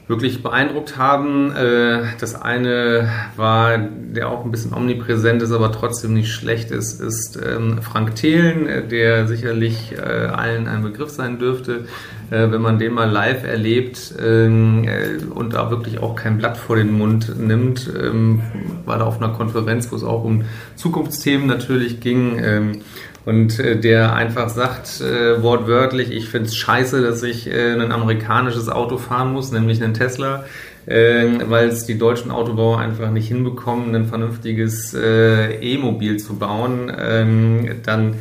wirklich 0.08 0.42
beeindruckt 0.42 0.96
haben. 0.96 1.54
Äh, 1.54 2.02
das 2.20 2.40
eine 2.40 3.08
war, 3.36 3.78
der 3.78 4.28
auch 4.28 4.44
ein 4.44 4.50
bisschen 4.50 4.74
omnipräsent 4.74 5.42
ist, 5.42 5.52
aber 5.52 5.72
trotzdem 5.72 6.14
nicht 6.14 6.32
schlecht 6.32 6.70
ist, 6.70 7.00
ist 7.00 7.38
ähm, 7.44 7.80
Frank 7.82 8.14
Thelen, 8.16 8.88
der 8.88 9.26
sicherlich 9.26 9.92
äh, 9.92 10.00
allen 10.00 10.66
ein 10.66 10.82
Begriff 10.82 11.10
sein 11.10 11.38
dürfte. 11.38 11.86
Äh, 12.30 12.50
wenn 12.50 12.62
man 12.62 12.78
den 12.78 12.94
mal 12.94 13.10
live 13.10 13.44
erlebt 13.44 14.14
ähm, 14.18 14.88
und 15.34 15.52
da 15.52 15.70
wirklich 15.70 15.98
auch 15.98 16.16
kein 16.16 16.38
Blatt 16.38 16.56
vor 16.56 16.76
den 16.76 16.92
Mund 16.92 17.38
nimmt, 17.38 17.90
ähm, 17.94 18.42
war 18.86 18.98
da 18.98 19.04
auf 19.04 19.20
einer 19.20 19.32
Konferenz, 19.34 19.92
wo 19.92 19.96
es 19.96 20.02
auch 20.04 20.24
um 20.24 20.44
Zukunftsthemen 20.76 21.46
natürlich 21.46 22.00
ging 22.00 22.82
und 23.24 23.58
äh, 23.58 23.78
der 23.78 24.14
einfach 24.14 24.48
sagt, 24.48 25.00
äh, 25.00 25.42
wortwörtlich, 25.42 26.10
ich 26.10 26.28
finde 26.28 26.48
es 26.48 26.56
scheiße, 26.56 27.02
dass 27.02 27.22
ich 27.22 27.48
äh, 27.48 27.72
ein 27.72 27.92
amerikanisches 27.92 28.68
Auto 28.68 28.98
fahren 28.98 29.32
muss, 29.32 29.52
nämlich 29.52 29.82
einen 29.82 29.94
Tesla. 29.94 30.44
äh, 30.86 31.26
weil 31.48 31.68
es 31.68 31.86
die 31.86 31.98
deutschen 31.98 32.30
Autobauer 32.30 32.78
einfach 32.78 33.10
nicht 33.10 33.28
hinbekommen, 33.28 33.94
ein 33.94 34.06
vernünftiges 34.06 34.94
äh, 34.94 35.54
E-Mobil 35.60 36.16
zu 36.16 36.36
bauen, 36.36 36.92
ähm, 36.98 37.82
dann 37.84 38.14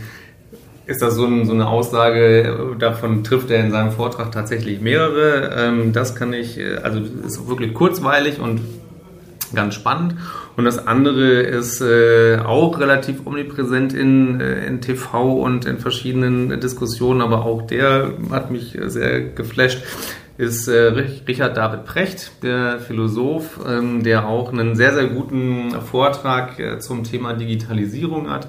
ist 0.86 1.02
das 1.02 1.16
so, 1.16 1.26
ein, 1.26 1.46
so, 1.46 1.54
eine 1.54 1.68
Aussage, 1.68 2.76
davon 2.78 3.24
trifft 3.24 3.50
er 3.50 3.64
in 3.64 3.72
seinem 3.72 3.92
Vortrag 3.92 4.32
tatsächlich 4.32 4.82
mehrere. 4.82 5.52
Ähm, 5.58 5.94
das 5.94 6.16
kann 6.16 6.34
ich, 6.34 6.60
äh, 6.60 6.78
also 6.84 7.02
ist 7.26 7.48
wirklich 7.48 7.74
kurzweilig 7.74 8.40
und 8.40 8.62
ganz 9.56 9.76
spannend. 9.76 10.16
Und 10.58 10.66
das 10.66 10.86
andere 10.86 11.42
ist 11.42 11.82
äh, 11.82 12.40
auch 12.40 12.80
relativ 12.80 13.26
omnipräsent 13.26 13.94
in, 13.94 14.42
äh, 14.42 14.66
in 14.66 14.82
TV 14.82 15.34
und 15.34 15.66
in 15.66 15.80
verschiedenen 15.80 16.60
Diskussionen, 16.60 17.22
aber 17.22 17.46
auch 17.46 17.62
der 17.62 18.14
hat 18.32 18.52
mich 18.52 18.78
sehr 18.88 19.22
geflasht, 19.22 19.82
ist 20.38 20.68
äh, 20.68 20.94
Richard 21.28 21.56
David 21.56 21.86
Precht, 21.86 22.44
der 22.44 22.80
Philosoph, 22.80 23.60
ähm, 23.68 24.04
der 24.04 24.28
auch 24.28 24.52
einen 24.52 24.76
sehr, 24.76 24.94
sehr 24.94 25.08
guten 25.08 25.72
Vortrag 25.82 26.60
äh, 26.60 26.80
zum 26.80 27.04
Thema 27.04 27.34
Digitalisierung 27.34 28.30
hat 28.30 28.48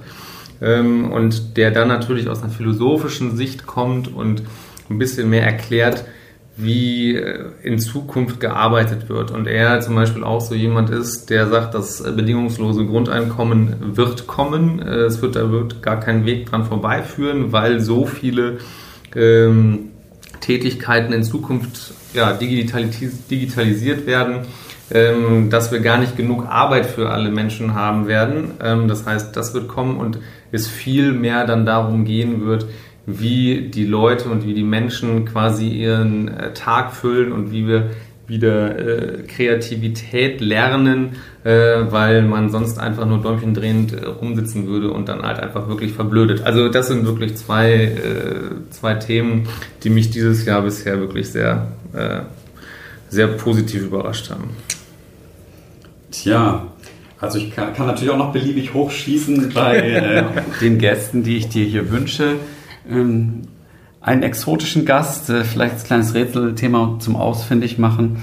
ähm, 0.61 1.11
und 1.11 1.55
der 1.57 1.71
dann 1.71 1.87
natürlich 1.87 2.29
aus 2.29 2.41
einer 2.41 2.51
philosophischen 2.51 3.35
Sicht 3.37 3.67
kommt 3.67 4.13
und 4.13 4.43
ein 4.89 4.97
bisschen 4.97 5.29
mehr 5.29 5.43
erklärt, 5.43 6.05
wie 6.55 7.15
äh, 7.15 7.45
in 7.63 7.79
Zukunft 7.79 8.39
gearbeitet 8.39 9.09
wird. 9.09 9.31
Und 9.31 9.47
er 9.47 9.81
zum 9.81 9.95
Beispiel 9.95 10.23
auch 10.23 10.41
so 10.41 10.53
jemand 10.53 10.89
ist, 10.89 11.29
der 11.29 11.47
sagt, 11.47 11.73
das 11.73 12.03
bedingungslose 12.03 12.85
Grundeinkommen 12.85 13.95
wird 13.95 14.27
kommen. 14.27 14.79
Äh, 14.79 15.05
es 15.05 15.21
wird, 15.21 15.35
da 15.35 15.51
wird 15.51 15.81
gar 15.81 15.99
kein 15.99 16.25
Weg 16.25 16.49
dran 16.49 16.65
vorbeiführen, 16.65 17.51
weil 17.51 17.79
so 17.79 18.05
viele 18.05 18.59
ähm, 19.15 19.89
Tätigkeiten 20.41 21.13
in 21.13 21.23
Zukunft 21.23 21.93
ja, 22.13 22.33
digitalis 22.33 23.27
digitalisiert 23.27 24.05
werden, 24.05 24.41
ähm, 24.91 25.49
dass 25.49 25.71
wir 25.71 25.79
gar 25.79 25.97
nicht 25.97 26.17
genug 26.17 26.45
Arbeit 26.47 26.85
für 26.85 27.09
alle 27.09 27.31
Menschen 27.31 27.73
haben 27.73 28.07
werden. 28.07 28.51
Ähm, 28.61 28.87
das 28.87 29.05
heißt, 29.07 29.35
das 29.35 29.55
wird 29.55 29.67
kommen 29.67 29.97
und 29.97 30.19
es 30.51 30.67
viel 30.67 31.13
mehr 31.13 31.47
dann 31.47 31.65
darum 31.65 32.05
gehen 32.05 32.45
wird, 32.45 32.67
wie 33.05 33.69
die 33.69 33.85
Leute 33.85 34.29
und 34.29 34.45
wie 34.45 34.53
die 34.53 34.63
Menschen 34.63 35.25
quasi 35.25 35.67
ihren 35.67 36.29
äh, 36.29 36.53
Tag 36.53 36.93
füllen 36.93 37.31
und 37.31 37.51
wie 37.51 37.67
wir 37.67 37.89
wieder 38.25 38.79
äh, 38.79 39.23
Kreativität 39.23 40.39
lernen, 40.39 41.17
äh, 41.43 41.51
weil 41.89 42.21
man 42.21 42.49
sonst 42.49 42.79
einfach 42.79 43.05
nur 43.05 43.21
Däumchen 43.21 43.53
drehend 43.53 43.91
äh, 43.91 44.05
rumsitzen 44.05 44.67
würde 44.67 44.91
und 44.91 45.09
dann 45.09 45.23
halt 45.23 45.39
einfach 45.39 45.67
wirklich 45.67 45.91
verblödet. 45.91 46.43
Also 46.43 46.69
das 46.69 46.87
sind 46.87 47.05
wirklich 47.05 47.35
zwei, 47.35 47.73
äh, 47.73 48.71
zwei 48.71 48.93
Themen, 48.93 49.49
die 49.83 49.89
mich 49.89 50.09
dieses 50.09 50.45
Jahr 50.45 50.61
bisher 50.61 50.99
wirklich 50.99 51.29
sehr, 51.29 51.67
äh, 51.93 52.21
sehr 53.09 53.27
positiv 53.27 53.83
überrascht 53.83 54.29
haben. 54.29 54.51
Tja, 56.11 56.67
also 57.19 57.37
ich 57.37 57.53
kann, 57.53 57.73
kann 57.73 57.87
natürlich 57.87 58.11
auch 58.11 58.17
noch 58.17 58.31
beliebig 58.31 58.73
hochschießen 58.73 59.51
bei 59.53 59.77
äh, 59.77 60.23
den 60.61 60.77
Gästen, 60.77 61.23
die 61.23 61.35
ich 61.35 61.49
dir 61.49 61.65
hier 61.65 61.91
wünsche 61.91 62.37
ähm, 62.89 63.43
einen 64.01 64.23
exotischen 64.23 64.85
Gast, 64.85 65.29
äh, 65.29 65.43
vielleicht 65.43 65.77
ein 65.77 65.83
kleines 65.83 66.13
Rätselthema 66.13 66.97
zum 66.99 67.15
Ausfindig 67.15 67.79
machen. 67.79 68.21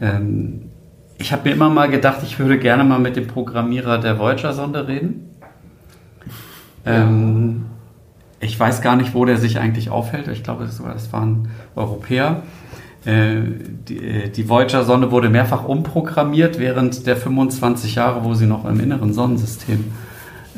Ähm, 0.00 0.70
ich 1.18 1.32
habe 1.32 1.48
mir 1.48 1.54
immer 1.54 1.70
mal 1.70 1.88
gedacht, 1.88 2.18
ich 2.22 2.38
würde 2.38 2.58
gerne 2.58 2.84
mal 2.84 2.98
mit 2.98 3.16
dem 3.16 3.26
Programmierer 3.26 3.98
der 3.98 4.18
Voyager-Sonde 4.18 4.86
reden. 4.86 5.30
Ähm, 6.84 7.66
ich 8.38 8.58
weiß 8.58 8.82
gar 8.82 8.96
nicht, 8.96 9.14
wo 9.14 9.24
der 9.24 9.38
sich 9.38 9.58
eigentlich 9.58 9.90
aufhält. 9.90 10.28
Ich 10.28 10.42
glaube, 10.42 10.64
es 10.64 11.12
war 11.12 11.22
ein 11.22 11.48
Europäer. 11.74 12.42
Äh, 13.04 13.40
die, 13.88 13.98
äh, 13.98 14.28
die 14.28 14.48
Voyager-Sonde 14.48 15.10
wurde 15.10 15.30
mehrfach 15.30 15.64
umprogrammiert 15.64 16.58
während 16.58 17.06
der 17.06 17.16
25 17.16 17.94
Jahre, 17.94 18.24
wo 18.24 18.34
sie 18.34 18.46
noch 18.46 18.64
im 18.64 18.78
inneren 18.80 19.12
Sonnensystem 19.12 19.84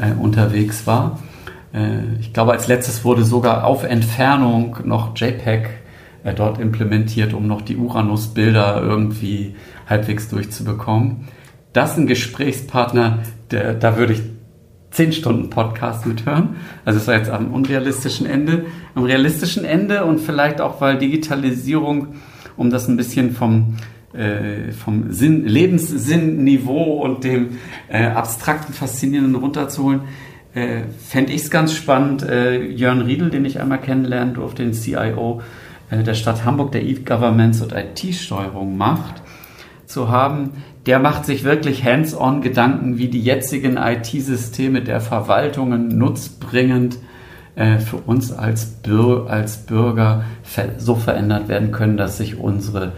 äh, 0.01 0.12
unterwegs 0.18 0.86
war. 0.86 1.18
Äh, 1.73 2.19
ich 2.21 2.33
glaube, 2.33 2.53
als 2.53 2.69
letztes 2.69 3.05
wurde 3.05 3.25
sogar 3.25 3.64
auf 3.64 3.85
Entfernung 3.85 4.79
noch 4.85 5.16
JPEG 5.16 5.69
äh, 6.25 6.35
dort 6.35 6.59
implementiert, 6.61 7.35
um 7.35 7.47
noch 7.47 7.62
die 7.62 7.77
Uranus-Bilder 7.77 8.83
irgendwie 8.83 9.55
halbwegs 9.89 10.29
durchzubekommen. 10.29 11.29
Das 11.73 11.93
ist 11.93 11.99
ein 11.99 12.07
Gesprächspartner, 12.07 13.21
der, 13.51 13.75
da 13.75 13.97
würde 13.97 14.14
ich 14.14 14.23
zehn 14.91 15.12
Stunden 15.12 15.51
Podcast 15.51 16.07
mithören. 16.07 16.57
Also 16.85 16.99
es 16.99 17.07
war 17.07 17.14
jetzt 17.14 17.31
am 17.31 17.53
unrealistischen 17.53 18.27
Ende. 18.27 18.66
Am 18.95 19.05
realistischen 19.05 19.64
Ende 19.64 20.05
und 20.05 20.19
vielleicht 20.19 20.61
auch, 20.61 20.81
weil 20.81 20.99
Digitalisierung, 20.99 22.09
um 22.57 22.71
das 22.71 22.89
ein 22.89 22.97
bisschen 22.97 23.33
vom, 23.33 23.77
äh, 24.12 24.73
vom 24.73 25.12
Sinn, 25.12 25.47
Lebenssinnniveau 25.47 27.03
und 27.03 27.25
dem 27.25 27.59
äh, 27.89 28.07
abstrakten, 28.07 28.75
faszinierenden 28.75 29.37
runterzuholen, 29.37 30.01
äh, 30.55 30.82
fände 31.07 31.32
ich 31.32 31.42
es 31.42 31.51
ganz 31.51 31.72
spannend, 31.72 32.22
äh, 32.22 32.62
Jörn 32.62 33.03
Riedel, 33.03 33.30
den 33.30 33.44
ich 33.44 33.61
einmal 33.61 33.80
kennenlernen 33.80 34.34
durfte, 34.34 34.62
den 34.62 34.72
CIO 34.72 35.42
äh, 35.90 36.03
der 36.03 36.14
Stadt 36.14 36.44
Hamburg, 36.44 36.72
der 36.72 36.82
E-Governments 36.82 37.61
und 37.61 37.72
IT-Steuerung 37.72 38.76
macht, 38.76 39.22
zu 39.86 40.11
haben. 40.11 40.51
Der 40.86 40.99
macht 40.99 41.26
sich 41.26 41.44
wirklich 41.44 41.84
hands-on 41.84 42.40
Gedanken, 42.40 42.99
wie 42.99 43.09
die 43.09 43.22
jetzigen 43.22 43.76
IT-Systeme 43.76 44.82
der 44.82 45.01
Verwaltungen 45.01 45.99
nutzbringend 45.99 46.99
äh, 47.57 47.78
für 47.78 47.96
uns 47.96 48.32
als, 48.32 48.74
als 49.26 49.57
Bürger 49.66 50.24
so 50.78 50.94
verändert 50.94 51.49
werden 51.49 51.72
können, 51.72 51.96
dass 51.96 52.18
sich 52.18 52.38
unsere 52.38 52.92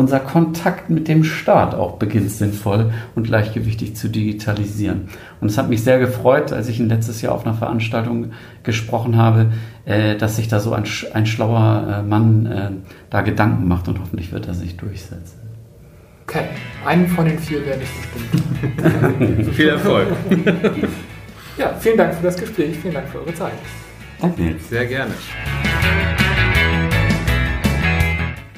unser 0.00 0.18
Kontakt 0.18 0.88
mit 0.88 1.08
dem 1.08 1.24
Staat 1.24 1.74
auch 1.74 1.98
beginnt 1.98 2.30
sinnvoll 2.30 2.90
und 3.14 3.24
gleichgewichtig 3.24 3.96
zu 3.96 4.08
digitalisieren. 4.08 5.10
Und 5.42 5.50
es 5.50 5.58
hat 5.58 5.68
mich 5.68 5.84
sehr 5.84 5.98
gefreut, 5.98 6.54
als 6.54 6.68
ich 6.68 6.80
ihn 6.80 6.88
letztes 6.88 7.20
Jahr 7.20 7.34
auf 7.34 7.44
einer 7.44 7.54
Veranstaltung 7.54 8.32
gesprochen 8.62 9.18
habe, 9.18 9.52
äh, 9.84 10.16
dass 10.16 10.36
sich 10.36 10.48
da 10.48 10.58
so 10.58 10.72
ein, 10.72 10.84
ein 11.12 11.26
schlauer 11.26 11.98
äh, 12.00 12.02
Mann 12.02 12.46
äh, 12.46 12.70
da 13.10 13.20
Gedanken 13.20 13.68
macht 13.68 13.88
und 13.88 14.00
hoffentlich 14.00 14.32
wird 14.32 14.48
er 14.48 14.54
sich 14.54 14.78
durchsetzen. 14.78 15.38
Okay, 16.26 16.44
einen 16.86 17.06
von 17.06 17.26
den 17.26 17.38
vier 17.38 17.66
werde 17.66 17.82
ich 17.82 19.10
bestimmt. 19.10 19.54
Viel 19.54 19.68
Erfolg. 19.68 20.08
ja, 21.58 21.74
vielen 21.78 21.98
Dank 21.98 22.14
für 22.14 22.22
das 22.22 22.36
Gespräch, 22.38 22.74
vielen 22.80 22.94
Dank 22.94 23.08
für 23.08 23.18
eure 23.18 23.34
Zeit. 23.34 23.52
Danke. 24.18 24.54
Sehr 24.70 24.86
gerne. 24.86 25.12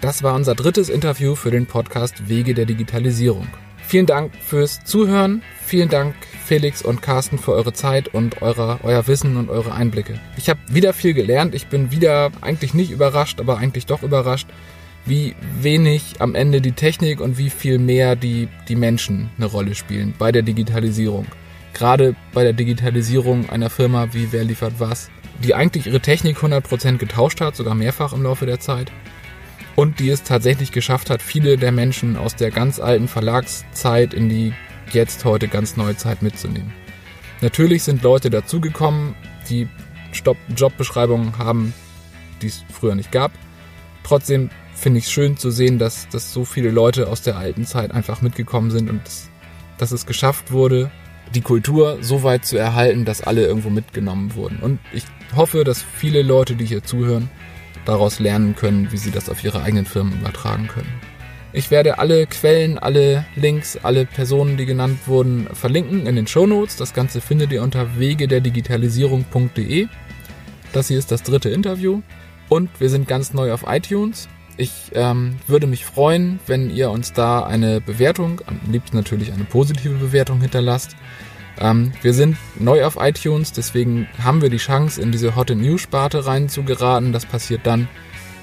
Das 0.03 0.25
war 0.25 0.35
unser 0.35 0.57
drittes 0.57 0.89
Interview 0.89 1.37
für 1.37 1.53
den 1.53 1.67
Podcast 1.67 2.29
Wege 2.29 2.55
der 2.55 2.65
Digitalisierung. 2.65 3.47
Vielen 3.87 4.07
Dank 4.07 4.33
fürs 4.35 4.83
Zuhören. 4.83 5.43
Vielen 5.65 5.91
Dank 5.91 6.17
Felix 6.45 6.83
und 6.83 7.03
Carsten 7.03 7.39
für 7.39 7.53
eure 7.53 7.73
Zeit 7.73 8.09
und 8.09 8.43
eure, 8.43 8.81
euer 8.83 9.07
Wissen 9.07 9.37
und 9.37 9.49
eure 9.49 9.73
Einblicke. 9.73 10.19
Ich 10.37 10.51
habe 10.51 10.59
wieder 10.67 10.93
viel 10.93 11.15
gelernt. 11.15 11.55
Ich 11.55 11.69
bin 11.69 11.93
wieder 11.93 12.33
eigentlich 12.41 12.75
nicht 12.75 12.91
überrascht, 12.91 13.39
aber 13.39 13.59
eigentlich 13.59 13.87
doch 13.87 14.03
überrascht, 14.03 14.49
wie 15.07 15.37
wenig 15.61 16.17
am 16.19 16.35
Ende 16.35 16.61
die 16.61 16.73
Technik 16.73 17.21
und 17.21 17.39
wie 17.39 17.51
viel 17.51 17.79
mehr 17.79 18.17
die, 18.17 18.49
die 18.67 18.77
Menschen 18.77 19.31
eine 19.37 19.47
Rolle 19.47 19.77
spielen 19.77 20.15
bei 20.19 20.33
der 20.33 20.43
Digitalisierung. 20.43 21.27
Gerade 21.75 22.17
bei 22.35 22.43
der 22.43 22.55
Digitalisierung 22.55 23.49
einer 23.51 23.71
Firma 23.71 24.09
wie 24.11 24.33
Wer 24.33 24.43
liefert 24.43 24.75
was, 24.79 25.13
die 25.45 25.55
eigentlich 25.55 25.87
ihre 25.87 26.01
Technik 26.01 26.39
100% 26.39 26.97
getauscht 26.97 27.41
hat, 27.41 27.55
sogar 27.55 27.77
mehrfach 27.77 28.13
im 28.13 28.25
Laufe 28.25 28.47
der 28.47 28.59
Zeit 28.59 28.91
und 29.77 30.01
die 30.01 30.11
es 30.11 30.23
tatsächlich 30.23 30.73
geschafft 30.73 31.11
hat, 31.11 31.23
viele 31.23 31.57
der 31.57 31.73
Menschen 31.73 32.17
aus 32.17 32.37
der 32.37 32.51
ganz 32.51 32.79
alten 32.81 33.09
Verlagszeit 33.09 34.15
in 34.15 34.29
die 34.29 34.53
jetzt 34.93 35.25
heute 35.25 35.49
ganz 35.49 35.77
neue 35.77 35.97
Zeit 35.97 36.23
mitzunehmen. 36.23 36.73
Natürlich 37.41 37.83
sind 37.83 38.03
Leute 38.03 38.31
dazugekommen, 38.31 39.15
die 39.49 39.69
Jobbeschreibungen 40.57 41.39
haben, 41.39 41.75
die 42.41 42.49
es 42.49 42.65
früher 42.71 42.95
nicht 42.95 43.11
gab. 43.11 43.33
Trotzdem 44.05 44.51
finde 44.75 44.99
ich 44.99 45.07
es 45.07 45.13
schön 45.13 45.37
zu 45.37 45.51
sehen, 45.51 45.79
dass, 45.79 46.09
dass 46.09 46.33
so 46.33 46.45
viele 46.45 46.71
Leute 46.71 47.09
aus 47.09 47.23
der 47.23 47.37
alten 47.37 47.65
Zeit 47.65 47.93
einfach 47.93 48.23
mitgekommen 48.23 48.71
sind 48.71 48.91
und 48.91 49.05
dass, 49.05 49.31
dass 49.79 49.93
es 49.93 50.07
geschafft 50.07 50.53
wurde, 50.53 50.91
die 51.35 51.41
Kultur 51.41 51.99
so 52.01 52.23
weit 52.23 52.45
zu 52.45 52.59
erhalten, 52.59 53.05
dass 53.05 53.23
alle 53.23 53.47
irgendwo 53.47 53.71
mitgenommen 53.71 54.35
wurden. 54.35 54.59
Und 54.59 54.81
ich 54.93 55.05
hoffe, 55.35 55.65
dass 55.65 55.83
viele 55.83 56.23
Leute, 56.23 56.57
die 56.57 56.67
hier 56.67 56.83
zuhören, 56.83 57.31
daraus 57.85 58.19
lernen 58.19 58.57
können, 58.57 58.93
wie 58.93 58.97
sie 58.97 59.11
das 59.11 59.29
auf 59.29 59.43
ihre 59.45 59.63
eigenen 59.63 59.87
Firmen 59.87 60.21
übertragen 60.21 60.69
können. 60.69 60.93
Ich 61.55 61.71
werde 61.71 61.99
alle 61.99 62.27
Quellen, 62.27 62.79
alle 62.79 63.27
Links, 63.37 63.77
alle 63.83 64.07
Personen, 64.07 64.57
die 64.57 64.65
genannt 64.65 65.01
wurden, 65.07 65.47
verlinken 65.53 66.07
in 66.07 66.17
den 66.17 66.27
Show 66.27 66.47
Notes. 66.47 66.77
Das 66.77 66.95
Ganze 66.95 67.21
findet 67.21 67.53
ihr 67.53 67.63
unter 67.63 67.99
wegederdigitalisierung.de. 67.99 69.89
Das 70.73 70.89
hier 70.89 70.99
ist 70.99 71.13
das 71.13 71.23
dritte 71.23 71.51
Interview 71.51 72.01
und 72.49 72.71
wir 72.81 72.89
sind 72.89 73.07
ganz 73.07 73.35
neu 73.35 73.53
auf 73.53 73.65
iTunes. 73.69 74.29
Ich 74.57 74.93
ähm, 74.95 75.37
würde 75.47 75.67
mich 75.67 75.85
freuen, 75.85 76.39
wenn 76.47 76.71
ihr 76.71 76.91
uns 76.91 77.13
da 77.13 77.45
eine 77.45 77.83
Bewertung, 77.83 78.41
am 78.47 78.61
liebsten 78.71 78.97
natürlich 78.97 79.33
eine 79.33 79.45
positive 79.45 79.95
Bewertung 79.95 80.41
hinterlasst. 80.41 80.97
Ähm, 81.59 81.93
wir 82.03 82.15
sind 82.15 82.37
neu 82.59 82.85
auf 82.85 82.97
iTunes, 82.99 83.53
deswegen 83.53 84.09
haben 84.23 84.43
wir 84.43 84.51
die 84.51 84.57
Chance, 84.57 85.01
in 85.01 85.13
diese 85.13 85.37
Hot 85.37 85.51
News 85.51 85.83
Sparte 85.83 86.27
rein 86.27 86.49
zu 86.49 86.63
geraten. 86.63 87.13
Das 87.13 87.27
passiert 87.27 87.67
dann, 87.67 87.89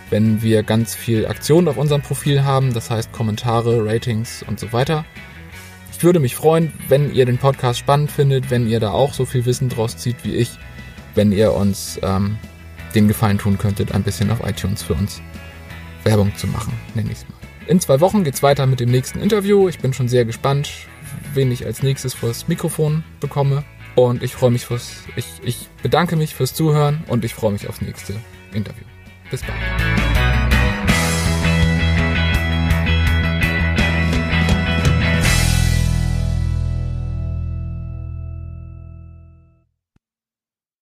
wenn 0.09 0.41
wir 0.41 0.63
ganz 0.63 0.95
viel 0.95 1.27
Aktion 1.27 1.67
auf 1.67 1.77
unserem 1.77 2.01
Profil 2.01 2.43
haben, 2.43 2.73
das 2.73 2.89
heißt 2.89 3.11
Kommentare, 3.11 3.85
Ratings 3.85 4.43
und 4.47 4.59
so 4.59 4.71
weiter. 4.73 5.05
Ich 5.91 6.03
würde 6.03 6.19
mich 6.19 6.35
freuen, 6.35 6.71
wenn 6.87 7.13
ihr 7.13 7.25
den 7.25 7.37
Podcast 7.37 7.79
spannend 7.79 8.11
findet, 8.11 8.49
wenn 8.49 8.69
ihr 8.69 8.79
da 8.79 8.91
auch 8.91 9.13
so 9.13 9.25
viel 9.25 9.45
Wissen 9.45 9.69
draus 9.69 9.97
zieht 9.97 10.23
wie 10.23 10.35
ich, 10.35 10.51
wenn 11.15 11.31
ihr 11.31 11.53
uns 11.53 11.99
ähm, 12.03 12.37
den 12.95 13.07
Gefallen 13.07 13.37
tun 13.37 13.57
könntet, 13.57 13.91
ein 13.91 14.03
bisschen 14.03 14.31
auf 14.31 14.39
iTunes 14.47 14.81
für 14.81 14.93
uns 14.93 15.21
Werbung 16.03 16.33
zu 16.35 16.47
machen, 16.47 16.73
nenne 16.95 17.11
ich 17.11 17.17
es 17.17 17.27
mal. 17.27 17.35
In 17.67 17.79
zwei 17.79 17.99
Wochen 17.99 18.23
geht's 18.23 18.41
weiter 18.41 18.65
mit 18.65 18.79
dem 18.79 18.89
nächsten 18.89 19.19
Interview. 19.19 19.67
Ich 19.67 19.79
bin 19.79 19.93
schon 19.93 20.07
sehr 20.07 20.25
gespannt, 20.25 20.71
wen 21.33 21.51
ich 21.51 21.65
als 21.65 21.83
nächstes 21.83 22.13
vors 22.13 22.47
Mikrofon 22.47 23.03
bekomme. 23.19 23.63
Und 23.95 24.23
ich 24.23 24.33
freue 24.33 24.51
mich 24.51 24.65
fürs, 24.65 25.03
ich, 25.15 25.25
ich 25.43 25.67
bedanke 25.81 26.15
mich 26.15 26.35
fürs 26.35 26.53
Zuhören 26.53 27.03
und 27.07 27.25
ich 27.25 27.33
freue 27.33 27.51
mich 27.51 27.67
aufs 27.67 27.81
nächste 27.81 28.15
Interview. 28.53 28.85
Bis 29.29 29.41
bald. 29.41 30.18